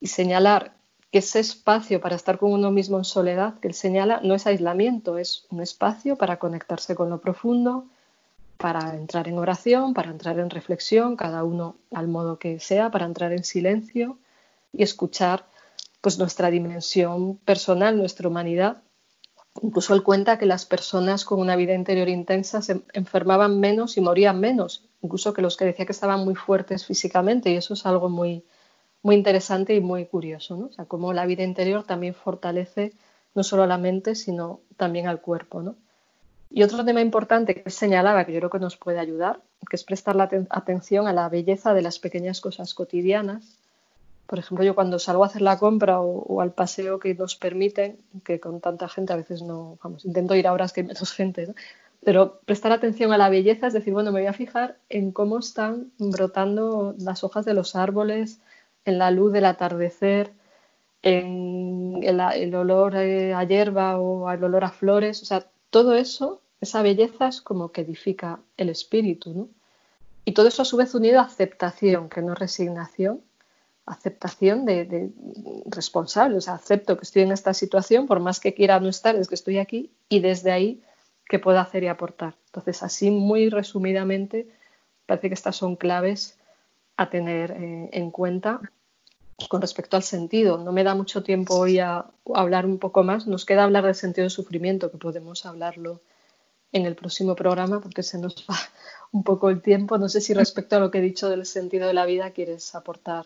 y 0.00 0.06
señalar 0.06 0.78
que 1.10 1.18
ese 1.18 1.40
espacio 1.40 2.00
para 2.00 2.16
estar 2.16 2.38
con 2.38 2.52
uno 2.52 2.70
mismo 2.70 2.98
en 2.98 3.04
soledad 3.04 3.58
que 3.60 3.68
él 3.68 3.74
señala 3.74 4.20
no 4.22 4.34
es 4.34 4.46
aislamiento, 4.46 5.18
es 5.18 5.46
un 5.50 5.60
espacio 5.60 6.16
para 6.16 6.38
conectarse 6.38 6.94
con 6.94 7.10
lo 7.10 7.20
profundo, 7.20 7.86
para 8.56 8.94
entrar 8.94 9.26
en 9.26 9.38
oración, 9.38 9.94
para 9.94 10.10
entrar 10.10 10.38
en 10.38 10.50
reflexión, 10.50 11.16
cada 11.16 11.42
uno 11.44 11.76
al 11.92 12.08
modo 12.08 12.38
que 12.38 12.60
sea, 12.60 12.90
para 12.90 13.06
entrar 13.06 13.32
en 13.32 13.42
silencio 13.42 14.18
y 14.72 14.82
escuchar 14.82 15.46
pues 16.00 16.18
nuestra 16.18 16.50
dimensión 16.50 17.36
personal, 17.38 17.96
nuestra 17.96 18.28
humanidad. 18.28 18.82
Incluso 19.62 19.94
él 19.94 20.02
cuenta 20.02 20.38
que 20.38 20.46
las 20.46 20.64
personas 20.64 21.24
con 21.24 21.40
una 21.40 21.56
vida 21.56 21.74
interior 21.74 22.08
intensa 22.08 22.62
se 22.62 22.82
enfermaban 22.92 23.58
menos 23.58 23.96
y 23.96 24.00
morían 24.00 24.38
menos, 24.38 24.84
incluso 25.02 25.32
que 25.32 25.42
los 25.42 25.56
que 25.56 25.64
decía 25.64 25.86
que 25.86 25.92
estaban 25.92 26.24
muy 26.24 26.36
fuertes 26.36 26.86
físicamente, 26.86 27.50
y 27.50 27.56
eso 27.56 27.74
es 27.74 27.84
algo 27.84 28.08
muy, 28.08 28.44
muy 29.02 29.14
interesante 29.14 29.74
y 29.74 29.80
muy 29.80 30.06
curioso, 30.06 30.56
¿no? 30.56 30.66
O 30.66 30.72
sea, 30.72 30.84
cómo 30.84 31.12
la 31.12 31.26
vida 31.26 31.42
interior 31.42 31.84
también 31.84 32.14
fortalece 32.14 32.92
no 33.34 33.42
solo 33.42 33.66
la 33.66 33.78
mente, 33.78 34.14
sino 34.14 34.60
también 34.76 35.06
al 35.06 35.20
cuerpo, 35.20 35.62
¿no? 35.62 35.76
Y 36.50 36.64
otro 36.64 36.84
tema 36.84 37.00
importante 37.00 37.54
que 37.54 37.70
señalaba, 37.70 38.24
que 38.24 38.32
yo 38.32 38.40
creo 38.40 38.50
que 38.50 38.58
nos 38.58 38.76
puede 38.76 38.98
ayudar, 38.98 39.40
que 39.68 39.76
es 39.76 39.84
prestar 39.84 40.16
la 40.16 40.28
atención 40.50 41.06
a 41.06 41.12
la 41.12 41.28
belleza 41.28 41.74
de 41.74 41.82
las 41.82 42.00
pequeñas 42.00 42.40
cosas 42.40 42.74
cotidianas. 42.74 43.56
Por 44.26 44.40
ejemplo, 44.40 44.64
yo 44.64 44.74
cuando 44.74 44.98
salgo 44.98 45.22
a 45.22 45.28
hacer 45.28 45.42
la 45.42 45.58
compra 45.58 46.00
o, 46.00 46.40
al 46.40 46.52
paseo 46.52 46.98
que 46.98 47.14
nos 47.14 47.36
permiten, 47.36 47.98
que 48.24 48.40
con 48.40 48.60
tanta 48.60 48.88
gente 48.88 49.12
a 49.12 49.16
veces 49.16 49.42
no, 49.42 49.78
vamos, 49.82 50.04
intento 50.04 50.34
ir 50.34 50.48
a 50.48 50.52
horas 50.52 50.72
que 50.72 50.80
hay 50.80 50.88
menos 50.88 51.12
gente, 51.14 51.46
¿no? 51.46 51.54
pero 52.02 52.40
prestar 52.46 52.72
atención 52.72 53.12
a 53.12 53.18
la 53.18 53.28
belleza, 53.28 53.66
es 53.66 53.74
decir, 53.74 53.92
bueno, 53.92 54.10
me 54.10 54.20
voy 54.20 54.26
a 54.26 54.32
fijar 54.32 54.78
en 54.88 55.12
cómo 55.12 55.38
están 55.38 55.92
brotando 55.98 56.94
las 56.98 57.24
hojas 57.24 57.44
de 57.44 57.54
los 57.54 57.76
árboles, 57.76 58.40
en 58.84 58.98
la 58.98 59.10
luz 59.10 59.32
del 59.32 59.44
atardecer, 59.44 60.32
en 61.02 62.00
el, 62.02 62.54
olor 62.54 62.96
eh, 62.96 63.34
a 63.34 63.44
hierba 63.44 63.98
o 63.98 64.30
el 64.30 64.44
olor 64.44 64.64
a 64.64 64.70
flores, 64.70 65.22
o 65.22 65.24
sea, 65.24 65.46
todo 65.70 65.94
eso, 65.94 66.40
esa 66.60 66.82
belleza 66.82 67.28
es 67.28 67.40
como 67.40 67.72
que 67.72 67.82
edifica 67.82 68.40
el 68.56 68.68
espíritu, 68.68 69.32
¿no? 69.32 69.48
Y 70.24 70.32
todo 70.32 70.48
eso 70.48 70.62
a 70.62 70.66
su 70.66 70.76
vez 70.76 70.94
unido 70.94 71.20
a 71.20 71.24
aceptación, 71.24 72.08
que 72.08 72.20
no 72.22 72.34
resignación, 72.34 73.22
aceptación 73.86 74.64
de, 74.64 75.10
responsable, 75.66 76.36
o 76.36 76.40
sea, 76.40 76.54
acepto 76.54 76.96
que 76.96 77.04
estoy 77.04 77.22
en 77.22 77.32
esta 77.32 77.54
situación, 77.54 78.06
por 78.06 78.20
más 78.20 78.38
que 78.38 78.54
quiera 78.54 78.78
no 78.80 78.88
estar, 78.88 79.16
es 79.16 79.28
que 79.28 79.34
estoy 79.34 79.58
aquí 79.58 79.90
y 80.08 80.20
desde 80.20 80.52
ahí 80.52 80.82
qué 81.28 81.38
puedo 81.38 81.58
hacer 81.58 81.82
y 81.84 81.88
aportar. 81.88 82.36
Entonces, 82.46 82.82
así 82.82 83.10
muy 83.10 83.48
resumidamente, 83.48 84.48
parece 85.06 85.28
que 85.28 85.34
estas 85.34 85.56
son 85.56 85.76
claves 85.76 86.38
a 87.00 87.08
tener 87.08 87.52
eh, 87.52 87.88
en 87.92 88.10
cuenta 88.10 88.60
con 89.48 89.62
respecto 89.62 89.96
al 89.96 90.02
sentido. 90.02 90.58
No 90.58 90.70
me 90.70 90.84
da 90.84 90.94
mucho 90.94 91.22
tiempo 91.22 91.54
hoy 91.54 91.78
a, 91.78 92.04
hablar 92.34 92.66
un 92.66 92.78
poco 92.78 93.02
más. 93.02 93.26
Nos 93.26 93.46
queda 93.46 93.64
hablar 93.64 93.86
del 93.86 93.94
sentido 93.94 94.24
de 94.24 94.30
sufrimiento, 94.30 94.90
que 94.90 94.98
podemos 94.98 95.46
hablarlo 95.46 96.02
en 96.72 96.84
el 96.84 96.94
próximo 96.94 97.34
programa 97.34 97.80
porque 97.80 98.02
se 98.02 98.18
nos 98.18 98.44
va 98.48 98.54
un 99.12 99.24
poco 99.24 99.48
el 99.48 99.62
tiempo. 99.62 99.96
No 99.96 100.10
sé 100.10 100.20
si 100.20 100.34
respecto 100.34 100.76
a 100.76 100.78
lo 100.78 100.90
que 100.90 100.98
he 100.98 101.02
dicho 101.02 101.30
del 101.30 101.46
sentido 101.46 101.86
de 101.86 101.94
la 101.94 102.04
vida 102.04 102.32
quieres 102.32 102.74
aportar 102.74 103.24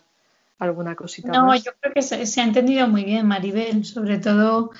alguna 0.57 0.95
cosita 0.95 1.33
no, 1.33 1.47
más. 1.47 1.61
yo 1.61 1.73
creo 1.81 1.93
que 1.93 2.01
se, 2.01 2.25
se, 2.25 2.39
ha 2.39 2.45
entendido 2.45 2.87
muy 2.87 3.03
bien, 3.03 3.27
Maribel, 3.27 3.83
sobre 3.83 4.19
todo, 4.19 4.71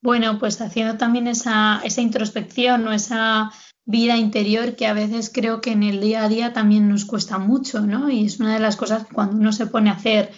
bueno, 0.00 0.38
pues 0.38 0.60
haciendo 0.60 0.96
también 0.96 1.26
esa, 1.26 1.80
esa 1.82 2.00
introspección 2.02 2.86
o 2.86 2.92
esa 2.92 3.50
vida 3.86 4.16
interior 4.16 4.76
que 4.76 4.86
a 4.86 4.94
veces 4.94 5.30
creo 5.32 5.60
que 5.60 5.72
en 5.72 5.82
el 5.82 6.00
día 6.00 6.24
a 6.24 6.28
día 6.28 6.52
también 6.52 6.88
nos 6.88 7.04
cuesta 7.04 7.38
mucho, 7.38 7.80
¿no? 7.82 8.10
Y 8.10 8.24
es 8.24 8.40
una 8.40 8.54
de 8.54 8.60
las 8.60 8.76
cosas 8.76 9.06
que 9.06 9.14
cuando 9.14 9.36
uno 9.36 9.52
se 9.52 9.66
pone 9.66 9.90
a 9.90 9.94
hacer 9.94 10.32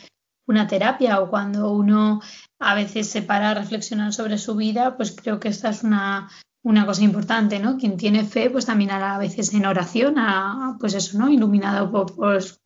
una 0.46 0.66
terapia 0.66 1.20
o 1.20 1.30
cuando 1.30 1.70
uno 1.70 2.20
a 2.58 2.74
veces 2.74 3.08
se 3.08 3.22
para 3.22 3.50
a 3.50 3.54
reflexionar 3.54 4.12
sobre 4.12 4.38
su 4.38 4.56
vida, 4.56 4.96
pues 4.96 5.12
creo 5.12 5.38
que 5.38 5.48
esta 5.48 5.70
es 5.70 5.82
una, 5.82 6.28
una 6.66 6.84
cosa 6.84 7.04
importante, 7.04 7.60
¿no? 7.60 7.78
Quien 7.78 7.96
tiene 7.96 8.24
fe, 8.24 8.50
pues 8.50 8.66
también 8.66 8.90
a 8.90 9.18
veces 9.18 9.54
en 9.54 9.66
oración, 9.66 10.18
a, 10.18 10.76
pues 10.80 10.94
eso, 10.94 11.16
¿no? 11.16 11.30
Iluminado 11.30 11.92
por, 11.92 12.12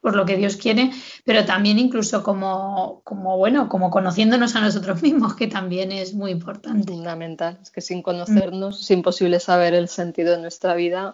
por, 0.01 0.17
lo 0.17 0.25
que 0.25 0.39
Dios 0.39 0.57
quiere, 0.57 0.91
pero 1.27 1.45
también 1.45 1.79
incluso 1.79 2.23
como, 2.23 3.03
como, 3.05 3.37
bueno, 3.37 3.69
como 3.69 3.91
conociéndonos 3.91 4.57
a 4.57 4.63
nosotros 4.63 5.03
mismos, 5.03 5.35
que 5.35 5.49
también 5.49 5.93
es 5.93 6.15
muy 6.15 6.31
importante. 6.31 6.91
Fundamental, 6.91 7.59
es 7.63 7.71
que 7.71 7.83
sin 7.83 8.01
conocernos 8.01 8.81
es 8.81 8.91
imposible 8.91 9.39
saber 9.39 9.75
el 9.75 9.89
sentido 9.89 10.33
de 10.33 10.41
nuestra 10.41 10.75
vida 10.75 11.13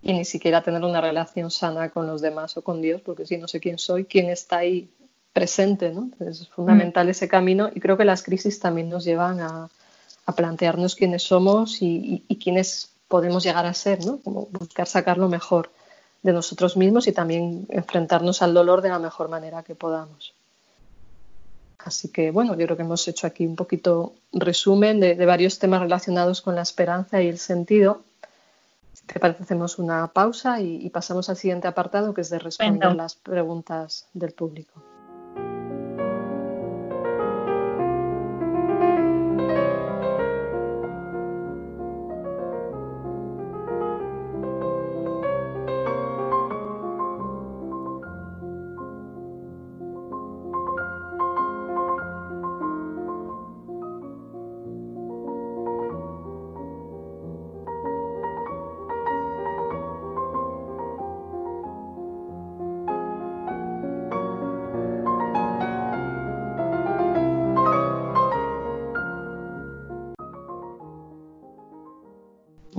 y 0.00 0.12
ni 0.12 0.24
siquiera 0.24 0.62
tener 0.62 0.84
una 0.84 1.00
relación 1.00 1.50
sana 1.50 1.88
con 1.88 2.06
los 2.06 2.22
demás 2.22 2.56
o 2.56 2.62
con 2.62 2.80
Dios, 2.80 3.00
porque 3.00 3.26
si 3.26 3.38
no 3.38 3.48
sé 3.48 3.58
quién 3.58 3.76
soy, 3.76 4.04
quién 4.04 4.30
está 4.30 4.58
ahí 4.58 4.88
presente, 5.32 5.90
¿no? 5.90 6.10
es 6.20 6.46
fundamental 6.46 7.08
ese 7.08 7.26
camino 7.26 7.70
y 7.74 7.80
creo 7.80 7.96
que 7.96 8.04
las 8.04 8.22
crisis 8.22 8.60
también 8.60 8.88
nos 8.88 9.04
llevan 9.04 9.40
a 9.40 9.68
a 10.26 10.34
plantearnos 10.34 10.94
quiénes 10.94 11.22
somos 11.22 11.78
y, 11.80 12.24
quiénes 12.42 12.90
podemos 13.08 13.44
llegar 13.44 13.66
a 13.66 13.74
ser, 13.74 14.04
¿no? 14.04 14.18
Como 14.18 14.46
buscar 14.46 14.86
sacar 14.86 15.18
lo 15.18 15.28
mejor 15.28 15.70
de 16.22 16.32
nosotros 16.32 16.76
mismos 16.76 17.06
y 17.06 17.12
también 17.12 17.66
enfrentarnos 17.68 18.40
al 18.42 18.54
dolor 18.54 18.80
de 18.80 18.88
la 18.88 18.98
mejor 18.98 19.28
manera 19.28 19.62
que 19.62 19.74
podamos. 19.74 20.32
Así 21.78 22.08
que 22.08 22.30
bueno, 22.30 22.56
yo 22.56 22.64
creo 22.64 22.76
que 22.78 22.82
hemos 22.82 23.06
hecho 23.08 23.26
aquí 23.26 23.46
un 23.46 23.56
poquito 23.56 24.14
resumen 24.32 25.00
de, 25.00 25.26
varios 25.26 25.58
temas 25.58 25.82
relacionados 25.82 26.40
con 26.40 26.54
la 26.54 26.62
esperanza 26.62 27.20
y 27.20 27.28
el 27.28 27.38
sentido. 27.38 28.02
Si 28.94 29.04
te 29.04 29.20
parece, 29.20 29.42
hacemos 29.42 29.78
una 29.78 30.06
pausa 30.08 30.60
y, 30.60 30.88
pasamos 30.88 31.28
al 31.28 31.36
siguiente 31.36 31.68
apartado 31.68 32.14
que 32.14 32.22
es 32.22 32.30
de 32.30 32.38
responder 32.38 32.94
las 32.96 33.16
preguntas 33.16 34.06
del 34.14 34.32
público. 34.32 34.93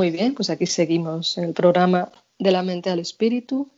Muy 0.05 0.11
bien, 0.11 0.35
pues 0.35 0.51
aquí 0.51 0.67
seguimos 0.67 1.35
en 1.39 1.45
el 1.45 1.53
programa 1.53 2.11
de 2.37 2.51
la 2.51 2.61
mente 2.61 2.91
al 2.91 2.99
espíritu. 2.99 3.71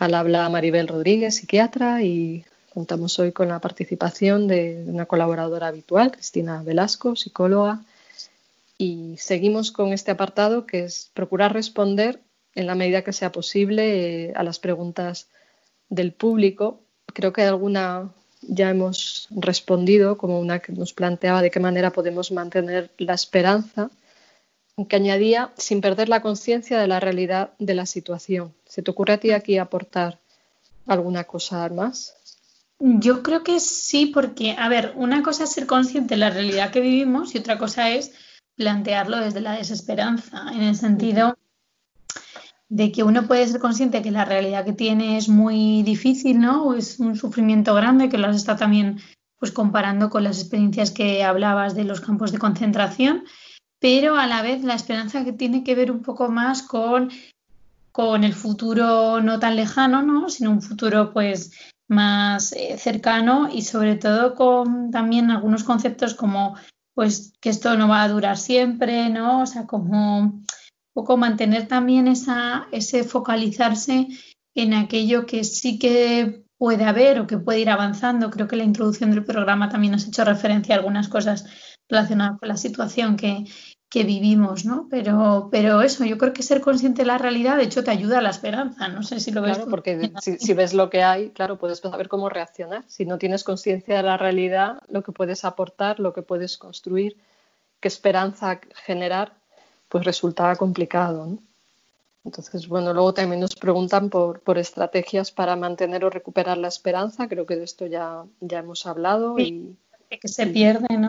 Al 0.00 0.14
habla 0.14 0.48
Maribel 0.48 0.88
Rodríguez, 0.88 1.36
psiquiatra, 1.36 2.02
y 2.02 2.44
contamos 2.70 3.16
hoy 3.20 3.30
con 3.30 3.46
la 3.46 3.60
participación 3.60 4.48
de 4.48 4.84
una 4.88 5.06
colaboradora 5.06 5.68
habitual, 5.68 6.10
Cristina 6.10 6.64
Velasco, 6.64 7.14
psicóloga. 7.14 7.84
Y 8.78 9.14
seguimos 9.16 9.70
con 9.70 9.92
este 9.92 10.10
apartado 10.10 10.66
que 10.66 10.82
es 10.82 11.12
procurar 11.14 11.52
responder 11.52 12.18
en 12.56 12.66
la 12.66 12.74
medida 12.74 13.02
que 13.02 13.12
sea 13.12 13.30
posible 13.30 14.24
eh, 14.24 14.32
a 14.34 14.42
las 14.42 14.58
preguntas 14.58 15.28
del 15.88 16.12
público. 16.12 16.80
Creo 17.12 17.32
que 17.32 17.42
alguna 17.42 18.10
ya 18.42 18.70
hemos 18.70 19.28
respondido, 19.30 20.18
como 20.18 20.40
una 20.40 20.58
que 20.58 20.72
nos 20.72 20.92
planteaba 20.94 21.42
de 21.42 21.52
qué 21.52 21.60
manera 21.60 21.92
podemos 21.92 22.32
mantener 22.32 22.90
la 22.98 23.14
esperanza, 23.14 23.92
que 24.88 24.96
añadía 24.96 25.52
sin 25.56 25.80
perder 25.80 26.08
la 26.08 26.20
conciencia 26.20 26.78
de 26.78 26.88
la 26.88 27.00
realidad 27.00 27.52
de 27.58 27.74
la 27.74 27.86
situación. 27.86 28.54
¿Se 28.66 28.82
te 28.82 28.90
ocurre 28.90 29.14
a 29.14 29.18
ti 29.18 29.30
aquí 29.30 29.58
aportar 29.58 30.18
alguna 30.86 31.24
cosa 31.24 31.68
más? 31.68 32.16
Yo 32.80 33.22
creo 33.22 33.44
que 33.44 33.60
sí, 33.60 34.06
porque, 34.06 34.56
a 34.58 34.68
ver, 34.68 34.92
una 34.96 35.22
cosa 35.22 35.44
es 35.44 35.52
ser 35.52 35.66
consciente 35.66 36.14
de 36.14 36.18
la 36.18 36.30
realidad 36.30 36.72
que 36.72 36.80
vivimos 36.80 37.34
y 37.34 37.38
otra 37.38 37.56
cosa 37.56 37.90
es 37.90 38.12
plantearlo 38.56 39.18
desde 39.18 39.40
la 39.40 39.52
desesperanza, 39.52 40.46
en 40.52 40.62
el 40.62 40.76
sentido 40.76 41.36
de 42.68 42.90
que 42.90 43.04
uno 43.04 43.26
puede 43.28 43.46
ser 43.46 43.60
consciente 43.60 44.02
que 44.02 44.10
la 44.10 44.24
realidad 44.24 44.64
que 44.64 44.72
tiene 44.72 45.16
es 45.16 45.28
muy 45.28 45.82
difícil, 45.84 46.40
¿no? 46.40 46.64
O 46.64 46.74
es 46.74 46.98
un 46.98 47.14
sufrimiento 47.14 47.74
grande, 47.74 48.08
que 48.08 48.18
lo 48.18 48.26
has 48.26 48.36
estado 48.36 48.58
también 48.58 49.00
pues 49.38 49.52
comparando 49.52 50.10
con 50.10 50.24
las 50.24 50.40
experiencias 50.40 50.90
que 50.90 51.22
hablabas 51.22 51.74
de 51.74 51.84
los 51.84 52.00
campos 52.00 52.32
de 52.32 52.38
concentración, 52.38 53.24
pero 53.84 54.16
a 54.16 54.26
la 54.26 54.40
vez 54.40 54.64
la 54.64 54.76
esperanza 54.76 55.26
que 55.26 55.34
tiene 55.34 55.62
que 55.62 55.74
ver 55.74 55.90
un 55.90 56.00
poco 56.00 56.30
más 56.30 56.62
con, 56.62 57.10
con 57.92 58.24
el 58.24 58.32
futuro 58.32 59.20
no 59.20 59.38
tan 59.38 59.56
lejano, 59.56 60.00
¿no? 60.00 60.30
Sino 60.30 60.52
un 60.52 60.62
futuro 60.62 61.12
pues 61.12 61.52
más 61.86 62.54
eh, 62.54 62.78
cercano 62.78 63.50
y 63.52 63.60
sobre 63.60 63.96
todo 63.96 64.36
con 64.36 64.90
también 64.90 65.30
algunos 65.30 65.64
conceptos 65.64 66.14
como 66.14 66.56
pues 66.94 67.34
que 67.42 67.50
esto 67.50 67.76
no 67.76 67.86
va 67.86 68.02
a 68.02 68.08
durar 68.08 68.38
siempre, 68.38 69.10
¿no? 69.10 69.42
O 69.42 69.46
sea, 69.46 69.66
como 69.66 70.40
poco 70.94 71.18
mantener 71.18 71.68
también 71.68 72.08
esa, 72.08 72.68
ese 72.72 73.04
focalizarse 73.04 74.08
en 74.54 74.72
aquello 74.72 75.26
que 75.26 75.44
sí 75.44 75.78
que 75.78 76.46
puede 76.56 76.84
haber 76.86 77.20
o 77.20 77.26
que 77.26 77.36
puede 77.36 77.60
ir 77.60 77.68
avanzando. 77.68 78.30
Creo 78.30 78.48
que 78.48 78.56
la 78.56 78.64
introducción 78.64 79.10
del 79.10 79.26
programa 79.26 79.68
también 79.68 79.92
has 79.92 80.06
hecho 80.06 80.24
referencia 80.24 80.74
a 80.74 80.78
algunas 80.78 81.08
cosas 81.08 81.44
relacionadas 81.86 82.38
con 82.38 82.48
la 82.48 82.56
situación 82.56 83.16
que, 83.16 83.44
que 83.88 84.02
vivimos, 84.02 84.64
¿no? 84.64 84.88
Pero, 84.90 85.48
pero 85.52 85.80
eso, 85.82 86.04
yo 86.04 86.18
creo 86.18 86.32
que 86.32 86.42
ser 86.42 86.60
consciente 86.60 87.02
de 87.02 87.06
la 87.06 87.18
realidad, 87.18 87.56
de 87.56 87.64
hecho, 87.64 87.84
te 87.84 87.92
ayuda 87.92 88.18
a 88.18 88.22
la 88.22 88.30
esperanza. 88.30 88.88
No 88.88 89.02
sé 89.02 89.20
si 89.20 89.30
lo 89.30 89.40
ves. 89.40 89.56
Claro, 89.56 89.70
porque 89.70 90.12
si, 90.20 90.36
si, 90.38 90.52
ves 90.52 90.74
lo 90.74 90.90
que 90.90 91.02
hay, 91.02 91.30
claro, 91.30 91.58
puedes 91.58 91.78
saber 91.78 92.08
cómo 92.08 92.28
reaccionar. 92.28 92.84
Si 92.88 93.04
no 93.04 93.18
tienes 93.18 93.44
conciencia 93.44 93.96
de 93.96 94.02
la 94.02 94.16
realidad, 94.16 94.82
lo 94.88 95.02
que 95.02 95.12
puedes 95.12 95.44
aportar, 95.44 96.00
lo 96.00 96.12
que 96.12 96.22
puedes 96.22 96.58
construir, 96.58 97.16
qué 97.78 97.88
esperanza 97.88 98.60
generar, 98.84 99.34
pues 99.88 100.04
resultaba 100.04 100.56
complicado. 100.56 101.38
Entonces, 102.24 102.66
bueno, 102.66 102.94
luego 102.94 103.14
también 103.14 103.40
nos 103.40 103.54
preguntan 103.54 104.08
por, 104.08 104.40
por, 104.40 104.58
estrategias 104.58 105.30
para 105.30 105.56
mantener 105.56 106.04
o 106.04 106.10
recuperar 106.10 106.56
la 106.56 106.68
esperanza. 106.68 107.28
Creo 107.28 107.46
que 107.46 107.56
de 107.56 107.64
esto 107.64 107.86
ya, 107.86 108.24
ya 108.40 108.60
hemos 108.60 108.86
hablado. 108.86 109.38
y, 109.38 109.76
que 110.08 110.28
se 110.28 110.46
pierde, 110.46 110.96
¿no? 110.96 111.08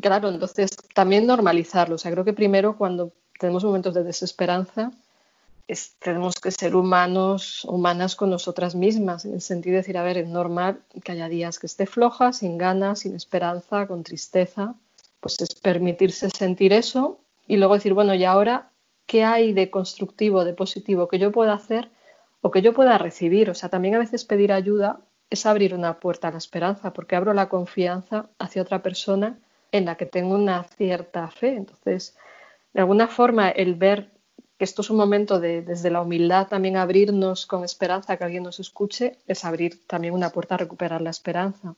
Claro, 0.00 0.28
entonces 0.28 0.76
también 0.94 1.26
normalizarlo. 1.26 1.94
O 1.94 1.98
sea, 1.98 2.10
creo 2.10 2.24
que 2.24 2.32
primero 2.32 2.76
cuando 2.76 3.12
tenemos 3.38 3.64
momentos 3.64 3.94
de 3.94 4.04
desesperanza, 4.04 4.90
tenemos 5.98 6.34
que 6.34 6.50
ser 6.50 6.76
humanos, 6.76 7.64
humanas 7.64 8.16
con 8.16 8.30
nosotras 8.30 8.74
mismas, 8.74 9.24
en 9.24 9.34
el 9.34 9.40
sentido 9.40 9.74
de 9.74 9.78
decir, 9.78 9.96
a 9.96 10.02
ver, 10.02 10.18
es 10.18 10.28
normal 10.28 10.80
que 11.02 11.12
haya 11.12 11.28
días 11.28 11.58
que 11.58 11.66
esté 11.66 11.86
floja, 11.86 12.32
sin 12.32 12.58
ganas, 12.58 13.00
sin 13.00 13.14
esperanza, 13.14 13.86
con 13.86 14.02
tristeza. 14.02 14.74
Pues 15.20 15.40
es 15.40 15.54
permitirse 15.54 16.28
sentir 16.28 16.72
eso 16.72 17.18
y 17.46 17.56
luego 17.56 17.74
decir, 17.74 17.94
bueno, 17.94 18.14
¿y 18.14 18.24
ahora 18.24 18.70
qué 19.06 19.24
hay 19.24 19.54
de 19.54 19.70
constructivo, 19.70 20.44
de 20.44 20.52
positivo 20.52 21.08
que 21.08 21.18
yo 21.18 21.32
pueda 21.32 21.54
hacer 21.54 21.90
o 22.42 22.50
que 22.50 22.60
yo 22.60 22.74
pueda 22.74 22.98
recibir? 22.98 23.48
O 23.48 23.54
sea, 23.54 23.70
también 23.70 23.94
a 23.94 23.98
veces 23.98 24.26
pedir 24.26 24.52
ayuda 24.52 25.00
es 25.30 25.46
abrir 25.46 25.74
una 25.74 25.98
puerta 25.98 26.28
a 26.28 26.32
la 26.32 26.38
esperanza, 26.38 26.92
porque 26.92 27.16
abro 27.16 27.32
la 27.32 27.48
confianza 27.48 28.28
hacia 28.38 28.60
otra 28.60 28.82
persona 28.82 29.38
en 29.74 29.86
la 29.86 29.96
que 29.96 30.06
tengo 30.06 30.36
una 30.36 30.62
cierta 30.62 31.28
fe. 31.28 31.56
Entonces, 31.56 32.16
de 32.72 32.80
alguna 32.80 33.08
forma, 33.08 33.48
el 33.48 33.74
ver 33.74 34.12
que 34.56 34.64
esto 34.64 34.82
es 34.82 34.90
un 34.90 34.98
momento 34.98 35.40
de, 35.40 35.62
desde 35.62 35.90
la 35.90 36.00
humildad, 36.00 36.46
también 36.46 36.76
abrirnos 36.76 37.44
con 37.44 37.64
esperanza 37.64 38.16
que 38.16 38.22
alguien 38.22 38.44
nos 38.44 38.60
escuche, 38.60 39.18
es 39.26 39.44
abrir 39.44 39.84
también 39.88 40.14
una 40.14 40.30
puerta 40.30 40.54
a 40.54 40.58
recuperar 40.58 41.00
la 41.00 41.10
esperanza. 41.10 41.74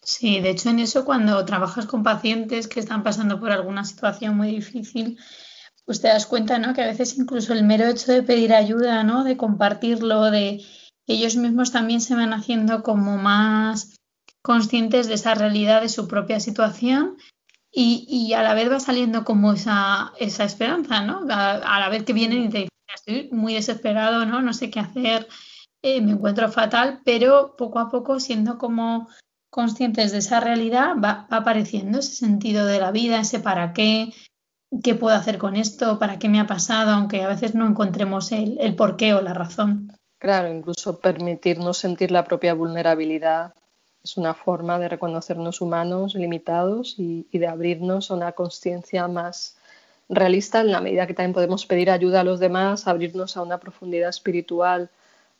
Sí, 0.00 0.40
de 0.40 0.50
hecho 0.50 0.70
en 0.70 0.78
eso 0.78 1.04
cuando 1.04 1.44
trabajas 1.44 1.86
con 1.86 2.04
pacientes 2.04 2.68
que 2.68 2.78
están 2.78 3.02
pasando 3.02 3.40
por 3.40 3.50
alguna 3.50 3.84
situación 3.84 4.36
muy 4.36 4.52
difícil, 4.52 5.18
pues 5.84 6.00
te 6.00 6.08
das 6.08 6.26
cuenta, 6.26 6.60
¿no? 6.60 6.74
Que 6.74 6.82
a 6.82 6.86
veces 6.86 7.18
incluso 7.18 7.52
el 7.52 7.64
mero 7.64 7.88
hecho 7.88 8.12
de 8.12 8.22
pedir 8.22 8.54
ayuda, 8.54 9.02
¿no? 9.02 9.24
De 9.24 9.36
compartirlo, 9.36 10.30
de 10.30 10.64
ellos 11.08 11.34
mismos 11.34 11.72
también 11.72 12.00
se 12.00 12.14
van 12.14 12.32
haciendo 12.32 12.84
como 12.84 13.16
más 13.18 13.99
conscientes 14.42 15.08
de 15.08 15.14
esa 15.14 15.34
realidad 15.34 15.82
de 15.82 15.88
su 15.88 16.08
propia 16.08 16.40
situación 16.40 17.16
y, 17.72 18.06
y 18.08 18.32
a 18.34 18.42
la 18.42 18.54
vez 18.54 18.70
va 18.70 18.80
saliendo 18.80 19.24
como 19.24 19.52
esa, 19.52 20.12
esa 20.18 20.44
esperanza, 20.44 21.02
¿no? 21.02 21.20
A, 21.30 21.80
la 21.80 21.88
vez 21.88 22.04
que 22.04 22.12
vienen 22.12 22.44
y 22.44 22.48
te 22.48 22.58
dicen, 22.58 22.70
estoy 22.94 23.28
muy 23.32 23.54
desesperado, 23.54 24.26
¿no? 24.26 24.42
No 24.42 24.52
sé 24.52 24.70
qué 24.70 24.80
hacer, 24.80 25.28
eh, 25.82 26.00
me 26.00 26.12
encuentro 26.12 26.50
fatal, 26.50 27.00
pero 27.04 27.54
poco 27.56 27.78
a 27.78 27.88
poco 27.88 28.18
siendo 28.18 28.58
como 28.58 29.08
conscientes 29.50 30.12
de 30.12 30.18
esa 30.18 30.40
realidad, 30.40 30.94
va, 31.02 31.26
apareciendo 31.30 31.98
ese 31.98 32.14
sentido 32.14 32.66
de 32.66 32.80
la 32.80 32.90
vida, 32.90 33.20
ese 33.20 33.40
para 33.40 33.72
qué, 33.72 34.12
qué 34.82 34.94
puedo 34.94 35.16
hacer 35.16 35.38
con 35.38 35.56
esto, 35.56 35.98
para 35.98 36.18
qué 36.18 36.28
me 36.28 36.40
ha 36.40 36.46
pasado, 36.46 36.92
aunque 36.92 37.22
a 37.22 37.28
veces 37.28 37.54
no 37.54 37.66
encontremos 37.66 38.32
el, 38.32 38.58
el 38.60 38.74
por 38.74 38.96
qué 38.96 39.14
o 39.14 39.22
la 39.22 39.34
razón. 39.34 39.92
Claro, 40.18 40.52
incluso 40.52 40.98
permitirnos 40.98 41.78
sentir 41.78 42.10
la 42.10 42.24
propia 42.24 42.52
vulnerabilidad 42.52 43.54
es 44.02 44.16
una 44.16 44.34
forma 44.34 44.78
de 44.78 44.88
reconocernos 44.88 45.60
humanos 45.60 46.14
limitados 46.14 46.94
y, 46.98 47.26
y 47.30 47.38
de 47.38 47.46
abrirnos 47.46 48.10
a 48.10 48.14
una 48.14 48.32
conciencia 48.32 49.08
más 49.08 49.56
realista 50.08 50.60
en 50.60 50.72
la 50.72 50.80
medida 50.80 51.06
que 51.06 51.14
también 51.14 51.34
podemos 51.34 51.66
pedir 51.66 51.90
ayuda 51.90 52.20
a 52.20 52.24
los 52.24 52.40
demás, 52.40 52.88
abrirnos 52.88 53.36
a 53.36 53.42
una 53.42 53.58
profundidad 53.58 54.10
espiritual 54.10 54.90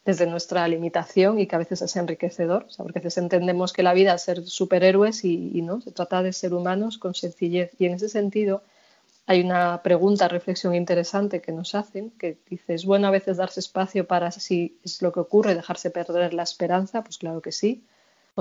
desde 0.04 0.26
nuestra 0.26 0.66
limitación 0.66 1.38
y 1.38 1.46
que 1.46 1.56
a 1.56 1.58
veces 1.58 1.82
es 1.82 1.94
enriquecedor, 1.96 2.66
porque 2.78 2.98
a 2.98 3.02
veces 3.02 3.18
entendemos 3.18 3.72
que 3.72 3.82
la 3.82 3.92
vida 3.92 4.14
es 4.14 4.22
ser 4.22 4.46
superhéroes 4.46 5.24
y, 5.24 5.60
no, 5.62 5.80
se 5.80 5.92
trata 5.92 6.22
de 6.22 6.32
ser 6.32 6.54
humanos 6.54 6.98
con 6.98 7.14
sencillez. 7.14 7.72
Y 7.78 7.86
en 7.86 7.94
ese 7.94 8.08
sentido 8.08 8.62
hay 9.26 9.42
una 9.42 9.82
pregunta, 9.82 10.28
reflexión 10.28 10.74
interesante 10.74 11.40
que 11.40 11.52
nos 11.52 11.74
hacen, 11.74 12.10
que 12.12 12.38
dice, 12.48 12.74
¿es 12.74 12.84
bueno 12.84 13.08
a 13.08 13.10
veces 13.10 13.36
darse 13.36 13.60
espacio 13.60 14.06
para 14.06 14.30
si 14.30 14.78
es 14.84 15.02
lo 15.02 15.12
que 15.12 15.20
ocurre, 15.20 15.54
dejarse 15.54 15.90
perder 15.90 16.32
la 16.32 16.44
esperanza? 16.44 17.02
Pues 17.04 17.18
claro 17.18 17.42
que 17.42 17.52
sí. 17.52 17.84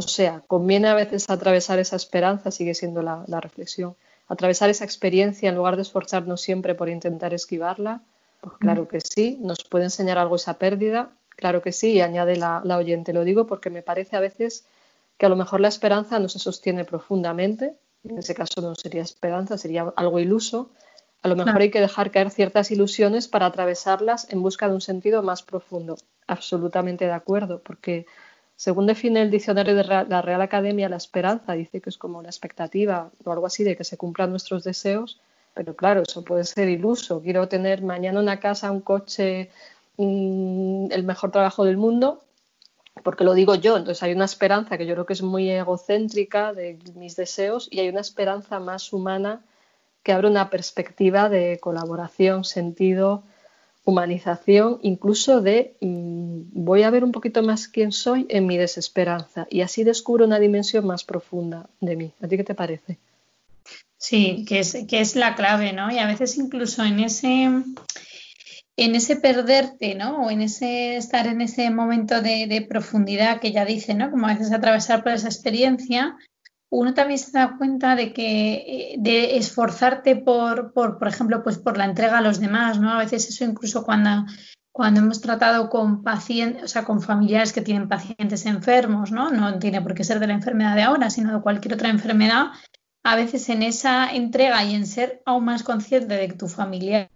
O 0.06 0.10
sea, 0.10 0.44
conviene 0.48 0.88
a 0.88 0.96
veces 0.96 1.30
atravesar 1.30 1.80
esa 1.80 1.96
esperanza, 1.96 2.52
sigue 2.52 2.74
siendo 2.74 3.02
la, 3.02 3.24
la 3.28 3.40
reflexión, 3.40 3.96
atravesar 4.28 4.70
esa 4.70 4.86
experiencia 4.86 5.50
en 5.50 5.56
lugar 5.56 5.76
de 5.76 5.84
esforzarnos 5.84 6.42
siempre 6.42 6.76
por 6.76 6.90
intentar 6.90 7.34
esquivarla. 7.34 8.02
Pues 8.42 8.56
claro 8.58 8.88
que 8.88 9.00
sí, 9.02 9.38
nos 9.42 9.64
puede 9.64 9.86
enseñar 9.86 10.18
algo 10.18 10.38
esa 10.38 10.58
pérdida, 10.58 11.12
Claro 11.40 11.62
que 11.62 11.72
sí, 11.72 12.02
añade 12.02 12.36
la, 12.36 12.62
oyente. 12.78 13.14
Lo 13.14 13.24
digo 13.24 13.48
porque 13.48 13.70
me 13.70 13.82
parece 13.82 14.18
a 14.18 14.20
veces 14.20 14.66
que 15.18 15.26
a 15.26 15.30
lo 15.30 15.38
mejor 15.38 15.62
la 15.62 15.70
esperanza 15.70 16.20
no 16.20 16.28
se 16.28 16.38
sostiene 16.38 16.84
profundamente. 16.84 17.78
En 18.04 18.18
ese 18.18 18.36
caso 18.36 18.60
no 18.60 18.76
sería 18.76 19.04
esperanza, 19.04 19.58
sería 19.58 19.94
algo 19.96 20.20
iluso. 20.20 20.70
A 21.22 21.30
lo 21.30 21.38
mejor 21.38 21.62
hay 21.62 21.72
que 21.72 21.80
dejar 21.80 22.12
caer 22.12 22.30
ciertas 22.30 22.72
ilusiones 22.72 23.30
para 23.30 23.46
atravesarlas 23.46 24.28
en 24.32 24.42
busca 24.42 24.68
de 24.68 24.74
un 24.74 24.82
sentido 24.82 25.24
más 25.24 25.42
profundo. 25.42 25.96
Absolutamente 26.28 27.06
de 27.06 27.14
acuerdo, 27.14 27.62
porque 27.64 28.06
según 28.60 28.88
define 28.88 29.22
el 29.22 29.32
diccionario 29.32 29.74
de 29.74 29.86
la 29.86 30.22
Real 30.22 30.42
Academia, 30.42 30.90
la 30.90 30.98
esperanza 30.98 31.54
dice 31.54 31.80
que 31.80 31.90
es 31.90 31.98
como 31.98 32.22
la 32.22 32.28
expectativa 32.28 33.10
o 33.24 33.32
algo 33.32 33.46
así 33.46 33.64
de 33.64 33.78
que 33.78 33.86
se 33.86 33.96
cumplan 33.96 34.32
nuestros 34.32 34.66
deseos, 34.66 35.22
pero 35.54 35.78
claro, 35.78 36.02
eso 36.02 36.26
puede 36.26 36.44
ser 36.44 36.68
iluso. 36.68 37.22
Quiero 37.22 37.48
tener 37.48 37.82
mañana 37.82 38.20
una 38.20 38.42
casa, 38.42 38.70
un 38.70 38.82
coche, 38.82 39.50
el 39.98 41.04
mejor 41.06 41.32
trabajo 41.32 41.64
del 41.64 41.78
mundo, 41.78 42.22
porque 43.02 43.24
lo 43.24 43.34
digo 43.34 43.56
yo, 43.56 43.78
entonces 43.78 44.04
hay 44.04 44.12
una 44.12 44.26
esperanza 44.26 44.78
que 44.78 44.86
yo 44.86 44.94
creo 44.94 45.06
que 45.06 45.14
es 45.14 45.22
muy 45.22 45.50
egocéntrica 45.50 46.52
de 46.52 46.78
mis 46.96 47.16
deseos 47.16 47.70
y 47.72 47.80
hay 47.80 47.88
una 47.88 48.02
esperanza 48.02 48.60
más 48.60 48.92
humana 48.92 49.40
que 50.04 50.12
abre 50.12 50.28
una 50.28 50.50
perspectiva 50.50 51.30
de 51.30 51.60
colaboración, 51.62 52.44
sentido, 52.44 53.24
humanización, 53.86 54.80
incluso 54.82 55.42
de 55.42 55.76
mm, 55.82 56.42
voy 56.52 56.84
a 56.84 56.90
ver 56.90 57.04
un 57.04 57.12
poquito 57.12 57.42
más 57.44 57.68
quién 57.68 57.92
soy 57.92 58.26
en 58.30 58.46
mi 58.46 58.58
desesperanza 58.58 59.48
y 59.50 59.62
así 59.62 59.84
descubro 59.84 60.26
una 60.26 60.40
dimensión 60.40 60.86
más 60.86 61.04
profunda 61.04 61.70
de 61.80 61.96
mí. 61.96 62.14
¿A 62.22 62.28
ti 62.28 62.38
qué 62.38 62.44
te 62.44 62.56
parece? 62.56 62.98
Sí, 63.98 64.46
que 64.48 64.60
es, 64.60 64.78
que 64.88 65.02
es 65.02 65.16
la 65.16 65.36
clave, 65.36 65.74
¿no? 65.74 65.92
Y 65.92 65.98
a 65.98 66.08
veces 66.08 66.38
incluso 66.38 66.84
en 66.86 67.02
ese, 67.02 67.44
en 67.44 68.96
ese 68.96 69.16
perderte, 69.18 69.96
¿no? 69.96 70.24
O 70.24 70.30
en 70.30 70.42
ese 70.42 70.96
estar 70.96 71.28
en 71.28 71.42
ese 71.42 71.70
momento 71.70 72.22
de, 72.22 72.48
de, 72.48 72.62
profundidad 72.62 73.42
que 73.42 73.52
ya 73.52 73.66
dice, 73.66 73.94
¿no? 73.94 74.10
Como 74.10 74.28
a 74.28 74.34
veces 74.34 74.54
atravesar 74.54 75.04
por 75.04 75.12
esa 75.12 75.28
experiencia, 75.28 76.16
uno 76.70 76.94
también 76.94 77.20
se 77.20 77.32
da 77.32 77.58
cuenta 77.58 77.96
de 77.96 78.14
que 78.14 78.54
eh, 78.54 78.96
de 79.00 79.38
esforzarte 79.38 80.16
por, 80.16 80.72
por, 80.74 81.00
por 81.00 81.08
ejemplo, 81.08 81.44
pues 81.44 81.58
por 81.58 81.78
la 81.78 81.86
entrega 81.86 82.20
a 82.20 82.22
los 82.22 82.40
demás, 82.40 82.80
¿no? 82.80 82.92
A 82.92 83.00
veces 83.00 83.28
eso 83.28 83.44
incluso 83.44 83.84
cuando, 83.84 84.26
cuando 84.72 85.00
hemos 85.00 85.20
tratado 85.20 85.70
con 85.70 86.04
pacientes, 86.04 86.64
o 86.64 86.68
sea, 86.68 86.86
con 86.86 87.02
familiares 87.02 87.54
que 87.54 87.62
tienen 87.62 87.90
pacientes 87.90 88.46
enfermos, 88.46 89.12
¿no? 89.12 89.32
No 89.32 89.58
tiene 89.58 89.82
por 89.82 89.96
qué 89.96 90.04
ser 90.04 90.20
de 90.20 90.28
la 90.28 90.34
enfermedad 90.34 90.76
de 90.76 90.84
ahora, 90.84 91.10
sino 91.10 91.34
de 91.34 91.42
cualquier 91.42 91.74
otra 91.74 91.90
enfermedad. 91.90 92.48
A 93.04 93.16
veces 93.16 93.50
en 93.50 93.64
esa 93.64 94.12
entrega 94.14 94.64
y 94.64 94.76
en 94.76 94.86
ser 94.86 95.24
aún 95.26 95.46
más 95.46 95.64
consciente 95.64 96.16
de 96.16 96.28
que 96.28 96.36
tu 96.36 96.48
familiar 96.48 97.10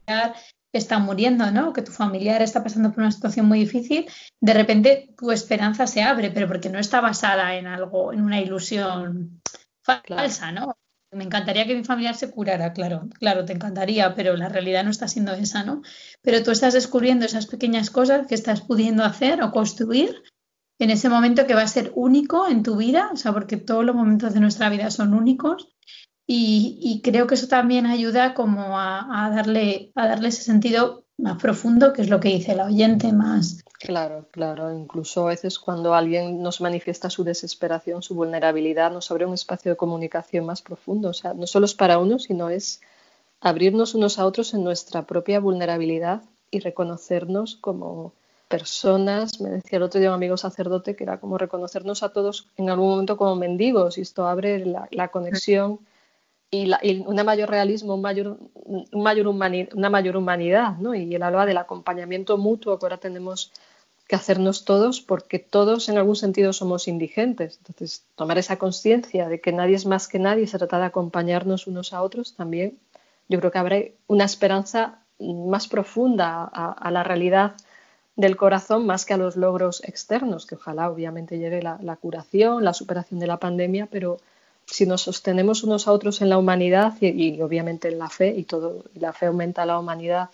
está 0.71 0.97
muriendo, 0.97 1.51
¿no? 1.51 1.73
Que 1.73 1.83
tu 1.83 1.91
familiar 1.91 2.41
está 2.41 2.63
pasando 2.63 2.89
por 2.89 2.99
una 3.01 3.11
situación 3.11 3.47
muy 3.47 3.59
difícil, 3.59 4.07
de 4.41 4.53
repente 4.53 5.13
tu 5.15 5.31
esperanza 5.31 5.85
se 5.85 6.01
abre, 6.01 6.31
pero 6.31 6.47
porque 6.47 6.69
no 6.69 6.79
está 6.79 6.99
basada 6.99 7.55
en 7.55 7.67
algo, 7.67 8.11
en 8.11 8.21
una 8.21 8.41
ilusión 8.41 9.42
falsa, 9.83 10.51
¿no? 10.51 10.77
Me 11.11 11.23
encantaría 11.23 11.67
que 11.67 11.75
mi 11.75 11.83
familiar 11.83 12.15
se 12.15 12.31
curara, 12.31 12.73
claro, 12.73 13.07
claro, 13.19 13.45
te 13.45 13.53
encantaría, 13.53 14.15
pero 14.15 14.35
la 14.35 14.49
realidad 14.49 14.83
no 14.83 14.89
está 14.89 15.07
siendo 15.07 15.33
esa, 15.33 15.63
¿no? 15.63 15.83
Pero 16.21 16.41
tú 16.41 16.49
estás 16.49 16.73
descubriendo 16.73 17.25
esas 17.25 17.45
pequeñas 17.45 17.91
cosas 17.91 18.25
que 18.25 18.35
estás 18.35 18.61
pudiendo 18.61 19.03
hacer 19.03 19.43
o 19.43 19.51
construir 19.51 20.23
en 20.79 20.89
ese 20.89 21.09
momento 21.09 21.45
que 21.45 21.53
va 21.53 21.61
a 21.61 21.67
ser 21.67 21.91
único 21.95 22.47
en 22.47 22.63
tu 22.63 22.77
vida, 22.77 23.11
o 23.13 23.15
sea, 23.15 23.31
porque 23.31 23.57
todos 23.57 23.85
los 23.85 23.95
momentos 23.95 24.33
de 24.33 24.39
nuestra 24.39 24.69
vida 24.69 24.89
son 24.89 25.13
únicos 25.13 25.69
y, 26.25 27.01
creo 27.03 27.27
que 27.27 27.35
eso 27.35 27.47
también 27.47 27.85
ayuda 27.85 28.33
como 28.33 28.79
a, 28.79 29.29
darle, 29.35 29.91
a 29.95 30.07
darle 30.07 30.29
ese 30.29 30.41
sentido 30.41 31.05
más 31.17 31.37
profundo, 31.37 31.93
que 31.93 32.01
es 32.01 32.09
lo 32.09 32.19
que 32.19 32.29
dice 32.29 32.53
el 32.53 32.61
oyente 32.61 33.11
más. 33.11 33.62
Claro, 33.85 34.27
claro. 34.31 34.71
Incluso 34.71 35.25
a 35.25 35.29
veces 35.31 35.59
cuando 35.59 35.93
alguien 35.93 36.41
nos 36.41 36.61
manifiesta 36.61 37.09
su 37.09 37.25
desesperación, 37.25 38.01
su 38.01 38.15
vulnerabilidad, 38.15 38.91
nos 38.91 39.11
abre 39.11 39.25
un 39.25 39.33
espacio 39.33 39.71
de 39.71 39.77
comunicación 39.77 40.45
más 40.45 40.61
profundo. 40.61 41.09
O 41.09 41.13
sea, 41.13 41.33
no 41.33 41.47
solo 41.47 41.65
es 41.65 41.73
para 41.73 41.97
uno, 41.97 42.17
sino 42.17 42.49
es 42.49 42.79
abrirnos 43.41 43.93
unos 43.93 44.19
a 44.19 44.25
otros 44.25 44.53
en 44.53 44.63
nuestra 44.63 45.05
propia 45.05 45.41
vulnerabilidad 45.41 46.21
y 46.49 46.59
reconocernos 46.59 47.57
como 47.57 48.13
personas. 48.47 49.41
Me 49.41 49.49
decía 49.49 49.77
el 49.77 49.83
otro 49.83 49.99
día 49.99 50.09
un 50.09 50.15
amigo 50.15 50.37
sacerdote 50.37 50.95
que 50.95 51.03
era 51.03 51.19
como 51.19 51.37
reconocernos 51.37 52.03
a 52.03 52.13
todos 52.13 52.47
en 52.55 52.69
algún 52.69 52.89
momento 52.89 53.17
como 53.17 53.35
mendigos 53.35 53.97
y 53.97 54.01
esto 54.01 54.27
abre 54.27 54.65
la 54.65 55.07
conexión 55.09 55.79
y, 56.53 57.03
mayor 57.25 57.49
realismo, 57.49 57.95
un 57.95 58.01
mayor, 58.01 58.37
un 58.53 59.03
mayor 59.03 59.27
una 59.27 59.89
mayor 59.89 60.17
humanidad, 60.17 60.77
¿no? 60.77 60.93
Y 60.93 61.15
él 61.15 61.23
hablaba 61.23 61.47
del 61.47 61.57
acompañamiento 61.57 62.37
mutuo 62.37 62.77
que 62.77 62.85
ahora 62.85 62.97
tenemos 62.97 63.51
que 64.07 64.15
hacernos 64.15 64.65
todos 64.65 65.01
porque 65.01 65.39
todos 65.39 65.89
en 65.89 65.97
algún 65.97 66.15
sentido 66.15 66.53
somos 66.53 66.87
indigentes. 66.87 67.57
Entonces, 67.57 68.03
tomar 68.15 68.37
esa 68.37 68.57
conciencia 68.57 69.29
de 69.29 69.39
que 69.39 69.51
nadie 69.51 69.75
es 69.75 69.85
más 69.85 70.07
que 70.07 70.19
nadie, 70.19 70.47
se 70.47 70.57
trata 70.57 70.79
de 70.79 70.85
acompañarnos 70.85 71.67
unos 71.67 71.93
a 71.93 72.01
otros 72.01 72.35
también, 72.35 72.77
yo 73.29 73.39
creo 73.39 73.51
que 73.51 73.57
habrá 73.57 73.77
una 74.07 74.25
esperanza 74.25 74.99
más 75.19 75.67
profunda 75.67 76.43
a, 76.43 76.91
la 76.91 77.03
realidad 77.03 77.53
del 78.15 78.35
corazón 78.35 78.85
más 78.85 79.05
que 79.05 79.13
a 79.13 79.17
los 79.17 79.37
logros 79.37 79.81
externos, 79.85 80.45
que 80.45 80.55
ojalá 80.55 80.89
obviamente 80.89 81.37
llegue 81.37 81.61
la, 81.61 81.79
la 81.81 81.95
curación, 81.95 82.63
la 82.63 82.73
superación 82.73 83.19
de 83.19 83.27
la 83.27 83.37
pandemia, 83.37 83.87
pero 83.89 84.17
si 84.65 84.85
nos 84.85 85.01
sostenemos 85.01 85.63
unos 85.63 85.87
a 85.87 85.91
otros 85.91 86.21
en 86.21 86.29
la 86.29 86.37
humanidad 86.37 86.93
y, 87.01 87.41
obviamente 87.41 87.89
en 87.89 87.99
la 87.99 88.09
fe 88.09 88.33
y 88.35 88.43
todo, 88.43 88.83
y 88.93 88.99
la 88.99 89.13
fe 89.13 89.27
aumenta 89.27 89.65
la 89.65 89.79
humanidad 89.79 90.29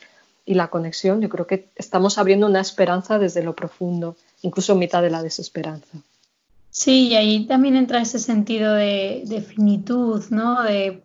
y 0.50 0.56
la 0.56 0.70
conexión, 0.70 1.22
yo 1.22 1.30
creo 1.30 1.46
que 1.46 1.70
estamos 1.76 2.18
abriendo 2.18 2.48
una 2.48 2.60
esperanza 2.60 3.20
desde 3.20 3.44
lo 3.44 3.56
profundo, 3.56 4.16
incluso 4.42 4.74
en 4.74 4.80
mitad 4.80 5.04
de 5.04 5.12
la 5.12 5.22
desesperanza. 5.22 6.00
Sí, 6.72 7.10
y 7.10 7.16
ahí 7.16 7.46
también 7.46 7.76
entra 7.76 8.02
ese 8.02 8.18
sentido 8.18 8.74
de, 8.74 9.46
finitud, 9.48 10.24
¿no? 10.32 10.64
De, 10.64 11.04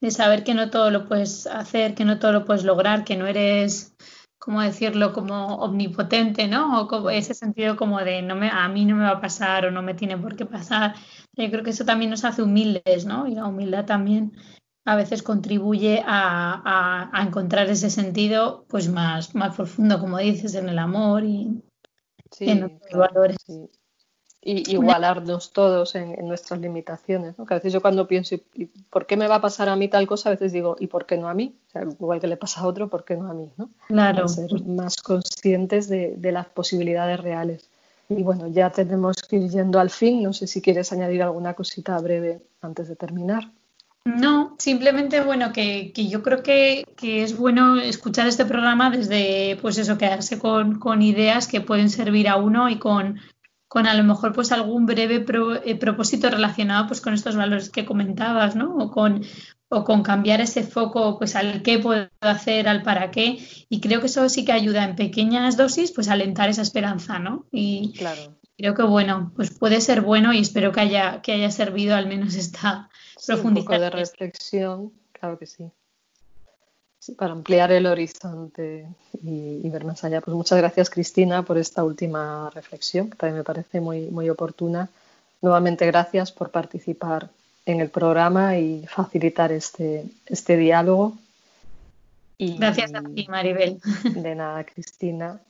de, 0.00 0.10
saber 0.12 0.44
que 0.44 0.54
no 0.54 0.70
todo 0.70 0.92
lo 0.92 1.08
puedes 1.08 1.48
hacer, 1.48 1.96
que 1.96 2.04
no 2.04 2.20
todo 2.20 2.30
lo 2.30 2.44
puedes 2.44 2.62
lograr, 2.62 3.02
que 3.02 3.16
no 3.16 3.26
eres 3.26 3.92
¿cómo 4.38 4.62
decirlo? 4.62 5.12
Como 5.12 5.56
omnipotente, 5.56 6.46
¿no? 6.46 6.80
O 6.80 6.86
como 6.86 7.10
ese 7.10 7.34
sentido 7.34 7.74
como 7.74 7.98
de 7.98 8.22
no 8.22 8.36
me, 8.36 8.50
a 8.50 8.68
mí 8.68 8.84
no 8.84 8.94
me 8.94 9.02
va 9.02 9.10
a 9.10 9.20
pasar 9.20 9.66
o 9.66 9.72
no 9.72 9.82
me 9.82 9.94
tiene 9.94 10.16
por 10.16 10.36
qué 10.36 10.46
pasar. 10.46 10.94
Yo 11.32 11.50
creo 11.50 11.64
que 11.64 11.70
eso 11.70 11.84
también 11.84 12.12
nos 12.12 12.24
hace 12.24 12.42
humildes, 12.42 13.04
¿no? 13.04 13.26
Y 13.26 13.34
la 13.34 13.46
humildad 13.46 13.84
también 13.84 14.30
a 14.86 14.94
veces 14.94 15.22
contribuye 15.22 16.02
a, 16.06 17.10
encontrar 17.26 17.68
ese 17.68 17.90
sentido 17.90 18.64
pues 18.68 18.88
más, 18.88 19.34
más 19.34 19.54
profundo, 19.56 19.98
como 19.98 20.18
dices, 20.18 20.54
en 20.54 20.68
el 20.68 20.78
amor 20.78 21.24
y 21.24 21.62
en 22.40 22.64
otros 22.64 22.92
valores 22.92 23.36
y 24.40 24.72
igualarnos 24.72 25.52
todos 25.52 25.96
en, 25.96 26.28
nuestras 26.28 26.60
limitaciones. 26.60 27.36
¿no? 27.36 27.46
Que 27.46 27.54
a 27.54 27.56
veces 27.56 27.72
yo 27.72 27.82
cuando 27.82 28.06
pienso, 28.06 28.36
¿y 28.54 28.66
¿por 28.66 29.06
qué 29.06 29.16
me 29.16 29.26
va 29.26 29.36
a 29.36 29.40
pasar 29.40 29.68
a 29.68 29.74
mí 29.74 29.88
tal 29.88 30.06
cosa? 30.06 30.28
A 30.28 30.32
veces 30.32 30.52
digo, 30.52 30.76
¿y 30.78 30.86
por 30.86 31.04
qué 31.04 31.18
no 31.18 31.28
a 31.28 31.34
mí? 31.34 31.58
O 31.66 31.70
sea, 31.70 31.82
igual 31.82 32.20
que 32.20 32.28
le 32.28 32.36
pasa 32.36 32.60
a 32.60 32.66
otro, 32.68 32.88
¿por 32.88 33.04
qué 33.04 33.16
no 33.16 33.28
a 33.28 33.34
mí? 33.34 33.52
¿no? 33.56 33.70
Claro. 33.88 34.28
ser 34.28 34.48
más 34.64 34.98
conscientes 35.02 35.88
de, 35.88 36.14
de, 36.16 36.30
las 36.30 36.46
posibilidades 36.46 37.18
reales. 37.18 37.68
Y 38.08 38.22
bueno, 38.22 38.46
ya 38.46 38.70
tenemos 38.70 39.16
que 39.16 39.34
ir 39.34 39.50
yendo 39.50 39.80
al 39.80 39.90
fin. 39.90 40.22
No 40.22 40.32
sé 40.32 40.46
si 40.46 40.62
quieres 40.62 40.92
añadir 40.92 41.24
alguna 41.24 41.54
cosita 41.54 41.98
breve 41.98 42.40
antes 42.60 42.86
de 42.86 42.94
terminar. 42.94 43.50
No, 44.06 44.54
simplemente 44.58 45.20
bueno, 45.20 45.52
que, 45.52 45.92
que 45.92 46.08
yo 46.08 46.22
creo 46.22 46.42
que, 46.42 46.84
que, 46.96 47.24
es 47.24 47.36
bueno 47.36 47.76
escuchar 47.76 48.28
este 48.28 48.44
programa 48.44 48.88
desde, 48.88 49.58
pues 49.60 49.78
eso, 49.78 49.98
quedarse 49.98 50.38
con, 50.38 50.78
con 50.78 51.02
ideas 51.02 51.48
que 51.48 51.60
pueden 51.60 51.90
servir 51.90 52.28
a 52.28 52.36
uno 52.36 52.70
y 52.70 52.78
con 52.78 53.18
con 53.68 53.86
a 53.86 53.94
lo 53.94 54.04
mejor 54.04 54.32
pues 54.32 54.52
algún 54.52 54.86
breve 54.86 55.24
eh, 55.64 55.74
propósito 55.74 56.30
relacionado 56.30 56.86
pues 56.86 57.00
con 57.00 57.14
estos 57.14 57.36
valores 57.36 57.68
que 57.68 57.84
comentabas, 57.84 58.54
¿no? 58.54 58.76
O 58.76 58.90
con, 58.90 59.24
o 59.68 59.84
con 59.84 60.02
cambiar 60.02 60.40
ese 60.40 60.62
foco 60.62 61.18
pues 61.18 61.34
al 61.34 61.62
qué 61.62 61.78
puedo 61.78 62.08
hacer, 62.20 62.68
al 62.68 62.82
para 62.82 63.10
qué. 63.10 63.38
Y 63.68 63.80
creo 63.80 64.00
que 64.00 64.06
eso 64.06 64.28
sí 64.28 64.44
que 64.44 64.52
ayuda 64.52 64.84
en 64.84 64.96
pequeñas 64.96 65.56
dosis 65.56 65.90
pues 65.92 66.08
a 66.08 66.12
alentar 66.12 66.48
esa 66.48 66.62
esperanza, 66.62 67.18
¿no? 67.18 67.46
Y 67.50 67.92
claro. 67.98 68.38
creo 68.56 68.74
que 68.74 68.84
bueno, 68.84 69.32
pues 69.34 69.50
puede 69.50 69.80
ser 69.80 70.00
bueno 70.00 70.32
y 70.32 70.38
espero 70.38 70.70
que 70.70 70.80
haya, 70.80 71.20
que 71.20 71.32
haya 71.32 71.50
servido 71.50 71.96
al 71.96 72.06
menos 72.06 72.36
esta 72.36 72.88
sí, 73.16 73.32
profundización. 73.32 73.56
Un 73.56 73.64
poco 73.64 73.80
de 73.80 73.90
reflexión, 73.90 74.92
claro 75.12 75.38
que 75.38 75.46
sí 75.46 75.70
para 77.14 77.32
ampliar 77.32 77.70
el 77.72 77.86
horizonte 77.86 78.88
y, 79.22 79.68
ver 79.68 79.84
más 79.84 80.02
allá. 80.04 80.20
Pues 80.20 80.36
muchas 80.36 80.58
gracias, 80.58 80.90
Cristina, 80.90 81.42
por 81.42 81.58
esta 81.58 81.84
última 81.84 82.50
reflexión, 82.50 83.10
que 83.10 83.16
también 83.16 83.38
me 83.38 83.44
parece 83.44 83.80
muy, 83.80 84.06
muy 84.06 84.28
oportuna. 84.28 84.88
Nuevamente, 85.42 85.86
gracias 85.86 86.32
por 86.32 86.50
participar 86.50 87.30
en 87.66 87.80
el 87.80 87.90
programa 87.90 88.58
y 88.58 88.86
facilitar 88.86 89.52
este, 89.52 90.04
este 90.26 90.56
diálogo. 90.56 91.16
Y, 92.38 92.56
gracias 92.56 92.94
a 92.94 93.02
ti, 93.02 93.26
Maribel. 93.28 93.80
De 94.14 94.34
nada, 94.34 94.64
Cristina. 94.64 95.40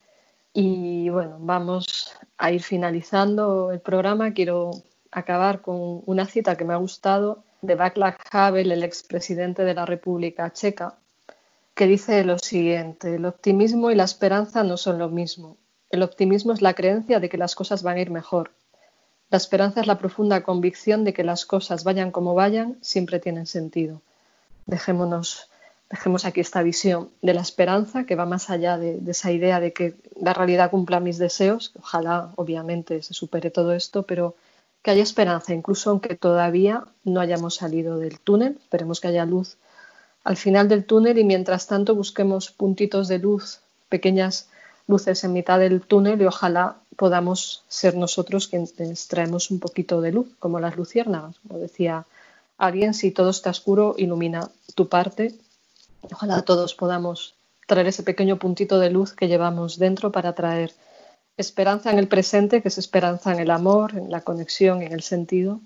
Y 0.53 1.09
bueno, 1.11 1.37
vamos 1.41 2.13
a 2.39 2.51
ir 2.51 2.63
finalizando 2.63 3.73
el 3.73 3.81
programa. 3.81 4.33
Quiero 4.33 4.71
acabar 5.17 5.63
con 5.63 6.03
una 6.05 6.27
cita 6.27 6.57
que 6.57 6.67
me 6.67 6.75
ha 6.75 6.77
gustado 6.77 7.43
de 7.63 7.75
Václav 7.75 8.17
Havel, 8.31 8.71
el 8.71 8.85
expresidente 8.85 9.65
de 9.65 9.73
la 9.73 9.87
República 9.87 10.53
Checa, 10.53 10.99
que 11.75 11.87
dice 11.87 12.23
lo 12.23 12.39
siguiente, 12.39 13.15
el 13.15 13.25
optimismo 13.25 13.91
y 13.91 13.95
la 13.95 14.05
esperanza 14.05 14.63
no 14.63 14.77
son 14.77 14.99
lo 14.99 15.09
mismo. 15.09 15.57
El 15.89 16.03
optimismo 16.03 16.53
es 16.53 16.61
la 16.61 16.75
creencia 16.75 17.19
de 17.19 17.31
que 17.31 17.39
las 17.39 17.55
cosas 17.55 17.83
van 17.83 17.97
a 17.97 18.01
ir 18.01 18.11
mejor. 18.11 18.51
La 19.31 19.39
esperanza 19.39 19.81
es 19.81 19.87
la 19.87 19.99
profunda 19.99 20.43
convicción 20.43 21.03
de 21.05 21.15
que 21.15 21.25
las 21.25 21.47
cosas 21.47 21.83
vayan 21.83 22.11
como 22.11 22.35
vayan, 22.35 22.77
siempre 22.83 23.19
tienen 23.19 23.47
sentido. 23.47 24.03
Dejémonos, 24.67 25.49
dejemos 25.89 26.27
aquí 26.27 26.41
esta 26.41 26.63
visión 26.63 27.09
de 27.23 27.33
la 27.33 27.41
esperanza 27.41 28.05
que 28.05 28.17
va 28.17 28.27
más 28.27 28.51
allá 28.51 28.77
de, 28.77 28.99
de 28.99 29.11
esa 29.13 29.33
idea 29.33 29.61
de 29.61 29.73
que 29.73 29.95
la 30.21 30.35
realidad 30.35 30.71
cumpla 30.71 31.01
mis 31.01 31.17
deseos. 31.17 31.73
Ojalá, 31.79 32.33
obviamente, 32.37 33.03
se 33.03 33.15
supere 33.15 33.51
todo 33.51 33.73
esto, 33.73 34.03
pero 34.03 34.37
que 34.87 34.93
haya 34.93 35.03
esperanza, 35.03 35.53
incluso 35.53 35.91
aunque 35.91 36.15
todavía 36.15 36.85
no 37.03 37.19
hayamos 37.19 37.57
salido 37.57 37.99
del 37.99 38.21
túnel. 38.21 38.57
Esperemos 38.61 39.01
que 39.01 39.09
haya 39.09 39.27
luz 39.27 39.57
al 40.23 40.37
final 40.37 40.69
del 40.69 40.85
túnel 40.85 41.19
y 41.19 41.25
mientras 41.25 41.67
tanto 41.67 41.97
busquemos 41.97 42.53
puntitos 42.53 43.09
de 43.09 43.19
luz, 43.19 43.59
pequeñas 43.89 44.49
luces 44.87 45.25
en 45.25 45.33
mitad 45.33 45.59
del 45.59 45.81
túnel 45.81 46.23
y 46.23 46.27
ojalá 46.27 46.77
podamos 46.95 47.65
ser 47.67 47.97
nosotros 47.97 48.47
quienes 48.47 49.09
traemos 49.09 49.51
un 49.51 49.59
poquito 49.59 50.01
de 50.01 50.13
luz, 50.13 50.29
como 50.39 50.61
las 50.61 50.77
luciérnagas. 50.77 51.35
Como 51.41 51.59
decía 51.59 52.07
alguien, 52.57 52.95
si 52.95 53.11
todo 53.11 53.31
está 53.31 53.51
oscuro, 53.51 53.97
ilumina 53.99 54.51
tu 54.77 54.89
parte. 54.89 55.35
Ojalá 56.13 56.43
todos 56.43 56.77
podamos 56.77 57.35
traer 57.67 57.89
ese 57.89 58.05
pequeño 58.05 58.37
puntito 58.37 58.79
de 58.79 58.91
luz 58.91 59.15
que 59.15 59.27
llevamos 59.27 59.81
dentro 59.81 60.13
para 60.13 60.35
traer 60.35 60.71
esperanza 61.37 61.91
en 61.91 61.99
el 61.99 62.09
presente, 62.09 62.63
que 62.63 62.69
es 62.69 62.79
esperanza 62.79 63.33
en 63.33 63.41
el 63.41 63.51
amor, 63.51 63.97
en 63.97 64.11
la 64.11 64.23
conexión, 64.23 64.83
en 64.83 64.93
el 64.93 65.03
sentido, 65.03 65.61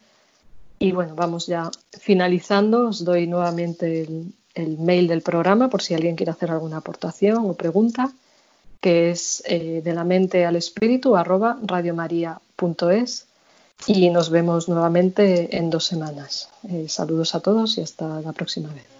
Y 0.82 0.92
bueno, 0.92 1.14
vamos 1.14 1.46
ya 1.46 1.70
finalizando. 1.98 2.88
Os 2.88 3.04
doy 3.04 3.26
nuevamente 3.26 4.08
el, 4.54 4.78
mail 4.78 5.08
del 5.08 5.22
programa 5.22 5.68
por 5.68 5.82
si 5.82 5.94
alguien 5.94 6.16
quiere 6.16 6.32
hacer 6.32 6.50
alguna 6.50 6.78
aportación 6.78 7.48
o 7.48 7.54
pregunta, 7.54 8.12
que 8.80 9.10
es 9.10 9.42
eh, 9.46 9.82
de 9.84 9.92
la 9.94 10.04
mente 10.04 10.46
al 10.46 10.56
espíritu 10.56 11.16
arroba 11.16 11.58
radiomaria.es 11.62 13.26
y 13.86 14.10
nos 14.10 14.30
vemos 14.30 14.68
nuevamente 14.68 15.56
en 15.56 15.70
dos 15.70 15.84
semanas. 15.84 16.48
Eh, 16.68 16.86
saludos 16.88 17.34
a 17.34 17.40
todos 17.40 17.78
y 17.78 17.82
hasta 17.82 18.20
la 18.20 18.32
próxima 18.32 18.72
vez. 18.72 18.99